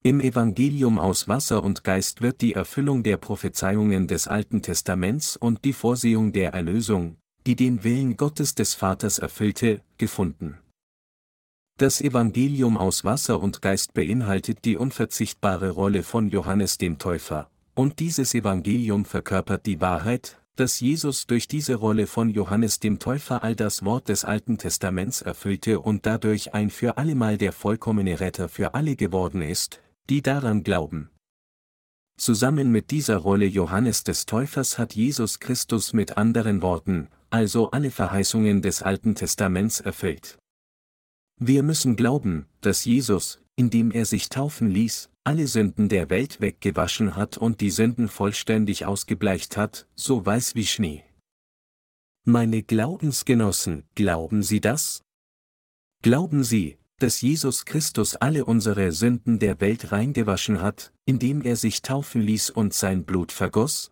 Im 0.06 0.20
Evangelium 0.20 1.00
aus 1.00 1.30
Wasser 1.30 1.64
und 1.64 1.86
Geist 1.86 2.22
wird 2.22 2.42
die 2.42 2.54
Erfüllung 2.54 3.04
der 3.04 3.16
Prophezeiungen 3.16 4.08
des 4.08 4.28
Alten 4.28 4.62
Testaments 4.62 5.38
und 5.38 5.64
die 5.64 5.72
Vorsehung 5.72 6.34
der 6.34 6.54
Erlösung, 6.54 7.16
die 7.48 7.56
den 7.56 7.84
Willen 7.86 8.18
Gottes 8.18 8.54
des 8.54 8.74
Vaters 8.74 9.20
erfüllte, 9.20 9.82
gefunden. 9.98 10.58
Das 11.80 12.02
Evangelium 12.02 12.78
aus 12.78 13.04
Wasser 13.04 13.42
und 13.42 13.62
Geist 13.62 13.94
beinhaltet 13.94 14.66
die 14.66 14.78
unverzichtbare 14.78 15.72
Rolle 15.72 16.04
von 16.04 16.30
Johannes 16.30 16.78
dem 16.78 17.00
Täufer, 17.00 17.50
und 17.74 18.00
dieses 18.00 18.36
Evangelium 18.36 19.06
verkörpert 19.06 19.66
die 19.66 19.82
Wahrheit, 19.82 20.43
dass 20.56 20.80
Jesus 20.80 21.26
durch 21.26 21.48
diese 21.48 21.76
Rolle 21.76 22.06
von 22.06 22.30
Johannes 22.30 22.80
dem 22.80 23.00
Täufer 23.00 23.44
all 23.44 23.56
das 23.56 23.84
Wort 23.84 24.10
des 24.10 24.24
Alten 24.24 24.58
Testaments 24.58 25.22
erfüllte 25.22 25.80
und 25.80 26.06
dadurch 26.06 26.54
ein 26.54 26.70
für 26.70 26.98
allemal 26.98 27.38
der 27.38 27.52
vollkommene 27.52 28.20
Retter 28.20 28.50
für 28.50 28.74
alle 28.74 28.96
geworden 28.96 29.42
ist, 29.42 29.82
die 30.10 30.22
daran 30.22 30.64
glauben. 30.64 31.10
Zusammen 32.18 32.72
mit 32.72 32.92
dieser 32.92 33.18
Rolle 33.18 33.46
Johannes 33.46 34.04
des 34.04 34.28
Täufers 34.28 34.78
hat 34.78 34.94
Jesus 34.94 35.40
Christus 35.40 35.94
mit 35.94 36.18
anderen 36.18 36.62
Worten, 36.62 37.10
also 37.32 37.72
alle 37.72 37.90
Verheißungen 37.90 38.62
des 38.62 38.84
Alten 38.84 39.16
Testaments 39.16 39.80
erfüllt. 39.80 40.38
Wir 41.40 41.64
müssen 41.64 41.96
glauben, 41.96 42.46
dass 42.62 42.86
Jesus, 42.86 43.42
indem 43.56 43.90
er 43.90 44.06
sich 44.06 44.30
taufen 44.30 44.70
ließ, 44.70 45.10
alle 45.24 45.48
Sünden 45.48 45.90
der 45.90 46.10
Welt 46.10 46.42
weggewaschen 46.42 47.16
hat 47.16 47.38
und 47.38 47.62
die 47.62 47.70
Sünden 47.70 48.08
vollständig 48.08 48.86
ausgebleicht 48.86 49.58
hat, 49.58 49.88
so 49.96 50.26
weiß 50.26 50.56
wie 50.56 50.66
Schnee. 50.66 51.04
Meine 52.26 52.64
Glaubensgenossen, 52.64 53.84
glauben 53.96 54.44
Sie 54.44 54.62
das? 54.62 55.04
Glauben 56.02 56.44
Sie, 56.44 56.78
dass 57.00 57.22
Jesus 57.22 57.66
Christus 57.66 58.16
alle 58.16 58.46
unsere 58.46 58.92
Sünden 58.92 59.40
der 59.40 59.60
Welt 59.62 59.92
reingewaschen 59.92 60.62
hat, 60.62 60.94
indem 61.06 61.42
er 61.42 61.56
sich 61.56 61.82
taufen 61.82 62.22
ließ 62.22 62.50
und 62.50 62.74
sein 62.74 63.04
Blut 63.04 63.32
vergoss? 63.32 63.92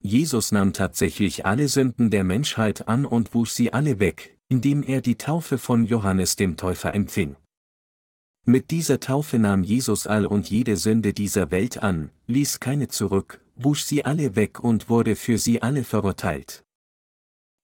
Jesus 0.00 0.52
nahm 0.52 0.72
tatsächlich 0.72 1.46
alle 1.46 1.66
Sünden 1.68 2.10
der 2.10 2.24
Menschheit 2.24 2.88
an 2.88 3.06
und 3.06 3.34
wusch 3.34 3.52
sie 3.52 3.72
alle 3.72 4.00
weg, 4.00 4.38
indem 4.48 4.82
er 4.82 5.00
die 5.00 5.16
Taufe 5.16 5.58
von 5.58 5.86
Johannes 5.86 6.36
dem 6.36 6.56
Täufer 6.56 6.94
empfing. 6.94 7.36
Mit 8.46 8.70
dieser 8.70 9.00
Taufe 9.00 9.38
nahm 9.38 9.62
Jesus 9.62 10.06
all 10.06 10.26
und 10.26 10.50
jede 10.50 10.76
Sünde 10.76 11.14
dieser 11.14 11.50
Welt 11.50 11.82
an, 11.82 12.10
ließ 12.26 12.60
keine 12.60 12.88
zurück, 12.88 13.40
wusch 13.56 13.84
sie 13.84 14.04
alle 14.04 14.36
weg 14.36 14.62
und 14.62 14.90
wurde 14.90 15.16
für 15.16 15.38
sie 15.38 15.62
alle 15.62 15.82
verurteilt. 15.82 16.62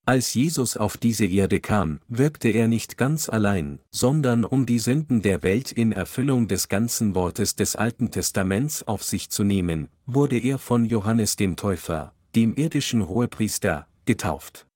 Als 0.07 0.33
Jesus 0.33 0.79
auf 0.79 0.97
diese 0.97 1.27
Erde 1.27 1.61
kam, 1.61 2.01
wirkte 2.09 2.49
er 2.49 2.67
nicht 2.67 2.97
ganz 2.97 3.29
allein, 3.29 3.79
sondern 3.91 4.47
um 4.47 4.65
die 4.65 4.79
Sünden 4.79 5.21
der 5.21 5.43
Welt 5.43 5.71
in 5.71 5.93
Erfüllung 5.93 6.49
des 6.49 6.71
ganzen 6.71 7.15
Wortes 7.15 7.57
des 7.57 7.77
Alten 7.77 8.11
Testaments 8.11 8.83
auf 8.89 9.05
sich 9.05 9.29
zu 9.29 9.45
nehmen, 9.45 9.89
wurde 10.07 10.39
er 10.39 10.59
von 10.59 10.87
Johannes 10.87 11.37
dem 11.37 11.57
Täufer, 11.57 12.15
dem 12.35 12.55
irdischen 12.55 13.07
Hohepriester, 13.07 13.87
getauft. 14.07 14.67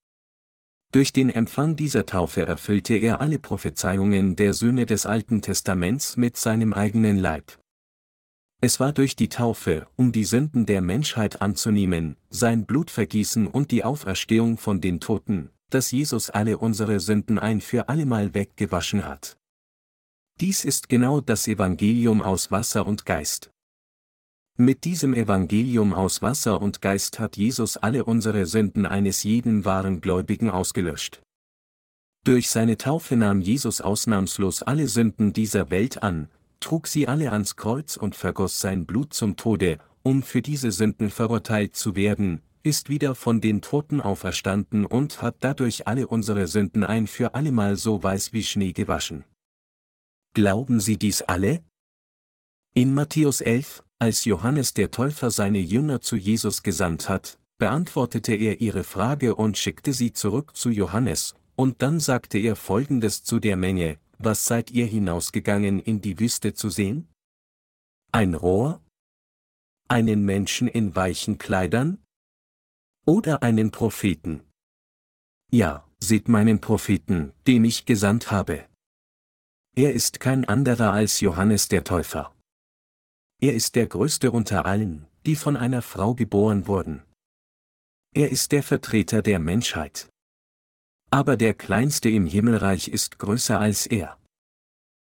Durch 0.95 1.13
den 1.13 1.29
Empfang 1.29 1.75
dieser 1.75 2.07
Taufe 2.07 2.47
erfüllte 2.47 2.95
er 2.95 3.21
alle 3.21 3.41
Prophezeiungen 3.41 4.37
der 4.37 4.53
Söhne 4.53 4.87
des 4.87 5.07
Alten 5.07 5.43
Testaments 5.43 6.17
mit 6.17 6.37
seinem 6.37 6.73
eigenen 6.73 7.19
Leib. 7.19 7.59
Es 8.61 8.79
war 8.79 8.93
durch 8.93 9.17
die 9.17 9.29
Taufe, 9.29 9.89
um 9.97 10.13
die 10.13 10.23
Sünden 10.23 10.67
der 10.67 10.81
Menschheit 10.83 11.43
anzunehmen, 11.43 12.17
sein 12.31 12.65
Blutvergießen 12.65 13.49
und 13.49 13.73
die 13.73 13.83
Auferstehung 13.83 14.57
von 14.57 14.81
den 14.81 15.01
Toten, 15.01 15.51
dass 15.69 15.91
Jesus 15.91 16.31
alle 16.31 16.59
unsere 16.59 17.01
Sünden 17.01 17.41
ein 17.41 17.61
für 17.61 17.89
allemal 17.89 18.33
weggewaschen 18.33 19.05
hat. 19.05 19.37
Dies 20.41 20.65
ist 20.65 20.89
genau 20.89 21.21
das 21.21 21.49
Evangelium 21.49 22.23
aus 22.23 22.53
Wasser 22.53 22.87
und 22.87 23.05
Geist. 23.05 23.51
Mit 24.57 24.85
diesem 24.85 25.15
Evangelium 25.15 25.93
aus 25.93 26.23
Wasser 26.23 26.63
und 26.63 26.81
Geist 26.81 27.19
hat 27.19 27.37
Jesus 27.37 27.77
alle 27.77 28.05
unsere 28.05 28.47
Sünden 28.47 28.87
eines 28.87 29.25
jeden 29.25 29.65
wahren 29.65 30.01
Gläubigen 30.01 30.49
ausgelöscht. 30.49 31.21
Durch 32.25 32.49
seine 32.49 32.79
Taufe 32.79 33.17
nahm 33.17 33.41
Jesus 33.41 33.81
ausnahmslos 33.81 34.63
alle 34.63 34.87
Sünden 34.87 35.33
dieser 35.33 35.71
Welt 35.71 36.05
an, 36.05 36.29
trug 36.61 36.87
sie 36.87 37.09
alle 37.09 37.33
ans 37.33 37.57
Kreuz 37.57 37.97
und 37.97 38.15
vergoss 38.15 38.61
sein 38.61 38.87
Blut 38.87 39.13
zum 39.13 39.37
Tode, 39.37 39.79
um 40.05 40.23
für 40.23 40.41
diese 40.41 40.71
Sünden 40.71 41.11
verurteilt 41.11 41.75
zu 41.75 41.97
werden, 41.97 42.41
ist 42.63 42.89
wieder 42.89 43.15
von 43.15 43.41
den 43.41 43.61
Toten 43.61 44.01
auferstanden 44.01 44.87
und 44.87 45.21
hat 45.21 45.37
dadurch 45.41 45.89
alle 45.89 46.07
unsere 46.07 46.47
Sünden 46.47 46.85
ein 46.85 47.09
für 47.09 47.35
allemal 47.35 47.77
so 47.77 48.03
weiß 48.03 48.33
wie 48.33 48.45
Schnee 48.45 48.73
gewaschen. 48.73 49.25
Glauben 50.33 50.79
Sie 50.79 50.97
dies 50.97 51.23
alle? 51.23 51.63
In 52.73 52.95
Matthäus 52.95 53.41
11, 53.41 53.84
als 53.99 54.25
Johannes 54.25 54.75
der 54.75 54.91
Täufer 54.91 55.31
seine 55.31 55.59
Jünger 55.59 56.01
zu 56.01 56.17
Jesus 56.17 56.63
gesandt 56.63 57.09
hat, 57.09 57.39
beantwortete 57.59 58.35
er 58.35 58.61
ihre 58.61 58.85
Frage 58.85 59.35
und 59.35 59.57
schickte 59.57 59.93
sie 59.93 60.13
zurück 60.13 60.57
zu 60.57 60.71
Johannes, 60.71 61.35
und 61.57 61.83
dann 61.83 62.01
sagte 62.01 62.39
er 62.39 62.57
folgendes 62.57 63.23
zu 63.23 63.39
der 63.39 63.57
Menge, 63.57 63.99
was 64.19 64.45
seid 64.45 64.71
ihr 64.71 64.87
hinausgegangen 64.87 65.81
in 65.81 66.01
die 66.01 66.19
Wüste 66.19 66.55
zu 66.55 66.69
sehen? 66.69 67.09
Ein 68.13 68.35
Rohr? 68.35 68.81
Einen 69.89 70.25
Menschen 70.25 70.69
in 70.69 70.97
weichen 70.97 71.39
Kleidern? 71.39 71.99
Oder 73.07 73.43
einen 73.43 73.71
Propheten? 73.71 74.43
Ja, 75.53 75.87
seht 76.03 76.29
meinen 76.29 76.61
Propheten, 76.61 77.33
den 77.47 77.65
ich 77.65 77.87
gesandt 77.87 78.31
habe. 78.31 78.67
Er 79.77 79.93
ist 79.93 80.21
kein 80.21 80.45
anderer 80.45 80.93
als 80.93 81.21
Johannes 81.21 81.69
der 81.69 81.85
Täufer. 81.85 82.34
Er 83.41 83.55
ist 83.55 83.75
der 83.75 83.87
Größte 83.87 84.31
unter 84.31 84.67
allen, 84.67 85.07
die 85.27 85.37
von 85.37 85.57
einer 85.57 85.83
Frau 85.83 86.15
geboren 86.15 86.67
wurden. 86.67 87.03
Er 88.15 88.31
ist 88.31 88.53
der 88.53 88.63
Vertreter 88.63 89.23
der 89.23 89.39
Menschheit. 89.39 90.09
Aber 91.11 91.37
der 91.37 91.55
Kleinste 91.55 92.09
im 92.09 92.27
Himmelreich 92.27 92.89
ist 92.89 93.19
größer 93.19 93.59
als 93.59 93.87
er. 93.87 94.19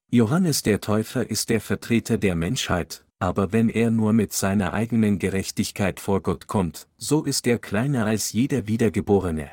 Johannes 0.10 0.64
der 0.64 0.80
Täufer 0.80 1.30
ist 1.30 1.50
der 1.50 1.60
Vertreter 1.60 2.18
der 2.18 2.36
Menschheit, 2.36 3.06
aber 3.20 3.52
wenn 3.52 3.70
er 3.70 3.92
nur 3.92 4.14
mit 4.14 4.32
seiner 4.32 4.74
eigenen 4.74 5.20
Gerechtigkeit 5.20 6.00
vor 6.00 6.22
Gott 6.22 6.48
kommt, 6.48 6.88
so 6.98 7.24
ist 7.24 7.46
er 7.48 7.60
kleiner 7.60 8.06
als 8.06 8.32
jeder 8.32 8.68
Wiedergeborene. 8.68 9.52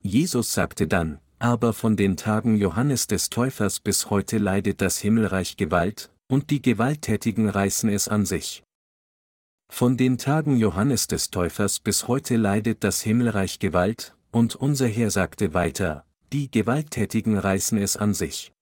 Jesus 0.00 0.52
sagte 0.52 0.86
dann, 0.86 1.20
aber 1.38 1.72
von 1.72 1.96
den 1.96 2.16
Tagen 2.16 2.56
Johannes 2.56 3.06
des 3.06 3.30
Täufers 3.30 3.80
bis 3.80 4.10
heute 4.10 4.38
leidet 4.38 4.80
das 4.80 4.98
Himmelreich 4.98 5.56
Gewalt, 5.56 6.10
und 6.28 6.50
die 6.50 6.62
Gewalttätigen 6.62 7.48
reißen 7.48 7.88
es 7.90 8.08
an 8.08 8.26
sich. 8.26 8.62
Von 9.70 9.96
den 9.96 10.18
Tagen 10.18 10.56
Johannes 10.56 11.06
des 11.06 11.30
Täufers 11.30 11.80
bis 11.80 12.08
heute 12.08 12.36
leidet 12.36 12.84
das 12.84 13.00
Himmelreich 13.02 13.58
Gewalt, 13.58 14.16
und 14.30 14.54
unser 14.56 14.86
Herr 14.86 15.10
sagte 15.10 15.54
weiter, 15.54 16.04
die 16.32 16.50
Gewalttätigen 16.50 17.38
reißen 17.38 17.78
es 17.78 17.96
an 17.96 18.14
sich. 18.14 18.52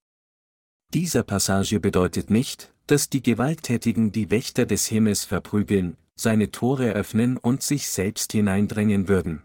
Dieser 0.95 1.25
Passage 1.25 1.81
bedeutet 1.81 2.31
nicht, 2.31 2.73
dass 2.87 3.11
die 3.11 3.23
Gewalttätigen 3.23 4.12
die 4.12 4.31
Wächter 4.31 4.67
des 4.67 4.87
Himmels 4.87 5.25
verprügeln, 5.25 5.97
seine 6.14 6.51
Tore 6.51 6.93
öffnen 6.93 7.37
und 7.37 7.62
sich 7.62 7.89
selbst 7.89 8.33
hineindrängen 8.33 9.09
würden. 9.09 9.43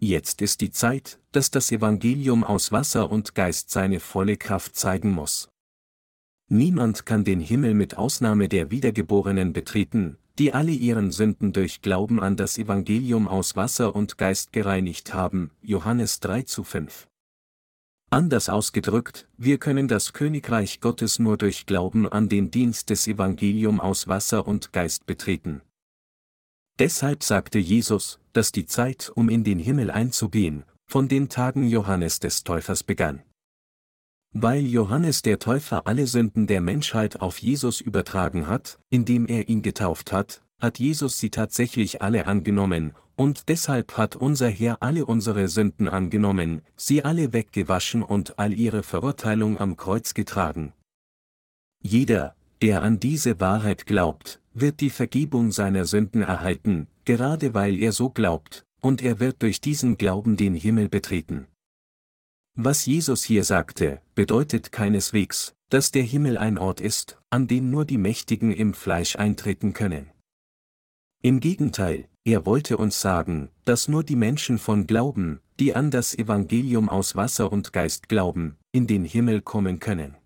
Jetzt 0.00 0.42
ist 0.42 0.60
die 0.62 0.72
Zeit, 0.72 1.20
dass 1.30 1.50
das 1.50 1.70
Evangelium 1.70 2.42
aus 2.42 2.72
Wasser 2.72 3.10
und 3.10 3.34
Geist 3.34 3.70
seine 3.70 4.00
volle 4.00 4.36
Kraft 4.36 4.74
zeigen 4.74 5.12
muss. 5.12 5.51
Niemand 6.54 7.06
kann 7.06 7.24
den 7.24 7.40
Himmel 7.40 7.72
mit 7.72 7.96
Ausnahme 7.96 8.46
der 8.46 8.70
Wiedergeborenen 8.70 9.54
betreten, 9.54 10.18
die 10.38 10.52
alle 10.52 10.72
ihren 10.72 11.10
Sünden 11.10 11.54
durch 11.54 11.80
Glauben 11.80 12.20
an 12.20 12.36
das 12.36 12.58
Evangelium 12.58 13.26
aus 13.26 13.56
Wasser 13.56 13.96
und 13.96 14.18
Geist 14.18 14.52
gereinigt 14.52 15.14
haben, 15.14 15.50
Johannes 15.62 16.20
3 16.20 16.42
zu 16.42 16.62
5. 16.62 17.08
Anders 18.10 18.50
ausgedrückt, 18.50 19.30
wir 19.38 19.56
können 19.56 19.88
das 19.88 20.12
Königreich 20.12 20.82
Gottes 20.82 21.18
nur 21.18 21.38
durch 21.38 21.64
Glauben 21.64 22.06
an 22.06 22.28
den 22.28 22.50
Dienst 22.50 22.90
des 22.90 23.06
Evangelium 23.06 23.80
aus 23.80 24.06
Wasser 24.06 24.46
und 24.46 24.74
Geist 24.74 25.06
betreten. 25.06 25.62
Deshalb 26.78 27.22
sagte 27.22 27.60
Jesus, 27.60 28.20
dass 28.34 28.52
die 28.52 28.66
Zeit, 28.66 29.10
um 29.14 29.30
in 29.30 29.42
den 29.42 29.58
Himmel 29.58 29.90
einzugehen, 29.90 30.64
von 30.84 31.08
den 31.08 31.30
Tagen 31.30 31.66
Johannes 31.66 32.20
des 32.20 32.44
Täufers 32.44 32.84
begann. 32.84 33.22
Weil 34.34 34.64
Johannes 34.64 35.20
der 35.20 35.38
Täufer 35.38 35.86
alle 35.86 36.06
Sünden 36.06 36.46
der 36.46 36.62
Menschheit 36.62 37.20
auf 37.20 37.38
Jesus 37.38 37.80
übertragen 37.82 38.46
hat, 38.46 38.78
indem 38.88 39.26
er 39.26 39.48
ihn 39.48 39.60
getauft 39.60 40.10
hat, 40.10 40.42
hat 40.58 40.78
Jesus 40.78 41.18
sie 41.18 41.28
tatsächlich 41.28 42.00
alle 42.00 42.26
angenommen, 42.26 42.94
und 43.14 43.48
deshalb 43.48 43.98
hat 43.98 44.16
unser 44.16 44.48
Herr 44.48 44.78
alle 44.80 45.04
unsere 45.04 45.48
Sünden 45.48 45.86
angenommen, 45.86 46.62
sie 46.76 47.04
alle 47.04 47.34
weggewaschen 47.34 48.02
und 48.02 48.38
all 48.38 48.54
ihre 48.54 48.82
Verurteilung 48.82 49.58
am 49.60 49.76
Kreuz 49.76 50.14
getragen. 50.14 50.72
Jeder, 51.82 52.34
der 52.62 52.82
an 52.82 53.00
diese 53.00 53.38
Wahrheit 53.38 53.86
glaubt, 53.86 54.40
wird 54.54 54.80
die 54.80 54.90
Vergebung 54.90 55.52
seiner 55.52 55.84
Sünden 55.84 56.22
erhalten, 56.22 56.86
gerade 57.04 57.52
weil 57.52 57.78
er 57.78 57.92
so 57.92 58.08
glaubt, 58.08 58.64
und 58.80 59.02
er 59.02 59.20
wird 59.20 59.42
durch 59.42 59.60
diesen 59.60 59.98
Glauben 59.98 60.36
den 60.36 60.54
Himmel 60.54 60.88
betreten. 60.88 61.48
Was 62.54 62.84
Jesus 62.84 63.24
hier 63.24 63.44
sagte, 63.44 64.02
bedeutet 64.14 64.72
keineswegs, 64.72 65.54
dass 65.70 65.90
der 65.90 66.02
Himmel 66.02 66.36
ein 66.36 66.58
Ort 66.58 66.82
ist, 66.82 67.18
an 67.30 67.46
den 67.48 67.70
nur 67.70 67.86
die 67.86 67.96
Mächtigen 67.96 68.52
im 68.52 68.74
Fleisch 68.74 69.16
eintreten 69.16 69.72
können. 69.72 70.10
Im 71.22 71.40
Gegenteil, 71.40 72.08
er 72.24 72.44
wollte 72.44 72.76
uns 72.76 73.00
sagen, 73.00 73.48
dass 73.64 73.88
nur 73.88 74.04
die 74.04 74.16
Menschen 74.16 74.58
von 74.58 74.86
Glauben, 74.86 75.40
die 75.58 75.74
an 75.74 75.90
das 75.90 76.14
Evangelium 76.14 76.90
aus 76.90 77.16
Wasser 77.16 77.50
und 77.50 77.72
Geist 77.72 78.10
glauben, 78.10 78.58
in 78.70 78.86
den 78.86 79.06
Himmel 79.06 79.40
kommen 79.40 79.80
können. 79.80 80.16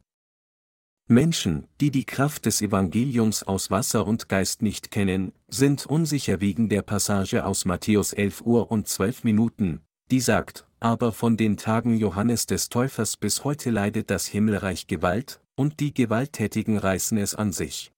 Menschen, 1.09 1.69
die 1.81 1.93
die 1.93 2.05
Kraft 2.05 2.47
des 2.47 2.61
Evangeliums 2.61 3.45
aus 3.45 3.71
Wasser 3.71 4.05
und 4.05 4.29
Geist 4.29 4.63
nicht 4.63 4.91
kennen, 4.91 5.33
sind 5.47 5.87
unsicher 5.87 6.41
wegen 6.41 6.69
der 6.69 6.83
Passage 6.83 7.47
aus 7.47 7.65
Matthäus 7.65 8.13
11 8.13 8.41
Uhr 8.41 8.73
und 8.73 8.89
12 8.89 9.23
Minuten, 9.23 9.83
die 10.11 10.21
sagt, 10.21 10.66
aber 10.81 11.13
von 11.13 11.37
den 11.37 11.57
Tagen 11.57 11.97
Johannes 11.97 12.47
des 12.47 12.69
Täufers 12.69 13.17
bis 13.17 13.45
heute 13.45 13.71
leidet 13.71 14.11
das 14.11 14.27
Himmelreich 14.27 14.87
Gewalt, 14.87 15.41
und 15.55 15.81
die 15.81 15.95
Gewalttätigen 15.95 16.77
reißen 16.79 17.19
es 17.19 17.35
an 17.35 17.53
sich. 17.53 17.93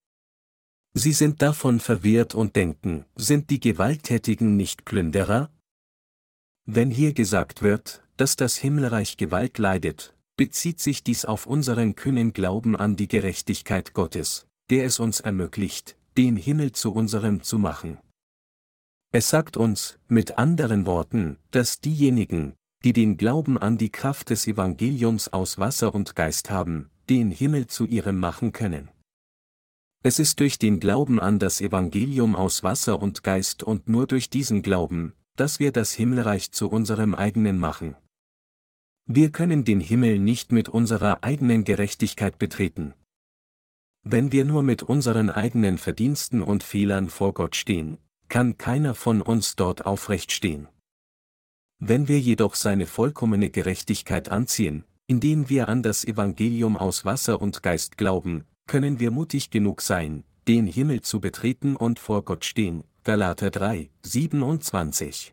Sie 0.94 1.12
sind 1.12 1.42
davon 1.42 1.80
verwirrt 1.80 2.34
und 2.34 2.56
denken, 2.56 3.04
sind 3.16 3.50
die 3.50 3.60
Gewalttätigen 3.60 4.56
nicht 4.56 4.84
Plünderer? 4.84 5.50
Wenn 6.64 6.90
hier 6.90 7.12
gesagt 7.12 7.62
wird, 7.62 8.02
dass 8.16 8.36
das 8.36 8.56
Himmelreich 8.56 9.16
Gewalt 9.16 9.58
leidet, 9.58 10.14
bezieht 10.36 10.80
sich 10.80 11.02
dies 11.02 11.24
auf 11.24 11.46
unseren 11.46 11.94
kühnen 11.94 12.32
Glauben 12.32 12.76
an 12.76 12.96
die 12.96 13.08
Gerechtigkeit 13.08 13.92
Gottes, 13.92 14.46
der 14.70 14.84
es 14.84 14.98
uns 14.98 15.20
ermöglicht, 15.20 15.96
den 16.16 16.36
Himmel 16.36 16.72
zu 16.72 16.92
unserem 16.92 17.42
zu 17.42 17.58
machen. 17.58 17.98
Es 19.10 19.30
sagt 19.30 19.56
uns, 19.56 19.98
mit 20.08 20.36
anderen 20.36 20.84
Worten, 20.84 21.38
dass 21.50 21.80
diejenigen, 21.80 22.54
die 22.84 22.92
den 22.92 23.16
Glauben 23.16 23.58
an 23.58 23.78
die 23.78 23.90
Kraft 23.90 24.30
des 24.30 24.46
Evangeliums 24.46 25.28
aus 25.32 25.58
Wasser 25.58 25.94
und 25.94 26.14
Geist 26.14 26.50
haben, 26.50 26.90
den 27.08 27.30
Himmel 27.30 27.66
zu 27.66 27.86
ihrem 27.86 28.18
machen 28.18 28.52
können. 28.52 28.90
Es 30.04 30.18
ist 30.18 30.38
durch 30.38 30.58
den 30.58 30.78
Glauben 30.78 31.18
an 31.18 31.38
das 31.38 31.60
Evangelium 31.60 32.36
aus 32.36 32.62
Wasser 32.62 33.02
und 33.02 33.24
Geist 33.24 33.62
und 33.64 33.88
nur 33.88 34.06
durch 34.06 34.30
diesen 34.30 34.62
Glauben, 34.62 35.12
dass 35.34 35.58
wir 35.58 35.72
das 35.72 35.92
Himmelreich 35.92 36.52
zu 36.52 36.68
unserem 36.68 37.14
eigenen 37.14 37.58
machen. 37.58 37.96
Wir 39.06 39.32
können 39.32 39.64
den 39.64 39.80
Himmel 39.80 40.18
nicht 40.18 40.52
mit 40.52 40.68
unserer 40.68 41.24
eigenen 41.24 41.64
Gerechtigkeit 41.64 42.38
betreten. 42.38 42.94
Wenn 44.04 44.30
wir 44.32 44.44
nur 44.44 44.62
mit 44.62 44.82
unseren 44.82 45.30
eigenen 45.30 45.78
Verdiensten 45.78 46.42
und 46.42 46.62
Fehlern 46.62 47.08
vor 47.08 47.34
Gott 47.34 47.56
stehen, 47.56 47.98
kann 48.28 48.58
keiner 48.58 48.94
von 48.94 49.22
uns 49.22 49.56
dort 49.56 49.86
aufrecht 49.86 50.30
stehen. 50.30 50.68
Wenn 51.80 52.08
wir 52.08 52.18
jedoch 52.18 52.56
seine 52.56 52.86
vollkommene 52.86 53.50
Gerechtigkeit 53.50 54.30
anziehen, 54.30 54.84
indem 55.06 55.48
wir 55.48 55.68
an 55.68 55.82
das 55.82 56.04
Evangelium 56.04 56.76
aus 56.76 57.04
Wasser 57.04 57.40
und 57.40 57.62
Geist 57.62 57.96
glauben, 57.96 58.44
können 58.66 58.98
wir 58.98 59.10
mutig 59.10 59.50
genug 59.50 59.80
sein, 59.80 60.24
den 60.48 60.66
Himmel 60.66 61.02
zu 61.02 61.20
betreten 61.20 61.76
und 61.76 61.98
vor 61.98 62.24
Gott 62.24 62.44
stehen. 62.44 62.84
Galater 63.04 63.50
3, 63.50 63.90
27. 64.02 65.32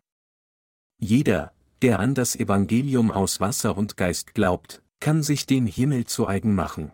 Jeder, 0.99 1.51
der 1.81 1.99
an 1.99 2.13
das 2.13 2.35
Evangelium 2.35 3.11
aus 3.11 3.39
Wasser 3.39 3.75
und 3.75 3.97
Geist 3.97 4.33
glaubt, 4.33 4.81
kann 4.99 5.23
sich 5.23 5.45
den 5.45 5.65
Himmel 5.65 6.05
zu 6.05 6.27
eigen 6.27 6.55
machen. 6.55 6.91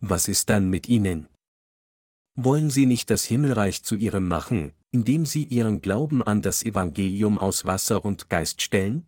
Was 0.00 0.28
ist 0.28 0.50
dann 0.50 0.68
mit 0.68 0.88
ihnen? 0.88 1.26
Wollen 2.38 2.68
sie 2.68 2.84
nicht 2.84 3.08
das 3.08 3.24
Himmelreich 3.24 3.82
zu 3.82 3.96
ihrem 3.96 4.28
machen, 4.28 4.72
indem 4.90 5.24
sie 5.24 5.44
ihren 5.44 5.80
Glauben 5.80 6.22
an 6.22 6.42
das 6.42 6.62
Evangelium 6.62 7.38
aus 7.38 7.64
Wasser 7.64 8.04
und 8.04 8.28
Geist 8.28 8.60
stellen? 8.60 9.06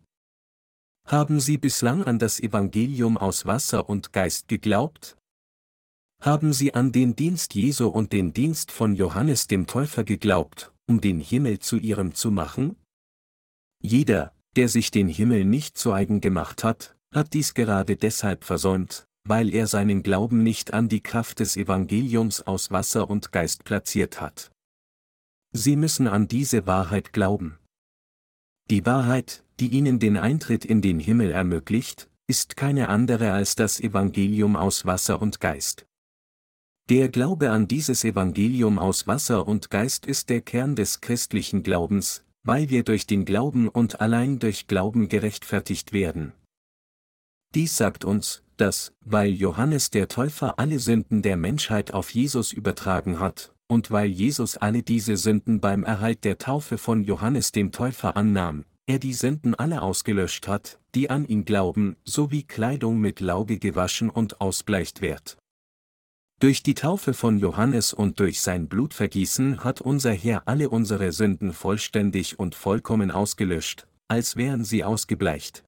Haben 1.05 1.39
sie 1.39 1.59
bislang 1.59 2.03
an 2.03 2.17
das 2.17 2.39
Evangelium 2.39 3.17
aus 3.17 3.45
Wasser 3.45 3.87
und 3.87 4.13
Geist 4.13 4.47
geglaubt? 4.47 5.15
Haben 6.21 6.53
sie 6.53 6.73
an 6.73 6.91
den 6.91 7.15
Dienst 7.15 7.53
Jesu 7.53 7.87
und 7.87 8.13
den 8.13 8.33
Dienst 8.33 8.71
von 8.71 8.95
Johannes 8.95 9.45
dem 9.47 9.67
Täufer 9.67 10.03
geglaubt, 10.03 10.73
um 10.87 10.99
den 10.99 11.19
Himmel 11.19 11.59
zu 11.59 11.77
ihrem 11.77 12.15
zu 12.15 12.31
machen? 12.31 12.77
Jeder, 13.81 14.33
der 14.55 14.69
sich 14.69 14.89
den 14.89 15.07
Himmel 15.07 15.45
nicht 15.45 15.77
zu 15.77 15.93
eigen 15.93 16.19
gemacht 16.19 16.63
hat, 16.63 16.97
hat 17.13 17.33
dies 17.33 17.53
gerade 17.53 17.95
deshalb 17.95 18.43
versäumt, 18.43 19.07
weil 19.29 19.53
er 19.53 19.67
seinen 19.67 20.01
Glauben 20.01 20.41
nicht 20.41 20.73
an 20.73 20.89
die 20.89 21.01
Kraft 21.01 21.39
des 21.39 21.55
Evangeliums 21.55 22.41
aus 22.41 22.71
Wasser 22.71 23.09
und 23.09 23.31
Geist 23.31 23.63
platziert 23.63 24.19
hat. 24.19 24.51
Sie 25.53 25.75
müssen 25.75 26.07
an 26.07 26.27
diese 26.27 26.65
Wahrheit 26.65 27.13
glauben. 27.13 27.59
Die 28.71 28.85
Wahrheit, 28.87 29.43
die 29.59 29.67
ihnen 29.67 29.99
den 29.99 30.17
Eintritt 30.17 30.65
in 30.65 30.81
den 30.81 30.99
Himmel 30.99 31.31
ermöglicht, 31.31 32.09
ist 32.27 32.57
keine 32.57 32.89
andere 32.89 33.31
als 33.31 33.55
das 33.55 33.79
Evangelium 33.79 34.55
aus 34.55 34.85
Wasser 34.85 35.21
und 35.21 35.39
Geist. 35.39 35.85
Der 36.89 37.09
Glaube 37.09 37.51
an 37.51 37.67
dieses 37.67 38.03
Evangelium 38.03 38.79
aus 38.79 39.05
Wasser 39.05 39.47
und 39.47 39.69
Geist 39.69 40.07
ist 40.07 40.29
der 40.29 40.41
Kern 40.41 40.75
des 40.75 41.01
christlichen 41.01 41.61
Glaubens, 41.61 42.23
weil 42.43 42.71
wir 42.71 42.83
durch 42.83 43.05
den 43.05 43.25
Glauben 43.25 43.67
und 43.67 44.01
allein 44.01 44.39
durch 44.39 44.65
Glauben 44.65 45.07
gerechtfertigt 45.07 45.93
werden. 45.93 46.33
Dies 47.53 47.77
sagt 47.77 48.05
uns, 48.05 48.43
dass, 48.59 48.93
weil 49.01 49.31
Johannes 49.31 49.89
der 49.89 50.07
Täufer 50.07 50.59
alle 50.59 50.79
Sünden 50.79 51.21
der 51.21 51.37
Menschheit 51.37 51.93
auf 51.93 52.11
Jesus 52.11 52.51
übertragen 52.53 53.19
hat, 53.19 53.53
und 53.67 53.91
weil 53.91 54.07
Jesus 54.07 54.57
alle 54.57 54.83
diese 54.83 55.15
Sünden 55.15 55.61
beim 55.61 55.83
Erhalt 55.83 56.23
der 56.23 56.37
Taufe 56.37 56.77
von 56.77 57.03
Johannes 57.03 57.51
dem 57.51 57.71
Täufer 57.71 58.17
annahm, 58.17 58.65
er 58.87 58.97
die 58.97 59.13
Sünden 59.13 59.53
alle 59.53 59.83
ausgelöscht 59.83 60.47
hat, 60.47 60.79
die 60.95 61.09
an 61.09 61.27
ihn 61.27 61.45
glauben, 61.45 61.95
sowie 62.03 62.43
Kleidung 62.43 62.99
mit 62.99 63.19
Lauge 63.19 63.59
gewaschen 63.59 64.09
und 64.09 64.41
ausbleicht 64.41 65.01
wird. 65.01 65.37
Durch 66.39 66.63
die 66.63 66.73
Taufe 66.73 67.13
von 67.13 67.37
Johannes 67.37 67.93
und 67.93 68.19
durch 68.19 68.41
sein 68.41 68.67
Blutvergießen 68.67 69.63
hat 69.63 69.81
unser 69.81 70.13
Herr 70.13 70.47
alle 70.47 70.69
unsere 70.69 71.11
Sünden 71.11 71.53
vollständig 71.53 72.39
und 72.39 72.55
vollkommen 72.55 73.11
ausgelöscht, 73.11 73.87
als 74.07 74.37
wären 74.37 74.63
sie 74.63 74.83
ausgebleicht. 74.83 75.65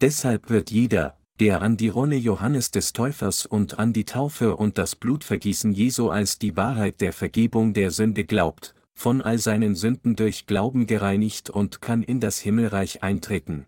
Deshalb 0.00 0.50
wird 0.50 0.70
jeder, 0.70 1.18
der 1.42 1.60
an 1.60 1.76
die 1.76 1.88
Rolle 1.88 2.14
Johannes 2.14 2.70
des 2.70 2.92
Täufers 2.92 3.46
und 3.46 3.80
an 3.80 3.92
die 3.92 4.04
Taufe 4.04 4.54
und 4.54 4.78
das 4.78 4.94
Blutvergießen 4.94 5.72
Jesu 5.72 6.08
als 6.08 6.38
die 6.38 6.56
Wahrheit 6.56 7.00
der 7.00 7.12
Vergebung 7.12 7.74
der 7.74 7.90
Sünde 7.90 8.24
glaubt, 8.24 8.76
von 8.94 9.20
all 9.20 9.38
seinen 9.38 9.74
Sünden 9.74 10.14
durch 10.14 10.46
Glauben 10.46 10.86
gereinigt 10.86 11.50
und 11.50 11.82
kann 11.82 12.04
in 12.04 12.20
das 12.20 12.38
Himmelreich 12.38 13.02
eintreten. 13.02 13.66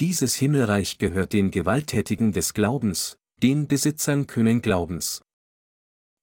Dieses 0.00 0.36
Himmelreich 0.36 0.96
gehört 0.96 1.34
den 1.34 1.50
Gewalttätigen 1.50 2.32
des 2.32 2.54
Glaubens, 2.54 3.18
den 3.42 3.68
Besitzern 3.68 4.26
kühnen 4.26 4.62
Glaubens. 4.62 5.20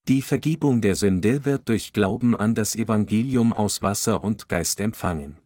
Die 0.07 0.23
Vergebung 0.23 0.81
der 0.81 0.95
Sünde 0.95 1.45
wird 1.45 1.69
durch 1.69 1.93
Glauben 1.93 2.35
an 2.35 2.55
das 2.55 2.75
Evangelium 2.75 3.53
aus 3.53 3.83
Wasser 3.83 4.23
und 4.23 4.49
Geist 4.49 4.79
empfangen. 4.79 5.37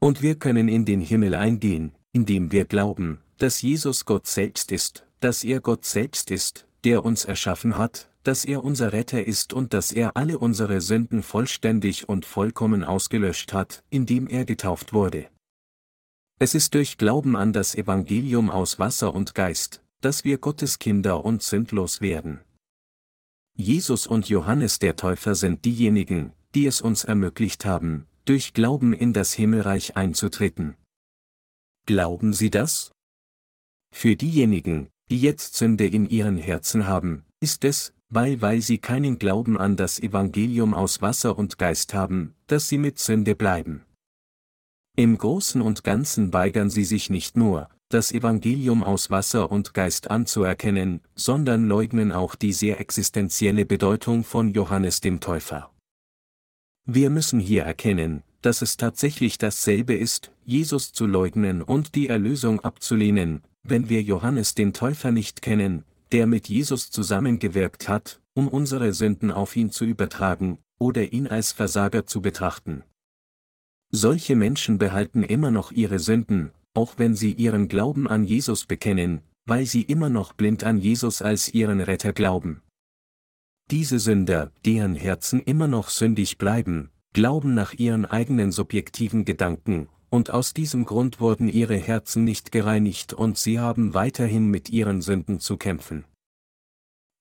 Und 0.00 0.22
wir 0.22 0.36
können 0.36 0.68
in 0.68 0.86
den 0.86 1.02
Himmel 1.02 1.34
eingehen, 1.34 1.92
indem 2.14 2.52
wir 2.52 2.64
glauben, 2.64 3.20
dass 3.42 3.60
Jesus 3.60 4.04
Gott 4.04 4.28
selbst 4.28 4.70
ist, 4.70 5.04
dass 5.18 5.42
er 5.42 5.60
Gott 5.60 5.84
selbst 5.84 6.30
ist, 6.30 6.68
der 6.84 7.04
uns 7.04 7.24
erschaffen 7.24 7.76
hat, 7.76 8.08
dass 8.22 8.44
er 8.44 8.62
unser 8.62 8.92
Retter 8.92 9.26
ist 9.26 9.52
und 9.52 9.74
dass 9.74 9.90
er 9.90 10.16
alle 10.16 10.38
unsere 10.38 10.80
Sünden 10.80 11.24
vollständig 11.24 12.08
und 12.08 12.24
vollkommen 12.24 12.84
ausgelöscht 12.84 13.52
hat, 13.52 13.82
indem 13.90 14.28
er 14.28 14.44
getauft 14.44 14.92
wurde. 14.92 15.26
Es 16.38 16.54
ist 16.54 16.74
durch 16.74 16.98
Glauben 16.98 17.34
an 17.34 17.52
das 17.52 17.74
Evangelium 17.74 18.48
aus 18.48 18.78
Wasser 18.78 19.12
und 19.12 19.34
Geist, 19.34 19.82
dass 20.00 20.22
wir 20.22 20.38
Gottes 20.38 20.78
Kinder 20.78 21.24
und 21.24 21.42
sündlos 21.42 22.00
werden. 22.00 22.42
Jesus 23.56 24.06
und 24.06 24.28
Johannes 24.28 24.78
der 24.78 24.94
Täufer 24.94 25.34
sind 25.34 25.64
diejenigen, 25.64 26.32
die 26.54 26.66
es 26.66 26.80
uns 26.80 27.02
ermöglicht 27.02 27.64
haben, 27.64 28.06
durch 28.24 28.54
Glauben 28.54 28.92
in 28.92 29.12
das 29.12 29.32
Himmelreich 29.32 29.96
einzutreten. 29.96 30.76
Glauben 31.86 32.34
Sie 32.34 32.48
das? 32.48 32.92
Für 33.92 34.16
diejenigen, 34.16 34.88
die 35.10 35.20
jetzt 35.20 35.54
Sünde 35.54 35.86
in 35.86 36.08
ihren 36.08 36.38
Herzen 36.38 36.88
haben, 36.88 37.24
ist 37.38 37.64
es, 37.64 37.92
weil 38.08 38.40
weil 38.40 38.60
sie 38.60 38.78
keinen 38.78 39.18
Glauben 39.18 39.56
an 39.56 39.76
das 39.76 40.00
Evangelium 40.00 40.74
aus 40.74 41.00
Wasser 41.02 41.38
und 41.38 41.58
Geist 41.58 41.94
haben, 41.94 42.34
dass 42.48 42.68
sie 42.68 42.78
mit 42.78 42.98
Sünde 42.98 43.36
bleiben. 43.36 43.84
Im 44.96 45.16
Großen 45.16 45.62
und 45.62 45.84
Ganzen 45.84 46.32
weigern 46.32 46.68
sie 46.68 46.84
sich 46.84 47.10
nicht 47.10 47.36
nur, 47.36 47.68
das 47.88 48.10
Evangelium 48.10 48.82
aus 48.82 49.10
Wasser 49.10 49.52
und 49.52 49.74
Geist 49.74 50.10
anzuerkennen, 50.10 51.00
sondern 51.14 51.68
leugnen 51.68 52.10
auch 52.10 52.34
die 52.34 52.52
sehr 52.52 52.80
existenzielle 52.80 53.66
Bedeutung 53.66 54.24
von 54.24 54.52
Johannes 54.52 55.00
dem 55.00 55.20
Täufer. 55.20 55.70
Wir 56.84 57.10
müssen 57.10 57.38
hier 57.38 57.62
erkennen, 57.62 58.22
dass 58.40 58.60
es 58.60 58.76
tatsächlich 58.76 59.38
dasselbe 59.38 59.94
ist, 59.94 60.32
Jesus 60.44 60.92
zu 60.92 61.06
leugnen 61.06 61.62
und 61.62 61.94
die 61.94 62.08
Erlösung 62.08 62.60
abzulehnen, 62.60 63.42
wenn 63.62 63.88
wir 63.88 64.02
Johannes 64.02 64.54
den 64.54 64.72
Täufer 64.72 65.12
nicht 65.12 65.42
kennen, 65.42 65.84
der 66.10 66.26
mit 66.26 66.48
Jesus 66.48 66.90
zusammengewirkt 66.90 67.88
hat, 67.88 68.20
um 68.34 68.48
unsere 68.48 68.92
Sünden 68.92 69.30
auf 69.30 69.56
ihn 69.56 69.70
zu 69.70 69.84
übertragen, 69.84 70.58
oder 70.78 71.12
ihn 71.12 71.26
als 71.28 71.52
Versager 71.52 72.06
zu 72.06 72.20
betrachten. 72.20 72.82
Solche 73.90 74.36
Menschen 74.36 74.78
behalten 74.78 75.22
immer 75.22 75.50
noch 75.50 75.70
ihre 75.70 75.98
Sünden, 75.98 76.50
auch 76.74 76.94
wenn 76.98 77.14
sie 77.14 77.32
ihren 77.32 77.68
Glauben 77.68 78.08
an 78.08 78.24
Jesus 78.24 78.66
bekennen, 78.66 79.20
weil 79.46 79.66
sie 79.66 79.82
immer 79.82 80.08
noch 80.08 80.32
blind 80.32 80.64
an 80.64 80.78
Jesus 80.78 81.22
als 81.22 81.52
ihren 81.52 81.80
Retter 81.80 82.12
glauben. 82.12 82.62
Diese 83.70 83.98
Sünder, 83.98 84.50
deren 84.64 84.94
Herzen 84.94 85.40
immer 85.40 85.68
noch 85.68 85.88
sündig 85.88 86.38
bleiben, 86.38 86.90
glauben 87.12 87.54
nach 87.54 87.74
ihren 87.74 88.04
eigenen 88.06 88.50
subjektiven 88.50 89.24
Gedanken, 89.24 89.88
und 90.12 90.30
aus 90.30 90.52
diesem 90.52 90.84
Grund 90.84 91.20
wurden 91.20 91.48
ihre 91.48 91.76
Herzen 91.76 92.24
nicht 92.24 92.52
gereinigt 92.52 93.14
und 93.14 93.38
sie 93.38 93.58
haben 93.58 93.94
weiterhin 93.94 94.46
mit 94.46 94.68
ihren 94.68 95.00
Sünden 95.00 95.40
zu 95.40 95.56
kämpfen. 95.56 96.04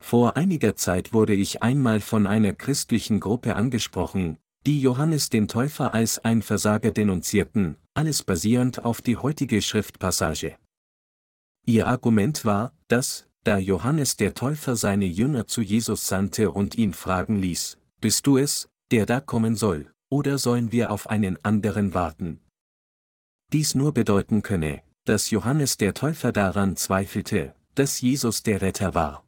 Vor 0.04 0.36
einiger 0.36 0.76
Zeit 0.76 1.14
wurde 1.14 1.34
ich 1.34 1.64
einmal 1.64 2.02
von 2.02 2.28
einer 2.28 2.52
christlichen 2.52 3.22
Gruppe 3.22 3.56
angesprochen, 3.56 4.38
die 4.66 4.82
Johannes 4.82 5.30
den 5.30 5.48
Täufer 5.48 5.94
als 5.94 6.20
ein 6.20 6.42
Versager 6.42 6.92
denunzierten, 6.92 7.78
alles 7.94 8.24
basierend 8.24 8.84
auf 8.84 9.02
die 9.02 9.16
heutige 9.16 9.62
Schriftpassage. 9.62 10.58
Ihr 11.66 11.88
Argument 11.88 12.44
war, 12.44 12.74
dass, 12.90 13.30
da 13.46 13.58
Johannes 13.58 14.18
der 14.18 14.34
Täufer 14.34 14.76
seine 14.76 15.06
Jünger 15.06 15.48
zu 15.48 15.62
Jesus 15.62 16.10
sandte 16.10 16.52
und 16.52 16.76
ihn 16.76 16.94
fragen 16.94 17.38
ließ, 17.38 17.78
Bist 18.02 18.28
du 18.28 18.38
es, 18.38 18.68
der 18.92 19.06
da 19.06 19.22
kommen 19.22 19.56
soll, 19.56 19.94
oder 20.10 20.38
sollen 20.38 20.74
wir 20.74 20.92
auf 20.92 21.10
einen 21.10 21.42
anderen 21.46 21.94
warten? 21.94 22.42
Dies 23.54 23.76
nur 23.76 23.94
bedeuten 23.94 24.42
könne, 24.42 24.82
dass 25.06 25.30
Johannes 25.30 25.78
der 25.78 25.94
Täufer 25.94 26.32
daran 26.32 26.76
zweifelte, 26.78 27.56
dass 27.76 28.02
Jesus 28.02 28.44
der 28.44 28.62
Retter 28.62 28.94
war. 28.94 29.26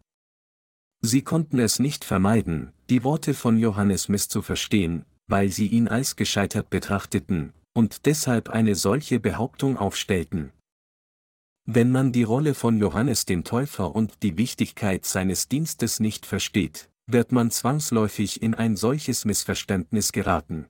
Sie 1.01 1.21
konnten 1.21 1.59
es 1.59 1.80
nicht 1.80 2.05
vermeiden, 2.05 2.71
die 2.89 3.03
Worte 3.03 3.34
von 3.34 3.57
Johannes 3.57 4.07
misszuverstehen, 4.07 5.05
weil 5.28 5.49
sie 5.49 5.67
ihn 5.67 5.88
als 5.88 6.15
gescheitert 6.15 6.69
betrachteten, 6.69 7.53
und 7.74 8.05
deshalb 8.05 8.49
eine 8.49 8.76
solche 8.76 9.19
Behauptung 9.19 9.78
aufstellten. 9.78 10.51
Wenn 11.65 11.91
man 11.91 12.11
die 12.11 12.24
Rolle 12.24 12.53
von 12.53 12.78
Johannes 12.78 13.26
dem 13.26 13.43
Täufer 13.43 13.95
und 13.95 14.21
die 14.21 14.38
Wichtigkeit 14.38 15.05
seines 15.05 15.47
Dienstes 15.47 15.99
nicht 15.99 16.26
versteht, 16.26 16.89
wird 17.07 17.32
man 17.32 17.51
zwangsläufig 17.51 18.41
in 18.41 18.53
ein 18.53 18.76
solches 18.76 19.26
Missverständnis 19.26 20.11
geraten. 20.11 20.67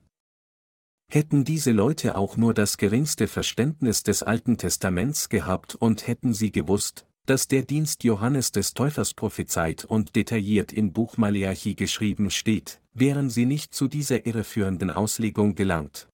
Hätten 1.14 1.44
diese 1.44 1.70
Leute 1.70 2.16
auch 2.16 2.36
nur 2.36 2.54
das 2.54 2.76
geringste 2.76 3.28
Verständnis 3.28 4.02
des 4.02 4.24
Alten 4.24 4.58
Testaments 4.58 5.28
gehabt 5.28 5.76
und 5.76 6.08
hätten 6.08 6.34
sie 6.34 6.50
gewusst, 6.50 7.06
dass 7.24 7.46
der 7.46 7.62
Dienst 7.62 8.02
Johannes 8.02 8.50
des 8.50 8.74
Täufers 8.74 9.14
prophezeit 9.14 9.84
und 9.84 10.16
detailliert 10.16 10.72
in 10.72 10.92
Buch 10.92 11.16
Maleachi 11.16 11.76
geschrieben 11.76 12.32
steht, 12.32 12.80
wären 12.94 13.30
sie 13.30 13.46
nicht 13.46 13.74
zu 13.74 13.86
dieser 13.86 14.26
irreführenden 14.26 14.90
Auslegung 14.90 15.54
gelangt. 15.54 16.08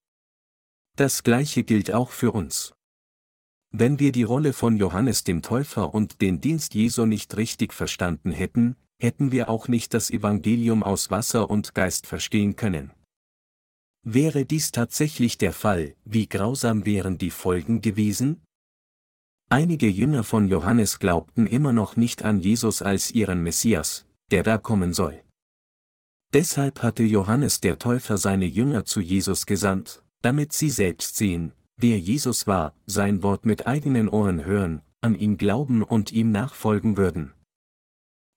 Das 0.98 1.22
gleiche 1.22 1.64
gilt 1.64 1.94
auch 1.94 2.11
für 2.11 2.32
uns. 2.32 2.74
Wenn 3.72 4.01
wir 4.01 4.12
die 4.12 4.24
Rolle 4.24 4.53
von 4.53 4.76
Johannes 4.76 5.24
dem 5.24 5.40
Täufer 5.40 5.94
und 5.94 6.20
den 6.20 6.42
Dienst 6.42 6.74
Jesu 6.74 7.07
nicht 7.07 7.38
richtig 7.38 7.72
verstanden 7.72 8.32
hätten, 8.32 8.76
hätten 9.01 9.32
wir 9.32 9.48
auch 9.48 9.66
nicht 9.66 9.94
das 9.94 10.11
Evangelium 10.11 10.82
aus 10.82 11.11
Wasser 11.11 11.48
und 11.48 11.74
Geist 11.74 12.07
verstehen 12.07 12.57
können. 12.57 12.92
Wäre 14.03 14.46
dies 14.46 14.72
tatsächlich 14.72 15.36
der 15.36 15.53
Fall, 15.53 15.94
wie 16.05 16.26
grausam 16.26 16.86
wären 16.86 17.18
die 17.18 17.30
Folgen 17.30 17.82
gewesen? 17.82 18.40
Einige 19.51 19.88
Jünger 19.88 20.24
von 20.24 20.48
Johannes 20.48 20.98
glaubten 20.98 21.46
immer 21.46 21.72
noch 21.72 21.96
nicht 21.96 22.24
an 22.24 22.40
Jesus 22.40 22.80
als 22.82 23.11
ihren 23.11 23.42
Messias, 23.42 24.07
der 24.30 24.42
da 24.42 24.57
kommen 24.57 24.94
soll. 24.94 25.22
Deshalb 26.32 26.82
hatte 26.82 27.03
Johannes 27.03 27.61
der 27.61 27.78
Täufer 27.78 28.16
seine 28.16 28.46
Jünger 28.46 28.84
zu 28.84 29.01
Jesus 29.01 29.44
gesandt, 29.46 30.03
damit 30.22 30.53
sie 30.53 30.70
selbst 30.70 31.16
sehen, 31.16 31.53
wer 31.76 31.98
Jesus 31.98 32.46
war, 32.46 32.74
sein 32.86 33.22
Wort 33.22 33.44
mit 33.44 33.66
eigenen 33.66 34.09
Ohren 34.09 34.44
hören, 34.44 34.82
an 35.01 35.14
ihn 35.14 35.36
glauben 35.36 35.82
und 35.82 36.12
ihm 36.12 36.30
nachfolgen 36.30 36.96
würden. 36.96 37.32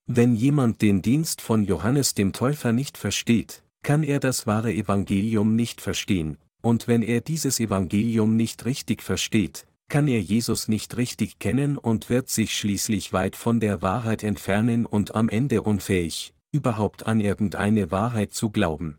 Wenn 0.08 0.36
jemand 0.36 0.82
den 0.82 1.02
Dienst 1.02 1.40
von 1.40 1.64
Johannes 1.64 2.16
dem 2.16 2.34
Täufer 2.34 2.74
nicht 2.74 2.98
versteht, 2.98 3.63
kann 3.84 4.04
er 4.04 4.20
das 4.20 4.48
wahre 4.48 4.74
Evangelium 4.74 5.56
nicht 5.56 5.82
verstehen, 5.82 6.38
und 6.62 6.88
wenn 6.88 7.02
er 7.02 7.22
dieses 7.22 7.60
Evangelium 7.60 8.36
nicht 8.36 8.66
richtig 8.66 9.04
versteht, 9.04 9.68
kann 9.90 10.08
er 10.08 10.22
Jesus 10.22 10.68
nicht 10.68 10.98
richtig 10.98 11.38
kennen 11.38 11.78
und 11.78 12.10
wird 12.10 12.30
sich 12.30 12.58
schließlich 12.58 13.14
weit 13.14 13.36
von 13.36 13.60
der 13.60 13.82
Wahrheit 13.82 14.24
entfernen 14.24 14.86
und 14.86 15.14
am 15.14 15.30
Ende 15.30 15.62
unfähig, 15.62 16.34
überhaupt 16.52 17.06
an 17.06 17.20
irgendeine 17.20 17.92
Wahrheit 17.92 18.34
zu 18.34 18.50
glauben. 18.50 18.98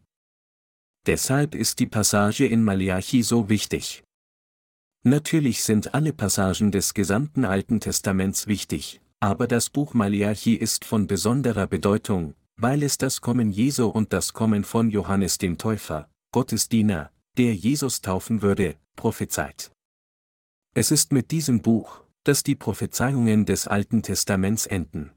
Deshalb 1.06 1.54
ist 1.54 1.80
die 1.80 1.86
Passage 1.86 2.46
in 2.46 2.62
Malachi 2.62 3.22
so 3.22 3.48
wichtig. 3.48 4.04
Natürlich 5.02 5.62
sind 5.62 5.94
alle 5.94 6.12
Passagen 6.12 6.70
des 6.70 6.94
gesamten 6.94 7.44
Alten 7.44 7.80
Testaments 7.80 8.46
wichtig, 8.46 9.00
aber 9.20 9.46
das 9.46 9.68
Buch 9.68 9.94
Malachi 9.94 10.54
ist 10.54 10.84
von 10.84 11.06
besonderer 11.06 11.66
Bedeutung, 11.66 12.34
weil 12.56 12.82
es 12.82 12.98
das 12.98 13.20
Kommen 13.20 13.50
Jesu 13.50 13.86
und 13.86 14.12
das 14.12 14.32
Kommen 14.32 14.64
von 14.64 14.90
Johannes 14.90 15.38
dem 15.38 15.58
Täufer, 15.58 16.08
Gottes 16.32 16.68
Diener, 16.68 17.10
der 17.36 17.54
Jesus 17.54 18.00
taufen 18.00 18.42
würde, 18.42 18.76
prophezeit. 18.96 19.72
Es 20.74 20.90
ist 20.90 21.12
mit 21.12 21.30
diesem 21.30 21.62
Buch, 21.62 22.02
dass 22.24 22.42
die 22.42 22.56
Prophezeiungen 22.56 23.44
des 23.44 23.66
Alten 23.66 24.02
Testaments 24.02 24.66
enden. 24.66 25.12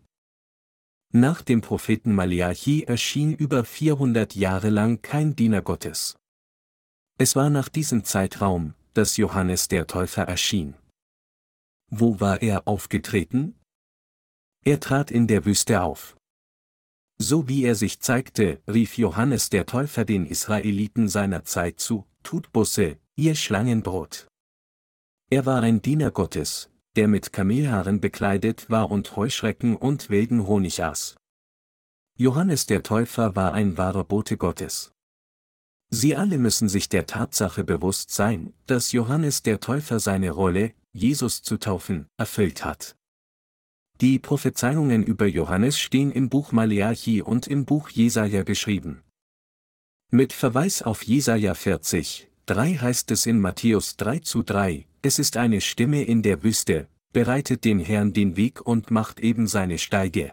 Nach 1.14 1.42
dem 1.42 1.62
Propheten 1.62 2.14
Malachi 2.14 2.84
erschien 2.84 3.34
über 3.34 3.64
400 3.64 4.36
Jahre 4.36 4.70
lang 4.70 5.02
kein 5.02 5.36
Diener 5.36 5.62
Gottes. 5.62 6.18
Es 7.18 7.36
war 7.36 7.50
nach 7.50 7.70
diesem 7.70 8.04
Zeitraum, 8.04 8.74
dass 8.94 9.18
Johannes 9.18 9.70
der 9.70 9.88
Täufer 9.88 10.24
erschien. 10.24 10.76
Wo 11.90 12.20
war 12.20 12.42
er 12.42 12.68
aufgetreten? 12.68 13.56
Er 14.66 14.80
trat 14.82 15.10
in 15.10 15.28
der 15.28 15.46
Wüste 15.46 15.82
auf. 15.82 16.17
So 17.20 17.48
wie 17.48 17.64
er 17.64 17.76
sich 17.76 18.00
zeigte, 18.00 18.62
rief 18.68 18.98
Johannes 18.98 19.50
der 19.50 19.66
Täufer 19.66 20.06
den 20.06 20.26
Israeliten 20.26 21.10
seiner 21.10 21.44
Zeit 21.44 21.80
zu, 21.80 22.06
tut 22.22 22.52
Busse, 22.52 22.98
ihr 23.16 23.36
Schlangenbrot. 23.36 24.28
Er 25.30 25.46
war 25.46 25.62
ein 25.64 25.82
Diener 25.82 26.12
Gottes, 26.12 26.70
der 26.96 27.08
mit 27.08 27.34
Kamelhaaren 27.34 28.00
bekleidet 28.00 28.70
war 28.70 28.92
und 28.92 29.16
Heuschrecken 29.16 29.76
und 29.76 30.10
wilden 30.10 30.46
Honig 30.46 30.84
aß. 30.84 31.16
Johannes 32.20 32.66
der 32.66 32.84
Täufer 32.84 33.36
war 33.36 33.54
ein 33.54 33.78
wahrer 33.78 34.04
Bote 34.04 34.38
Gottes. 34.38 34.92
Sie 35.90 36.16
alle 36.16 36.38
müssen 36.38 36.70
sich 36.70 36.90
der 36.90 37.06
Tatsache 37.06 37.64
bewusst 37.64 38.12
sein, 38.12 38.54
dass 38.66 38.92
Johannes 38.92 39.42
der 39.42 39.60
Täufer 39.60 40.00
seine 40.00 40.32
Rolle, 40.32 40.74
Jesus 40.92 41.42
zu 41.42 41.58
taufen, 41.58 42.08
erfüllt 42.18 42.66
hat. 42.66 42.96
Die 44.00 44.20
Prophezeiungen 44.20 45.02
über 45.04 45.26
Johannes 45.26 45.80
stehen 45.80 46.12
im 46.12 46.30
Buch 46.30 46.52
Maleachi 46.52 47.24
und 47.24 47.48
im 47.48 47.66
Buch 47.66 47.90
Jesaja 47.90 48.44
geschrieben. 48.44 49.02
Mit 50.12 50.34
Verweis 50.34 50.84
auf 50.84 51.02
Jesaja 51.02 51.56
40, 51.56 52.30
3 52.46 52.76
heißt 52.76 53.10
es 53.10 53.26
in 53.26 53.40
Matthäus 53.40 53.98
3 53.98 54.20
zu 54.20 54.44
3, 54.44 54.86
es 55.02 55.18
ist 55.18 55.36
eine 55.36 55.62
Stimme 55.62 56.04
in 56.04 56.22
der 56.22 56.44
Wüste, 56.44 56.88
bereitet 57.12 57.66
dem 57.66 57.80
Herrn 57.80 58.14
den 58.14 58.38
Weg 58.38 58.62
und 58.62 58.92
macht 58.92 59.20
eben 59.20 59.48
seine 59.48 59.80
Steige. 59.80 60.32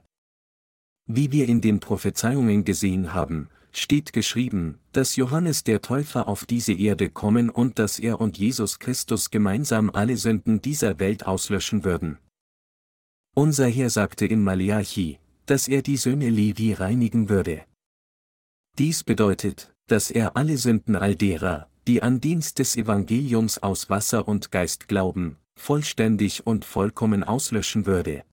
Wie 1.07 1.33
wir 1.33 1.49
in 1.49 1.63
den 1.63 1.81
Prophezeiungen 1.81 2.67
gesehen 2.67 3.15
haben, 3.15 3.49
steht 3.73 4.13
geschrieben, 4.13 4.79
dass 4.93 5.17
Johannes 5.17 5.65
der 5.65 5.81
Täufer 5.81 6.29
auf 6.29 6.45
diese 6.45 6.75
Erde 6.75 7.09
kommen 7.09 7.49
und 7.49 7.79
dass 7.79 7.99
er 7.99 8.21
und 8.21 8.37
Jesus 8.37 8.79
Christus 8.79 9.31
gemeinsam 9.31 9.89
alle 9.89 10.19
Sünden 10.19 10.61
dieser 10.61 10.99
Welt 11.01 11.27
auslöschen 11.27 11.83
würden. 11.83 12.19
Unser 13.37 13.67
Herr 13.67 13.91
sagte 13.91 14.27
in 14.27 14.45
Malachi, 14.45 15.19
dass 15.47 15.67
er 15.67 15.83
die 15.83 15.97
Söhne 15.97 16.31
Levi 16.31 16.73
reinigen 16.73 17.29
würde. 17.29 17.65
Dies 18.79 19.03
bedeutet, 19.03 19.75
dass 19.89 20.13
er 20.13 20.37
alle 20.37 20.57
Sünden 20.57 20.95
all 20.95 21.17
derer, 21.17 21.69
die 21.89 22.01
an 22.01 22.21
Dienst 22.21 22.61
des 22.61 22.77
Evangeliums 22.77 23.61
aus 23.61 23.91
Wasser 23.91 24.29
und 24.29 24.53
Geist 24.53 24.87
glauben, 24.87 25.37
vollständig 25.57 26.47
und 26.47 26.65
vollkommen 26.65 27.25
auslöschen 27.25 27.87
würde. 27.87 28.25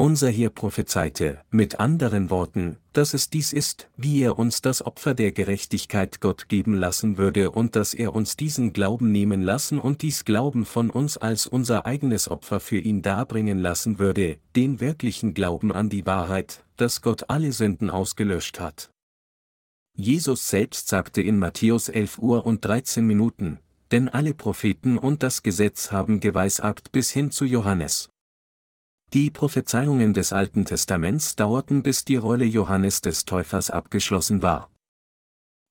Unser 0.00 0.30
Herr 0.30 0.48
prophezeite, 0.48 1.42
mit 1.50 1.78
anderen 1.78 2.30
Worten, 2.30 2.78
dass 2.94 3.12
es 3.12 3.28
dies 3.28 3.52
ist, 3.52 3.90
wie 3.98 4.22
er 4.22 4.38
uns 4.38 4.62
das 4.62 4.80
Opfer 4.80 5.12
der 5.12 5.30
Gerechtigkeit 5.30 6.22
Gott 6.22 6.48
geben 6.48 6.72
lassen 6.72 7.18
würde 7.18 7.50
und 7.50 7.76
dass 7.76 7.92
er 7.92 8.14
uns 8.14 8.34
diesen 8.34 8.72
Glauben 8.72 9.12
nehmen 9.12 9.42
lassen 9.42 9.78
und 9.78 10.00
dies 10.00 10.24
Glauben 10.24 10.64
von 10.64 10.88
uns 10.88 11.18
als 11.18 11.46
unser 11.46 11.84
eigenes 11.84 12.30
Opfer 12.30 12.60
für 12.60 12.78
ihn 12.78 13.02
darbringen 13.02 13.58
lassen 13.58 13.98
würde, 13.98 14.38
den 14.56 14.80
wirklichen 14.80 15.34
Glauben 15.34 15.70
an 15.70 15.90
die 15.90 16.06
Wahrheit, 16.06 16.64
dass 16.78 17.02
Gott 17.02 17.28
alle 17.28 17.52
Sünden 17.52 17.90
ausgelöscht 17.90 18.58
hat. 18.58 18.90
Jesus 19.94 20.48
selbst 20.48 20.88
sagte 20.88 21.20
in 21.20 21.38
Matthäus 21.38 21.90
11 21.90 22.20
Uhr 22.20 22.46
und 22.46 22.64
13 22.64 23.06
Minuten, 23.06 23.58
denn 23.90 24.08
alle 24.08 24.32
Propheten 24.32 24.96
und 24.96 25.22
das 25.22 25.42
Gesetz 25.42 25.92
haben 25.92 26.20
geweissagt 26.20 26.90
bis 26.90 27.10
hin 27.10 27.30
zu 27.30 27.44
Johannes. 27.44 28.08
Die 29.12 29.28
Prophezeiungen 29.28 30.14
des 30.14 30.32
Alten 30.32 30.64
Testaments 30.64 31.34
dauerten 31.34 31.82
bis 31.82 32.04
die 32.04 32.14
Rolle 32.14 32.44
Johannes 32.44 33.00
des 33.00 33.24
Täufers 33.24 33.68
abgeschlossen 33.68 34.40
war. 34.40 34.70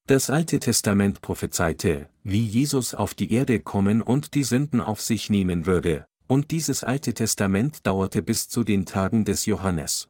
Das 0.08 0.30
Alte 0.30 0.60
Testament 0.60 1.22
prophezeite, 1.22 2.10
wie 2.24 2.46
Jesus 2.46 2.94
auf 2.94 3.14
die 3.14 3.32
Erde 3.32 3.62
kommen 3.62 4.02
und 4.02 4.34
die 4.34 4.44
Sünden 4.44 4.82
auf 4.82 5.00
sich 5.00 5.30
nehmen 5.30 5.66
würde, 5.66 6.06
und 6.28 6.52
dieses 6.52 6.84
Alte 6.84 7.14
Testament 7.14 7.88
dauerte 7.88 8.22
bis 8.22 8.50
zu 8.50 8.66
den 8.66 8.86
Tagen 8.86 9.24
des 9.24 9.46
Johannes. 9.46 10.10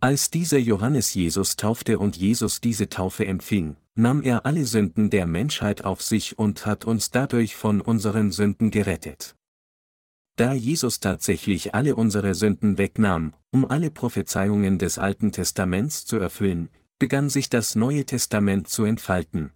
Als 0.00 0.30
dieser 0.30 0.58
Johannes 0.58 1.12
Jesus 1.14 1.56
taufte 1.56 1.98
und 1.98 2.16
Jesus 2.16 2.60
diese 2.60 2.88
Taufe 2.88 3.26
empfing, 3.26 3.76
nahm 3.96 4.22
er 4.22 4.46
alle 4.46 4.66
Sünden 4.66 5.10
der 5.10 5.26
Menschheit 5.26 5.84
auf 5.84 6.00
sich 6.00 6.38
und 6.38 6.64
hat 6.64 6.84
uns 6.84 7.10
dadurch 7.10 7.56
von 7.56 7.80
unseren 7.80 8.30
Sünden 8.30 8.70
gerettet. 8.70 9.34
Da 10.40 10.54
Jesus 10.54 11.00
tatsächlich 11.00 11.74
alle 11.74 11.94
unsere 11.96 12.34
Sünden 12.34 12.78
wegnahm, 12.78 13.34
um 13.50 13.66
alle 13.66 13.90
Prophezeiungen 13.90 14.78
des 14.78 14.96
Alten 14.96 15.32
Testaments 15.32 16.06
zu 16.06 16.16
erfüllen, 16.16 16.70
begann 16.98 17.28
sich 17.28 17.50
das 17.50 17.74
Neue 17.74 18.06
Testament 18.06 18.66
zu 18.66 18.84
entfalten. 18.84 19.52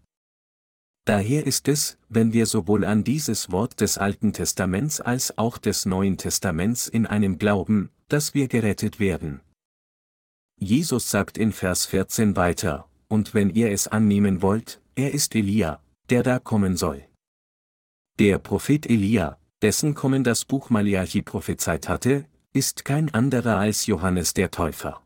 Daher 1.07 1.47
ist 1.47 1.69
es, 1.69 1.97
wenn 2.11 2.35
wir 2.35 2.45
sowohl 2.45 2.85
an 2.85 3.03
dieses 3.03 3.51
Wort 3.51 3.81
des 3.81 3.97
Alten 3.97 4.35
Testaments 4.35 5.01
als 5.01 5.39
auch 5.39 5.57
des 5.57 5.87
Neuen 5.87 6.19
Testaments 6.19 6.87
in 6.87 7.07
einem 7.07 7.39
glauben, 7.39 7.89
dass 8.09 8.35
wir 8.35 8.47
gerettet 8.47 9.01
werden. 9.01 9.41
Jesus 10.61 11.11
sagt 11.11 11.39
in 11.39 11.53
Vers 11.53 11.87
14 11.87 12.37
weiter, 12.37 12.91
und 13.09 13.33
wenn 13.33 13.49
ihr 13.49 13.71
es 13.71 13.89
annehmen 13.89 14.43
wollt, 14.43 14.83
er 14.97 15.15
ist 15.15 15.35
Elia, 15.35 15.83
der 16.11 16.23
da 16.23 16.39
kommen 16.39 16.77
soll. 16.77 17.09
Der 18.19 18.39
Prophet 18.39 18.85
Elia, 18.85 19.39
dessen 19.65 19.95
Kommen 19.95 20.25
das 20.25 20.45
Buch 20.45 20.69
Malachi 20.69 21.23
prophezeit 21.23 21.89
hatte, 21.89 22.27
ist 22.53 22.85
kein 22.85 23.15
anderer 23.15 23.57
als 23.57 23.87
Johannes 23.87 24.35
der 24.35 24.51
Täufer. 24.51 25.01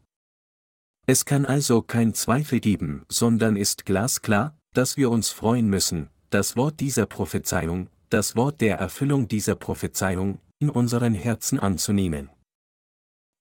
Es 1.07 1.25
kann 1.25 1.47
also 1.47 1.81
kein 1.81 2.13
Zweifel 2.13 2.59
geben, 2.59 3.07
sondern 3.09 3.55
ist 3.55 3.87
glasklar, 3.87 4.59
dass 4.75 4.97
wir 4.97 5.11
uns 5.13 5.31
freuen 5.31 5.69
müssen, 5.69 6.11
das 6.31 6.57
Wort 6.57 6.81
dieser 6.81 7.07
Prophezeiung, 7.07 7.89
das 8.11 8.35
Wort 8.35 8.61
der 8.61 8.79
Erfüllung 8.79 9.29
dieser 9.29 9.55
Prophezeiung, 9.55 10.41
in 10.59 10.71
unseren 10.71 11.15
Herzen 11.15 11.61
anzunehmen. 11.61 12.29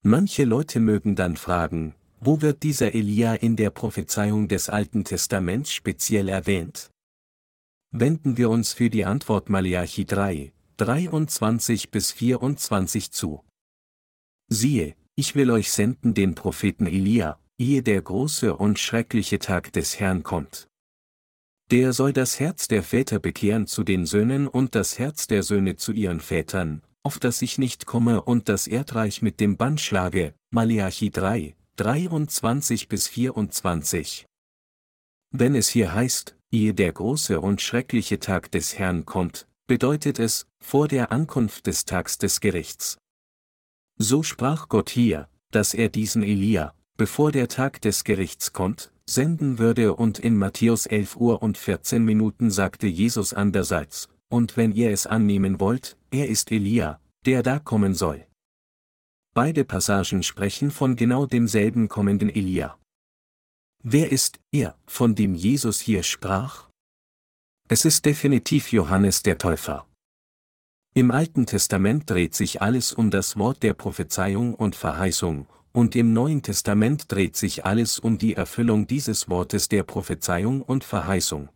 Manche 0.04 0.46
Leute 0.46 0.80
mögen 0.80 1.16
dann 1.16 1.36
fragen, 1.36 1.96
wo 2.20 2.44
wird 2.44 2.62
dieser 2.62 2.94
Elia 2.94 3.34
in 3.34 3.56
der 3.56 3.72
Prophezeiung 3.72 4.48
des 4.50 4.70
Alten 4.70 5.04
Testaments 5.04 5.72
speziell 5.74 6.30
erwähnt? 6.30 6.92
Wenden 7.90 8.38
wir 8.38 8.52
uns 8.52 8.74
für 8.74 8.92
die 8.92 9.04
Antwort 9.04 9.50
Malachi 9.50 10.06
3, 10.06 10.52
23 10.78 11.90
bis 11.90 12.12
24 12.12 13.12
zu. 13.12 13.44
Siehe, 14.48 14.96
ich 15.16 15.34
will 15.34 15.50
euch 15.50 15.72
senden 15.72 16.14
den 16.14 16.36
Propheten 16.36 16.86
Elia, 16.86 17.40
ehe 17.58 17.82
der 17.82 18.00
große 18.00 18.56
und 18.56 18.78
schreckliche 18.78 19.40
Tag 19.40 19.74
des 19.74 20.00
Herrn 20.00 20.22
kommt. 20.22 20.68
Der 21.72 21.94
soll 21.94 22.14
das 22.14 22.40
Herz 22.40 22.68
der 22.68 22.84
Väter 22.84 23.18
bekehren 23.20 23.66
zu 23.66 23.84
den 23.84 24.06
Söhnen 24.06 24.48
und 24.48 24.76
das 24.76 25.00
Herz 25.00 25.26
der 25.26 25.42
Söhne 25.42 25.78
zu 25.78 25.94
ihren 25.94 26.20
Vätern, 26.20 26.84
auf 27.02 27.18
das 27.18 27.42
ich 27.42 27.58
nicht 27.58 27.88
komme 27.88 28.22
und 28.22 28.48
das 28.48 28.68
Erdreich 28.68 29.24
mit 29.24 29.40
dem 29.40 29.58
Bann 29.58 29.80
schlage. 29.80 30.36
Malachi 30.52 31.10
3, 31.10 31.56
23 31.78 32.88
bis 32.88 33.08
24. 33.08 34.28
Wenn 35.32 35.56
es 35.56 35.70
hier 35.70 35.96
heißt, 35.96 36.38
ehe 36.52 36.76
der 36.76 36.94
große 36.94 37.42
und 37.42 37.62
schreckliche 37.62 38.20
Tag 38.20 38.52
des 38.52 38.78
Herrn 38.78 39.06
kommt, 39.06 39.48
bedeutet 39.68 40.18
es, 40.20 40.48
vor 40.60 40.88
der 40.88 41.12
Ankunft 41.12 41.68
des 41.68 41.86
Tags 41.86 42.18
des 42.18 42.40
Gerichts. 42.40 42.98
So 44.00 44.24
sprach 44.24 44.70
Gott 44.70 44.90
hier, 44.90 45.30
dass 45.52 45.74
er 45.74 45.90
diesen 45.90 46.24
Elia, 46.24 46.74
bevor 46.98 47.32
der 47.32 47.48
Tag 47.48 47.82
des 47.82 48.04
Gerichts 48.04 48.54
kommt, 48.54 48.92
senden 49.06 49.60
würde 49.60 49.94
und 49.94 50.20
in 50.20 50.38
Matthäus 50.38 50.86
11 50.86 51.16
Uhr 51.18 51.42
und 51.42 51.58
14 51.58 52.04
Minuten 52.04 52.52
sagte 52.52 52.88
Jesus 52.88 53.34
andererseits, 53.34 54.10
und 54.30 54.58
wenn 54.58 54.74
ihr 54.74 54.92
es 54.92 55.08
annehmen 55.08 55.60
wollt, 55.60 55.98
er 56.12 56.28
ist 56.28 56.52
Elia, 56.52 57.00
der 57.26 57.44
da 57.44 57.60
kommen 57.60 57.94
soll. 57.94 58.26
beide 59.34 59.64
Passagen 59.66 60.24
sprechen 60.24 60.72
von 60.72 60.96
genau 60.96 61.28
demselben 61.28 61.90
kommenden 61.90 62.30
Elia. 62.30 62.78
Wer 63.84 64.12
ist 64.12 64.40
er, 64.52 64.76
von 64.88 65.14
dem 65.14 65.36
Jesus 65.36 65.80
hier 65.80 66.02
sprach? 66.02 66.67
Es 67.70 67.84
ist 67.84 68.06
definitiv 68.06 68.72
Johannes 68.72 69.24
der 69.24 69.38
Täufer. 69.38 69.86
Im 70.94 71.12
Alten 71.12 71.46
Testament 71.46 72.10
dreht 72.10 72.34
sich 72.34 72.62
alles 72.62 72.94
um 72.94 73.12
das 73.12 73.38
Wort 73.38 73.62
der 73.62 73.74
Prophezeiung 73.74 74.56
und 74.56 74.74
Verheißung, 74.74 75.48
und 75.74 75.94
im 75.98 76.14
Neuen 76.14 76.42
Testament 76.42 77.12
dreht 77.12 77.36
sich 77.36 77.66
alles 77.66 78.00
um 78.00 78.18
die 78.18 78.36
Erfüllung 78.36 78.88
dieses 78.88 79.28
Wortes 79.28 79.68
der 79.68 79.84
Prophezeiung 79.84 80.62
und 80.62 80.86
Verheißung. 80.86 81.50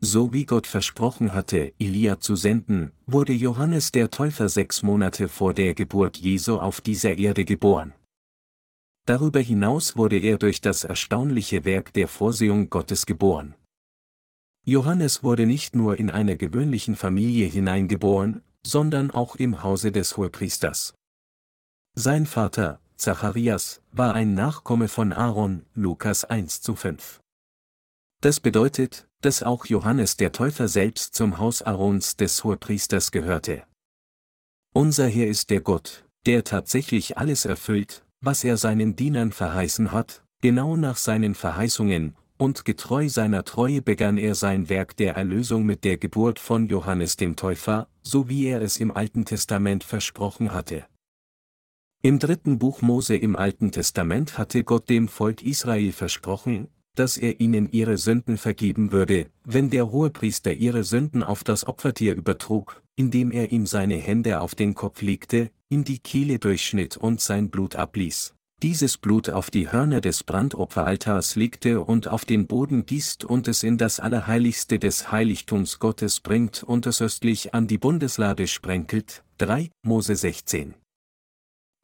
So 0.00 0.32
wie 0.32 0.46
Gott 0.46 0.66
versprochen 0.66 1.34
hatte, 1.34 1.74
Elia 1.78 2.18
zu 2.18 2.34
senden, 2.34 2.92
wurde 3.04 3.34
Johannes 3.34 3.92
der 3.92 4.10
Täufer 4.10 4.48
sechs 4.48 4.82
Monate 4.82 5.28
vor 5.28 5.52
der 5.52 5.74
Geburt 5.74 6.16
Jesu 6.16 6.56
auf 6.56 6.80
dieser 6.80 7.18
Erde 7.18 7.44
geboren. 7.44 7.92
Darüber 9.04 9.40
hinaus 9.40 9.98
wurde 9.98 10.18
er 10.18 10.38
durch 10.38 10.62
das 10.62 10.82
erstaunliche 10.82 11.66
Werk 11.66 11.92
der 11.92 12.08
Vorsehung 12.08 12.70
Gottes 12.70 13.04
geboren. 13.04 13.54
Johannes 14.66 15.22
wurde 15.22 15.44
nicht 15.44 15.76
nur 15.76 15.98
in 15.98 16.10
einer 16.10 16.36
gewöhnlichen 16.36 16.96
Familie 16.96 17.46
hineingeboren, 17.46 18.42
sondern 18.66 19.10
auch 19.10 19.36
im 19.36 19.62
Hause 19.62 19.92
des 19.92 20.16
Hohepriesters. 20.16 20.94
Sein 21.94 22.24
Vater, 22.24 22.80
Zacharias, 22.96 23.82
war 23.92 24.14
ein 24.14 24.32
Nachkomme 24.32 24.88
von 24.88 25.12
Aaron, 25.12 25.66
Lukas 25.74 26.24
1 26.24 26.62
zu 26.62 26.74
5. 26.74 27.20
Das 28.22 28.40
bedeutet, 28.40 29.06
dass 29.20 29.42
auch 29.42 29.66
Johannes 29.66 30.16
der 30.16 30.32
Täufer 30.32 30.66
selbst 30.68 31.14
zum 31.14 31.38
Haus 31.38 31.60
Aarons 31.60 32.16
des 32.16 32.42
Hohepriesters 32.42 33.10
gehörte. 33.10 33.64
Unser 34.72 35.06
Herr 35.08 35.28
ist 35.28 35.50
der 35.50 35.60
Gott, 35.60 36.06
der 36.24 36.42
tatsächlich 36.42 37.18
alles 37.18 37.44
erfüllt, 37.44 38.04
was 38.22 38.44
er 38.44 38.56
seinen 38.56 38.96
Dienern 38.96 39.30
verheißen 39.30 39.92
hat, 39.92 40.24
genau 40.40 40.76
nach 40.76 40.96
seinen 40.96 41.34
Verheißungen, 41.34 42.16
und 42.38 42.64
getreu 42.64 43.08
seiner 43.08 43.44
Treue 43.44 43.82
begann 43.82 44.18
er 44.18 44.34
sein 44.34 44.68
Werk 44.68 44.96
der 44.96 45.14
Erlösung 45.14 45.64
mit 45.64 45.84
der 45.84 45.96
Geburt 45.96 46.38
von 46.38 46.66
Johannes 46.66 47.16
dem 47.16 47.36
Täufer, 47.36 47.88
so 48.02 48.28
wie 48.28 48.46
er 48.46 48.60
es 48.62 48.78
im 48.78 48.90
Alten 48.90 49.24
Testament 49.24 49.84
versprochen 49.84 50.52
hatte. 50.52 50.84
Im 52.02 52.18
dritten 52.18 52.58
Buch 52.58 52.82
Mose 52.82 53.16
im 53.16 53.34
Alten 53.36 53.72
Testament 53.72 54.36
hatte 54.36 54.64
Gott 54.64 54.90
dem 54.90 55.08
Volk 55.08 55.42
Israel 55.42 55.92
versprochen, 55.92 56.68
dass 56.94 57.16
er 57.16 57.40
ihnen 57.40 57.70
ihre 57.72 57.96
Sünden 57.96 58.36
vergeben 58.36 58.92
würde, 58.92 59.26
wenn 59.44 59.70
der 59.70 59.90
Hohepriester 59.90 60.52
ihre 60.52 60.84
Sünden 60.84 61.22
auf 61.22 61.44
das 61.44 61.66
Opfertier 61.66 62.14
übertrug, 62.14 62.82
indem 62.94 63.32
er 63.32 63.52
ihm 63.52 63.66
seine 63.66 63.96
Hände 63.96 64.40
auf 64.40 64.54
den 64.54 64.74
Kopf 64.74 65.02
legte, 65.02 65.50
ihm 65.70 65.84
die 65.84 65.98
Kehle 65.98 66.38
durchschnitt 66.38 66.96
und 66.96 67.20
sein 67.20 67.50
Blut 67.50 67.74
abließ 67.74 68.34
dieses 68.62 68.96
Blut 68.96 69.28
auf 69.30 69.50
die 69.50 69.70
Hörner 69.70 70.00
des 70.00 70.24
Brandopferaltars 70.24 71.36
legte 71.36 71.82
und 71.82 72.08
auf 72.08 72.24
den 72.24 72.46
Boden 72.46 72.86
gießt 72.86 73.24
und 73.24 73.48
es 73.48 73.62
in 73.62 73.78
das 73.78 74.00
Allerheiligste 74.00 74.78
des 74.78 75.12
Heiligtums 75.12 75.78
Gottes 75.78 76.20
bringt 76.20 76.62
und 76.62 76.86
es 76.86 77.02
östlich 77.02 77.52
an 77.52 77.66
die 77.66 77.78
Bundeslade 77.78 78.46
sprenkelt. 78.46 79.22
3 79.38 79.70
Mose 79.82 80.16
16 80.16 80.74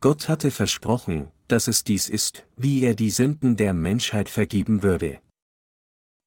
Gott 0.00 0.28
hatte 0.28 0.50
versprochen, 0.50 1.28
dass 1.48 1.68
es 1.68 1.84
dies 1.84 2.08
ist, 2.08 2.46
wie 2.56 2.82
er 2.82 2.94
die 2.94 3.10
Sünden 3.10 3.56
der 3.56 3.74
Menschheit 3.74 4.30
vergeben 4.30 4.82
würde. 4.82 5.20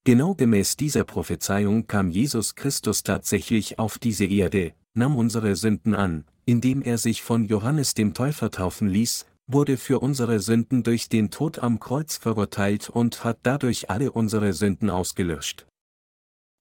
Genau 0.06 0.36
gemäß 0.36 0.76
dieser 0.76 1.06
Prophezeiung 1.06 1.88
kam 1.88 2.12
Jesus 2.12 2.56
Christus 2.56 3.04
tatsächlich 3.04 3.80
auf 3.80 3.98
diese 3.98 4.26
Erde, 4.26 4.74
nahm 4.94 5.16
unsere 5.16 5.56
Sünden 5.56 5.96
an, 5.96 6.26
indem 6.46 6.82
er 6.82 6.98
sich 6.98 7.24
von 7.24 7.46
Johannes 7.46 7.94
dem 7.94 8.14
Täufer 8.14 8.52
taufen 8.52 8.90
ließ, 8.90 9.26
wurde 9.48 9.78
für 9.78 10.00
unsere 10.00 10.40
Sünden 10.40 10.84
durch 10.84 11.10
den 11.10 11.30
Tod 11.30 11.60
am 11.60 11.80
Kreuz 11.80 12.18
verurteilt 12.18 12.90
und 12.90 13.24
hat 13.24 13.40
dadurch 13.44 13.90
alle 13.90 14.12
unsere 14.12 14.54
Sünden 14.54 14.90
ausgelöscht. 14.90 15.68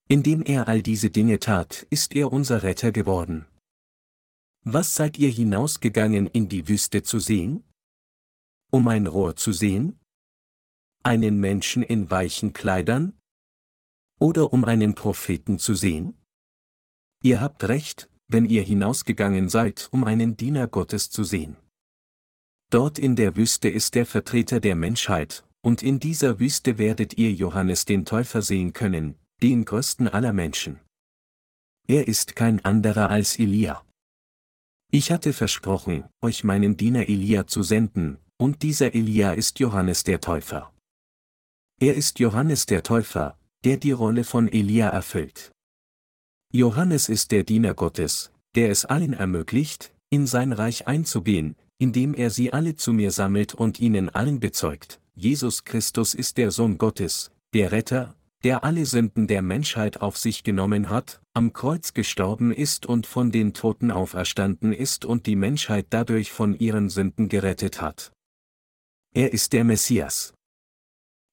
Indem 0.08 0.42
er 0.42 0.68
all 0.68 0.82
diese 0.82 1.10
Dinge 1.10 1.38
tat, 1.38 1.86
ist 1.90 2.14
er 2.14 2.32
unser 2.32 2.62
Retter 2.62 2.92
geworden. 2.92 3.46
Was 4.64 4.94
seid 4.94 5.18
ihr 5.18 5.30
hinausgegangen 5.30 6.26
in 6.26 6.48
die 6.48 6.68
Wüste 6.68 7.02
zu 7.02 7.18
sehen? 7.18 7.64
Um 8.70 8.88
ein 8.88 9.06
Rohr 9.06 9.36
zu 9.36 9.52
sehen? 9.52 9.98
Einen 11.02 11.40
Menschen 11.40 11.82
in 11.82 12.10
weichen 12.10 12.52
Kleidern? 12.52 13.18
Oder 14.20 14.52
um 14.52 14.64
einen 14.64 14.94
Propheten 14.94 15.58
zu 15.58 15.74
sehen? 15.74 16.16
Ihr 17.24 17.40
habt 17.40 17.64
recht, 17.64 18.08
wenn 18.28 18.44
ihr 18.44 18.62
hinausgegangen 18.62 19.48
seid, 19.48 19.88
um 19.92 20.04
einen 20.04 20.36
Diener 20.36 20.68
Gottes 20.68 21.10
zu 21.10 21.24
sehen. 21.24 21.56
Dort 22.72 22.98
in 22.98 23.16
der 23.16 23.36
Wüste 23.36 23.68
ist 23.68 23.94
der 23.94 24.06
Vertreter 24.06 24.58
der 24.58 24.74
Menschheit, 24.74 25.44
und 25.60 25.82
in 25.82 26.00
dieser 26.00 26.40
Wüste 26.40 26.78
werdet 26.78 27.18
ihr 27.18 27.30
Johannes 27.30 27.84
den 27.84 28.06
Täufer 28.06 28.40
sehen 28.40 28.72
können, 28.72 29.14
den 29.42 29.66
größten 29.66 30.08
aller 30.08 30.32
Menschen. 30.32 30.80
Er 31.86 32.08
ist 32.08 32.34
kein 32.34 32.64
anderer 32.64 33.10
als 33.10 33.38
Elia. 33.38 33.84
Ich 34.90 35.12
hatte 35.12 35.34
versprochen, 35.34 36.04
euch 36.22 36.44
meinen 36.44 36.78
Diener 36.78 37.10
Elia 37.10 37.46
zu 37.46 37.62
senden, 37.62 38.16
und 38.38 38.62
dieser 38.62 38.94
Elia 38.94 39.34
ist 39.34 39.58
Johannes 39.58 40.04
der 40.04 40.22
Täufer. 40.22 40.72
Er 41.78 41.94
ist 41.94 42.20
Johannes 42.20 42.64
der 42.64 42.82
Täufer, 42.82 43.38
der 43.64 43.76
die 43.76 43.92
Rolle 43.92 44.24
von 44.24 44.48
Elia 44.48 44.88
erfüllt. 44.88 45.52
Johannes 46.54 47.10
ist 47.10 47.32
der 47.32 47.44
Diener 47.44 47.74
Gottes, 47.74 48.32
der 48.54 48.70
es 48.70 48.86
allen 48.86 49.12
ermöglicht, 49.12 49.92
in 50.08 50.26
sein 50.26 50.52
Reich 50.54 50.86
einzugehen, 50.86 51.54
indem 51.78 52.14
er 52.14 52.30
sie 52.30 52.52
alle 52.52 52.76
zu 52.76 52.92
mir 52.92 53.10
sammelt 53.10 53.54
und 53.54 53.80
ihnen 53.80 54.08
allen 54.08 54.40
bezeugt, 54.40 55.00
Jesus 55.14 55.64
Christus 55.64 56.14
ist 56.14 56.38
der 56.38 56.50
Sohn 56.50 56.78
Gottes, 56.78 57.30
der 57.52 57.72
Retter, 57.72 58.14
der 58.44 58.64
alle 58.64 58.86
Sünden 58.86 59.26
der 59.26 59.42
Menschheit 59.42 60.00
auf 60.00 60.16
sich 60.18 60.42
genommen 60.42 60.90
hat, 60.90 61.20
am 61.34 61.52
Kreuz 61.52 61.94
gestorben 61.94 62.52
ist 62.52 62.86
und 62.86 63.06
von 63.06 63.30
den 63.30 63.54
Toten 63.54 63.90
auferstanden 63.90 64.72
ist 64.72 65.04
und 65.04 65.26
die 65.26 65.36
Menschheit 65.36 65.86
dadurch 65.90 66.32
von 66.32 66.58
ihren 66.58 66.88
Sünden 66.88 67.28
gerettet 67.28 67.80
hat. 67.80 68.12
Er 69.14 69.32
ist 69.32 69.52
der 69.52 69.64
Messias. 69.64 70.34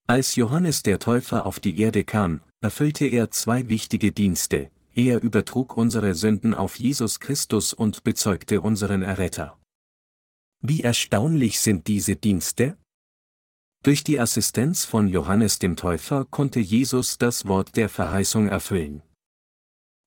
Als 0.07 0.35
Johannes 0.35 0.83
der 0.83 0.99
Täufer 0.99 1.45
auf 1.45 1.59
die 1.59 1.79
Erde 1.79 2.03
kam, 2.03 2.41
erfüllte 2.61 3.05
er 3.05 3.31
zwei 3.31 3.69
wichtige 3.69 4.11
Dienste, 4.11 4.69
er 4.95 5.21
übertrug 5.21 5.77
unsere 5.77 6.15
Sünden 6.15 6.53
auf 6.53 6.77
Jesus 6.77 7.19
Christus 7.19 7.73
und 7.73 8.03
bezeugte 8.03 8.61
unseren 8.61 9.01
Erretter. 9.01 9.58
Wie 10.61 10.81
erstaunlich 10.81 11.59
sind 11.61 11.87
diese 11.87 12.17
Dienste? 12.17 12.77
Durch 13.81 14.03
die 14.03 14.19
Assistenz 14.19 14.83
von 14.83 15.07
Johannes 15.07 15.57
dem 15.57 15.77
Täufer 15.77 16.25
konnte 16.25 16.59
Jesus 16.59 17.17
das 17.17 17.47
Wort 17.47 17.77
der 17.77 17.87
Verheißung 17.87 18.49
erfüllen. 18.49 19.01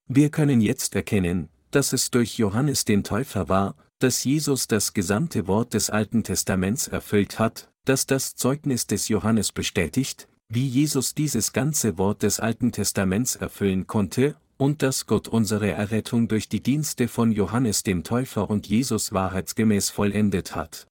Wir 0.08 0.28
können 0.28 0.60
jetzt 0.60 0.94
erkennen, 0.94 1.48
dass 1.70 1.94
es 1.94 2.10
durch 2.10 2.36
Johannes 2.36 2.84
den 2.84 3.02
Täufer 3.02 3.48
war, 3.48 3.76
dass 3.98 4.24
Jesus 4.24 4.66
das 4.66 4.92
gesamte 4.92 5.46
Wort 5.46 5.72
des 5.72 5.88
Alten 5.88 6.22
Testaments 6.22 6.86
erfüllt 6.86 7.38
hat, 7.38 7.70
das 7.86 8.04
das 8.04 8.34
Zeugnis 8.34 8.86
des 8.86 9.08
Johannes 9.08 9.52
bestätigt, 9.52 10.28
wie 10.48 10.66
Jesus 10.66 11.14
dieses 11.14 11.54
ganze 11.54 11.96
Wort 11.96 12.22
des 12.22 12.40
Alten 12.40 12.72
Testaments 12.72 13.36
erfüllen 13.36 13.86
konnte, 13.86 14.36
und 14.62 14.80
dass 14.80 15.06
Gott 15.06 15.26
unsere 15.26 15.72
Errettung 15.72 16.28
durch 16.28 16.48
die 16.48 16.62
Dienste 16.62 17.08
von 17.08 17.32
Johannes 17.32 17.82
dem 17.82 18.04
Täufer 18.04 18.48
und 18.48 18.68
Jesus 18.68 19.12
wahrheitsgemäß 19.12 19.90
vollendet 19.90 20.54
hat. 20.54 20.86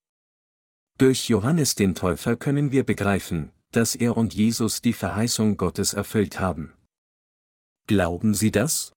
Durch 0.97 1.29
Johannes 1.29 1.75
den 1.75 1.95
Täufer 1.95 2.35
können 2.35 2.73
wir 2.73 2.83
begreifen, 2.83 3.53
dass 3.71 3.95
er 3.95 4.17
und 4.17 4.33
Jesus 4.33 4.81
die 4.81 4.91
Verheißung 4.91 5.55
Gottes 5.55 5.93
erfüllt 5.93 6.41
haben. 6.41 6.73
Glauben 7.87 8.33
Sie 8.33 8.51
das? 8.51 8.91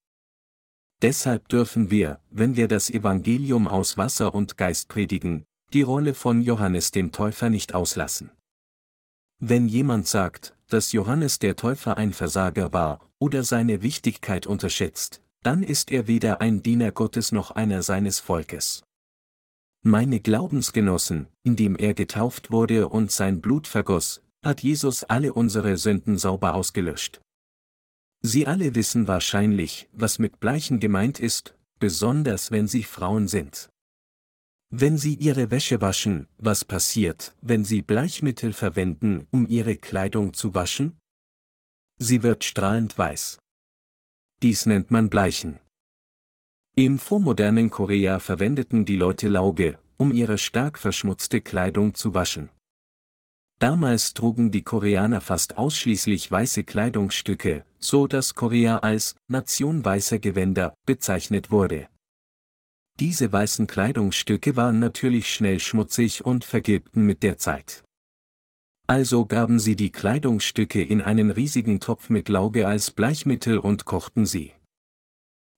Deshalb 1.03 1.47
dürfen 1.49 1.93
wir, 1.93 2.19
wenn 2.31 2.57
wir 2.57 2.67
das 2.67 2.91
Evangelium 2.91 3.69
aus 3.69 3.97
Wasser 3.97 4.35
und 4.35 4.57
Geist 4.57 4.89
predigen, 4.89 5.45
die 5.73 5.83
Rolle 5.83 6.15
von 6.15 6.43
Johannes 6.43 6.91
dem 6.91 7.13
Täufer 7.13 7.49
nicht 7.49 7.77
auslassen. 7.77 8.33
Wenn 9.39 9.69
jemand 9.69 10.09
sagt, 10.09 10.54
dass 10.69 10.93
Johannes 10.93 11.39
der 11.39 11.57
Täufer 11.57 11.97
ein 11.97 12.13
Versager 12.13 12.73
war, 12.73 13.01
oder 13.19 13.45
seine 13.45 13.83
Wichtigkeit 13.83 14.47
unterschätzt, 14.47 15.21
dann 15.43 15.63
ist 15.63 15.93
er 15.93 16.07
weder 16.07 16.41
ein 16.41 16.63
Diener 16.63 16.93
Gottes 16.93 17.33
noch 17.33 17.51
einer 17.51 17.83
seines 17.83 18.19
Volkes. 18.19 18.83
Meine 19.83 20.21
Glaubensgenossen, 20.21 21.29
indem 21.43 21.77
er 21.77 21.93
getauft 21.93 22.51
wurde 22.51 22.89
und 22.89 23.13
sein 23.13 23.41
Blut 23.43 23.67
vergoss, 23.67 24.23
hat 24.43 24.63
Jesus 24.63 25.05
alle 25.05 25.35
unsere 25.35 25.77
Sünden 25.77 26.17
sauber 26.17 26.55
ausgelöscht. 26.55 27.21
Sie 28.23 28.47
alle 28.47 28.75
wissen 28.75 29.07
wahrscheinlich, 29.07 29.89
was 29.93 30.19
mit 30.19 30.41
Bleichen 30.41 30.81
gemeint 30.81 31.21
ist, 31.21 31.55
besonders 31.79 32.51
wenn 32.51 32.67
sie 32.67 32.83
Frauen 32.83 33.29
sind. 33.29 33.69
Wenn 34.77 34.99
Sie 34.99 35.15
Ihre 35.15 35.53
Wäsche 35.53 35.81
waschen, 35.81 36.27
was 36.37 36.65
passiert, 36.65 37.37
wenn 37.41 37.65
Sie 37.65 37.81
Bleichmittel 37.81 38.53
verwenden, 38.53 39.29
um 39.31 39.47
Ihre 39.47 39.77
Kleidung 39.77 40.35
zu 40.35 40.53
waschen? 40.53 40.99
Sie 42.01 42.25
wird 42.25 42.43
strahlend 42.43 42.99
weiß. 42.99 43.39
Dies 44.43 44.67
nennt 44.67 44.91
man 44.91 45.11
Bleichen. 45.11 45.61
Im 46.75 46.99
vormodernen 46.99 47.71
Korea 47.71 48.19
verwendeten 48.19 48.85
die 48.85 48.97
Leute 48.97 49.29
Lauge, 49.29 49.79
um 49.97 50.11
ihre 50.11 50.39
stark 50.39 50.77
verschmutzte 50.77 51.41
Kleidung 51.41 51.95
zu 51.95 52.13
waschen. 52.15 52.51
Damals 53.61 54.13
trugen 54.13 54.51
die 54.51 54.65
Koreaner 54.65 55.21
fast 55.21 55.57
ausschließlich 55.57 56.29
weiße 56.29 56.65
Kleidungsstücke, 56.65 57.65
so 57.79 58.09
dass 58.09 58.35
Korea 58.35 58.79
als 58.79 59.15
Nation 59.29 59.85
weißer 59.85 60.19
Gewänder 60.19 60.75
bezeichnet 60.85 61.53
wurde. 61.53 61.87
Diese 63.01 63.33
weißen 63.33 63.67
Kleidungsstücke 63.67 64.55
waren 64.55 64.79
natürlich 64.79 65.33
schnell 65.33 65.59
schmutzig 65.59 66.25
und 66.25 66.45
vergilbten 66.45 67.05
mit 67.05 67.23
der 67.25 67.39
Zeit. 67.39 67.83
Also 68.87 69.27
gaben 69.27 69.59
sie 69.59 69.77
die 69.77 69.91
Kleidungsstücke 69.91 70.83
in 70.83 71.01
einen 71.01 71.31
riesigen 71.31 71.81
Topf 71.81 72.09
mit 72.11 72.29
Lauge 72.29 72.69
als 72.69 72.91
Bleichmittel 72.91 73.59
und 73.59 73.85
kochten 73.85 74.27
sie. 74.27 74.53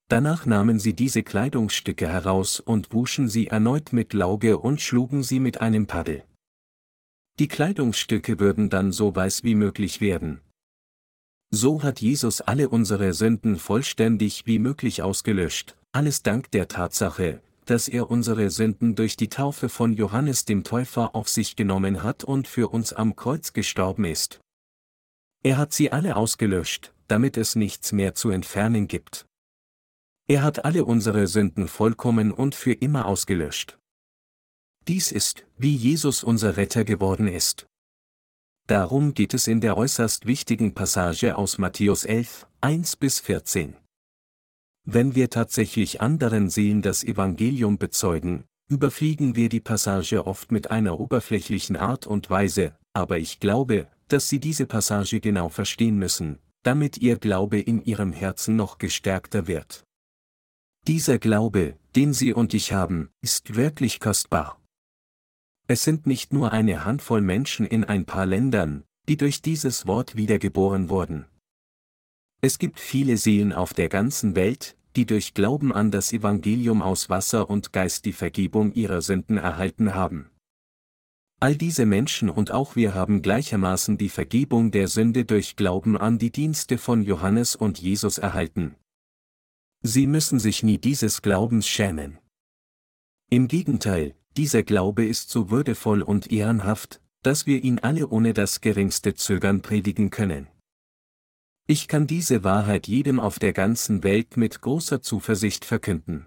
Danach 0.09 0.47
nahmen 0.47 0.79
sie 0.79 0.95
diese 0.95 1.25
Kleidungsstücke 1.25 2.09
heraus 2.09 2.61
und 2.61 2.93
wuschen 2.93 3.29
sie 3.29 3.49
erneut 3.49 3.93
mit 3.93 4.13
Lauge 4.13 4.59
und 4.59 4.81
schlugen 4.81 5.25
sie 5.25 5.41
mit 5.41 5.61
einem 5.61 5.87
Paddel. 5.87 6.23
Die 7.39 7.49
Kleidungsstücke 7.49 8.39
würden 8.39 8.71
dann 8.71 8.93
so 8.93 9.15
weiß 9.15 9.43
wie 9.43 9.57
möglich 9.57 10.01
werden. 10.01 10.41
So 11.51 11.83
hat 11.83 12.01
Jesus 12.01 12.41
alle 12.41 12.69
unsere 12.69 13.13
Sünden 13.13 13.57
vollständig 13.57 14.47
wie 14.47 14.59
möglich 14.59 15.03
ausgelöscht, 15.03 15.76
alles 15.97 16.23
dank 16.23 16.51
der 16.51 16.69
Tatsache, 16.69 17.41
dass 17.65 17.89
er 17.89 18.11
unsere 18.11 18.51
Sünden 18.51 18.97
durch 18.97 19.17
die 19.17 19.31
Taufe 19.31 19.71
von 19.71 19.95
Johannes 19.95 20.45
dem 20.45 20.63
Täufer 20.63 21.15
auf 21.15 21.27
sich 21.31 21.57
genommen 21.57 22.03
hat 22.03 22.23
und 22.23 22.47
für 22.47 22.69
uns 22.69 22.93
am 22.93 23.17
Kreuz 23.17 23.55
gestorben 23.55 24.05
ist. 24.05 24.39
Er 25.43 25.57
hat 25.57 25.73
sie 25.73 25.93
alle 25.93 26.17
ausgelöscht, 26.17 26.93
damit 27.09 27.39
es 27.39 27.57
nichts 27.57 27.93
mehr 27.93 28.15
zu 28.15 28.29
entfernen 28.29 28.89
gibt. 28.89 29.25
Er 30.29 30.43
hat 30.43 30.67
alle 30.67 30.85
unsere 30.85 31.27
Sünden 31.29 31.67
vollkommen 31.67 32.31
und 32.31 32.55
für 32.55 32.75
immer 32.75 33.07
ausgelöscht. 33.07 33.79
Dies 34.89 35.11
ist, 35.11 35.47
wie 35.57 35.75
Jesus 35.75 36.23
unser 36.23 36.59
Retter 36.59 36.85
geworden 36.85 37.27
ist. 37.27 37.67
Darum 38.67 39.15
geht 39.15 39.33
es 39.33 39.47
in 39.47 39.63
der 39.63 39.79
äußerst 39.79 40.27
wichtigen 40.27 40.75
Passage 40.75 41.39
aus 41.39 41.57
Matthäus 41.57 42.05
11, 42.05 42.47
1 42.61 42.97
bis 42.97 43.21
14. 43.21 43.77
Wenn 44.89 45.17
wir 45.17 45.31
tatsächlich 45.31 46.01
anderen 46.01 46.49
Seelen 46.49 46.81
das 46.81 47.03
Evangelium 47.03 47.77
bezeugen, 47.77 48.45
überfliegen 48.69 49.35
wir 49.35 49.49
die 49.49 49.61
Passage 49.61 50.25
oft 50.25 50.53
mit 50.53 50.71
einer 50.71 51.01
oberflächlichen 51.01 51.77
Art 51.77 52.07
und 52.07 52.31
Weise, 52.31 52.77
aber 52.93 53.19
ich 53.19 53.41
glaube, 53.41 53.89
dass 54.07 54.29
Sie 54.29 54.39
diese 54.39 54.65
Passage 54.65 55.19
genau 55.19 55.49
verstehen 55.49 55.99
müssen, 55.99 56.39
damit 56.63 56.99
Ihr 56.99 57.19
Glaube 57.19 57.59
in 57.59 57.85
Ihrem 57.85 58.13
Herzen 58.13 58.55
noch 58.55 58.79
gestärkter 58.79 59.49
wird. 59.49 59.83
Dieser 60.87 61.19
Glaube, 61.19 61.77
den 61.97 62.13
Sie 62.13 62.33
und 62.33 62.55
ich 62.55 62.73
haben, 62.73 63.11
ist 63.23 63.57
wirklich 63.57 63.99
kostbar. 63.99 64.63
Es 65.67 65.83
sind 65.83 66.07
nicht 66.07 66.33
nur 66.33 66.53
eine 66.53 66.85
Handvoll 66.85 67.23
Menschen 67.23 67.67
in 67.67 67.83
ein 67.83 68.05
paar 68.05 68.25
Ländern, 68.25 68.85
die 69.09 69.17
durch 69.17 69.43
dieses 69.43 69.89
Wort 69.89 70.15
wiedergeboren 70.15 70.91
wurden. 70.91 71.27
Es 72.47 72.61
gibt 72.61 72.79
viele 72.79 73.17
Seelen 73.17 73.53
auf 73.53 73.75
der 73.75 73.89
ganzen 73.89 74.37
Welt, 74.37 74.77
die 74.95 75.05
durch 75.05 75.35
Glauben 75.35 75.73
an 75.73 75.91
das 75.91 76.13
Evangelium 76.13 76.81
aus 76.81 77.11
Wasser 77.11 77.51
und 77.51 77.73
Geist 77.73 78.05
die 78.05 78.13
Vergebung 78.13 78.73
ihrer 78.73 79.03
Sünden 79.03 79.37
erhalten 79.37 79.97
haben. 79.97 80.31
All 81.41 81.57
diese 81.57 81.87
Menschen 81.87 82.31
und 82.31 82.53
auch 82.53 82.77
wir 82.77 82.95
haben 82.95 83.21
gleichermaßen 83.21 83.99
die 83.99 84.09
Vergebung 84.09 84.71
der 84.71 84.87
Sünde 84.87 85.25
durch 85.25 85.57
Glauben 85.57 85.99
an 85.99 86.19
die 86.19 86.31
Dienste 86.31 86.79
von 86.79 87.03
Johannes 87.03 87.57
und 87.57 87.81
Jesus 87.81 88.17
erhalten. 88.17 88.77
Sie 89.83 90.07
müssen 90.07 90.39
sich 90.39 90.63
nie 90.63 90.79
dieses 90.79 91.23
Glaubens 91.23 91.67
schämen. 91.67 92.21
Im 93.29 93.49
Gegenteil, 93.49 94.15
dieser 94.37 94.63
Glaube 94.63 95.05
ist 95.05 95.31
so 95.31 95.51
würdevoll 95.51 96.01
und 96.01 96.31
ehrenhaft, 96.31 97.01
dass 97.25 97.49
wir 97.49 97.65
ihn 97.65 97.81
alle 97.81 98.07
ohne 98.07 98.35
das 98.35 98.61
geringste 98.61 99.17
Zögern 99.17 99.63
predigen 99.63 100.11
können. 100.11 100.47
Ich 101.69 101.89
kann 101.89 102.07
diese 102.07 102.45
Wahrheit 102.45 102.87
jedem 102.87 103.19
auf 103.19 103.41
der 103.41 103.53
ganzen 103.53 104.05
Welt 104.05 104.37
mit 104.37 104.61
großer 104.61 105.03
Zuversicht 105.03 105.65
verkünden. 105.65 106.27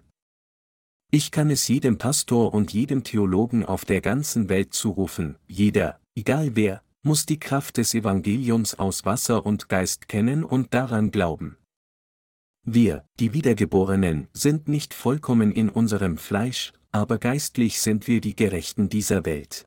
Ich 1.12 1.32
kann 1.32 1.50
es 1.50 1.68
jedem 1.70 1.98
Pastor 1.98 2.54
und 2.54 2.74
jedem 2.74 3.06
Theologen 3.06 3.66
auf 3.66 3.86
der 3.86 4.02
ganzen 4.02 4.50
Welt 4.50 4.74
zurufen, 4.74 5.38
jeder, 5.48 6.02
egal 6.14 6.58
wer, 6.58 6.84
muss 7.04 7.26
die 7.26 7.40
Kraft 7.40 7.78
des 7.78 7.94
Evangeliums 7.94 8.78
aus 8.78 9.06
Wasser 9.06 9.46
und 9.46 9.70
Geist 9.70 10.10
kennen 10.10 10.44
und 10.44 10.74
daran 10.74 11.10
glauben. 11.10 11.58
Wir, 12.64 13.06
die 13.22 13.34
Wiedergeborenen, 13.34 14.28
sind 14.34 14.68
nicht 14.68 14.94
vollkommen 14.94 15.54
in 15.54 15.70
unserem 15.70 16.18
Fleisch, 16.18 16.74
aber 16.92 17.18
geistlich 17.18 17.80
sind 17.80 18.08
wir 18.08 18.20
die 18.20 18.36
Gerechten 18.36 18.90
dieser 18.90 19.26
Welt. 19.26 19.66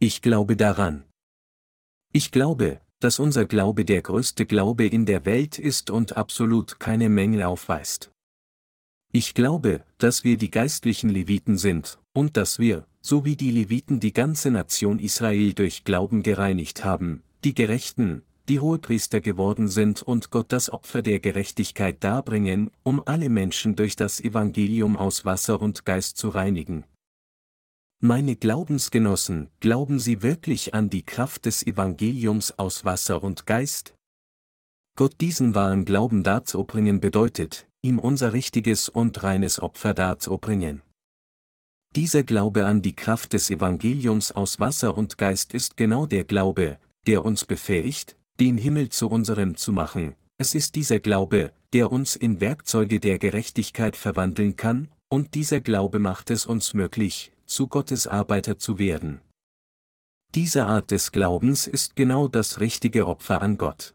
Ich 0.00 0.22
glaube 0.22 0.56
daran. 0.56 1.04
Ich 2.12 2.30
glaube, 2.32 2.80
dass 3.02 3.18
unser 3.18 3.46
Glaube 3.46 3.84
der 3.84 4.02
größte 4.02 4.46
Glaube 4.46 4.86
in 4.86 5.06
der 5.06 5.24
Welt 5.24 5.58
ist 5.58 5.90
und 5.90 6.16
absolut 6.16 6.78
keine 6.78 7.08
Mängel 7.08 7.42
aufweist. 7.42 8.12
Ich 9.12 9.34
glaube, 9.34 9.84
dass 9.98 10.24
wir 10.24 10.38
die 10.38 10.50
geistlichen 10.50 11.10
Leviten 11.10 11.58
sind, 11.58 11.98
und 12.12 12.36
dass 12.36 12.58
wir, 12.58 12.86
so 13.00 13.24
wie 13.24 13.36
die 13.36 13.50
Leviten 13.50 14.00
die 14.00 14.12
ganze 14.12 14.50
Nation 14.50 14.98
Israel 14.98 15.52
durch 15.52 15.84
Glauben 15.84 16.22
gereinigt 16.22 16.84
haben, 16.84 17.22
die 17.44 17.54
Gerechten, 17.54 18.22
die 18.48 18.60
Hohepriester 18.60 19.20
geworden 19.20 19.68
sind 19.68 20.02
und 20.02 20.30
Gott 20.30 20.52
das 20.52 20.70
Opfer 20.70 21.02
der 21.02 21.20
Gerechtigkeit 21.20 22.02
darbringen, 22.04 22.70
um 22.82 23.02
alle 23.04 23.28
Menschen 23.28 23.76
durch 23.76 23.96
das 23.96 24.20
Evangelium 24.20 24.96
aus 24.96 25.24
Wasser 25.24 25.60
und 25.60 25.84
Geist 25.84 26.16
zu 26.18 26.28
reinigen. 26.28 26.84
Meine 28.04 28.34
Glaubensgenossen, 28.34 29.48
glauben 29.60 30.00
Sie 30.00 30.22
wirklich 30.22 30.74
an 30.74 30.90
die 30.90 31.04
Kraft 31.04 31.46
des 31.46 31.64
Evangeliums 31.64 32.58
aus 32.58 32.84
Wasser 32.84 33.22
und 33.22 33.46
Geist? 33.46 33.94
Gott 34.96 35.14
diesen 35.20 35.54
wahren 35.54 35.84
Glauben 35.84 36.24
darzubringen 36.24 36.98
bedeutet, 36.98 37.68
ihm 37.80 38.00
unser 38.00 38.32
richtiges 38.32 38.88
und 38.88 39.22
reines 39.22 39.62
Opfer 39.62 39.94
darzubringen. 39.94 40.82
Dieser 41.94 42.24
Glaube 42.24 42.66
an 42.66 42.82
die 42.82 42.96
Kraft 42.96 43.34
des 43.34 43.50
Evangeliums 43.50 44.32
aus 44.32 44.58
Wasser 44.58 44.98
und 44.98 45.16
Geist 45.16 45.54
ist 45.54 45.76
genau 45.76 46.06
der 46.06 46.24
Glaube, 46.24 46.80
der 47.06 47.24
uns 47.24 47.44
befähigt, 47.44 48.16
den 48.40 48.58
Himmel 48.58 48.88
zu 48.88 49.08
unserem 49.08 49.56
zu 49.56 49.70
machen, 49.70 50.16
es 50.38 50.56
ist 50.56 50.74
dieser 50.74 50.98
Glaube, 50.98 51.52
der 51.72 51.92
uns 51.92 52.16
in 52.16 52.40
Werkzeuge 52.40 52.98
der 52.98 53.20
Gerechtigkeit 53.20 53.94
verwandeln 53.94 54.56
kann, 54.56 54.88
und 55.08 55.34
dieser 55.36 55.60
Glaube 55.60 56.00
macht 56.00 56.32
es 56.32 56.46
uns 56.46 56.74
möglich, 56.74 57.30
zu 57.52 57.68
Gottes 57.68 58.06
Arbeiter 58.06 58.58
zu 58.58 58.78
werden. 58.78 59.20
Diese 60.34 60.64
Art 60.64 60.90
des 60.90 61.12
Glaubens 61.12 61.66
ist 61.66 61.94
genau 61.94 62.26
das 62.26 62.60
richtige 62.60 63.06
Opfer 63.06 63.42
an 63.42 63.58
Gott. 63.58 63.94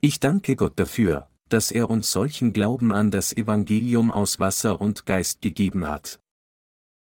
Ich 0.00 0.18
danke 0.18 0.56
Gott 0.56 0.78
dafür, 0.78 1.30
dass 1.48 1.70
er 1.70 1.88
uns 1.88 2.10
solchen 2.10 2.52
Glauben 2.52 2.92
an 2.92 3.12
das 3.12 3.32
Evangelium 3.32 4.10
aus 4.10 4.40
Wasser 4.40 4.80
und 4.80 5.06
Geist 5.06 5.40
gegeben 5.40 5.86
hat. 5.86 6.20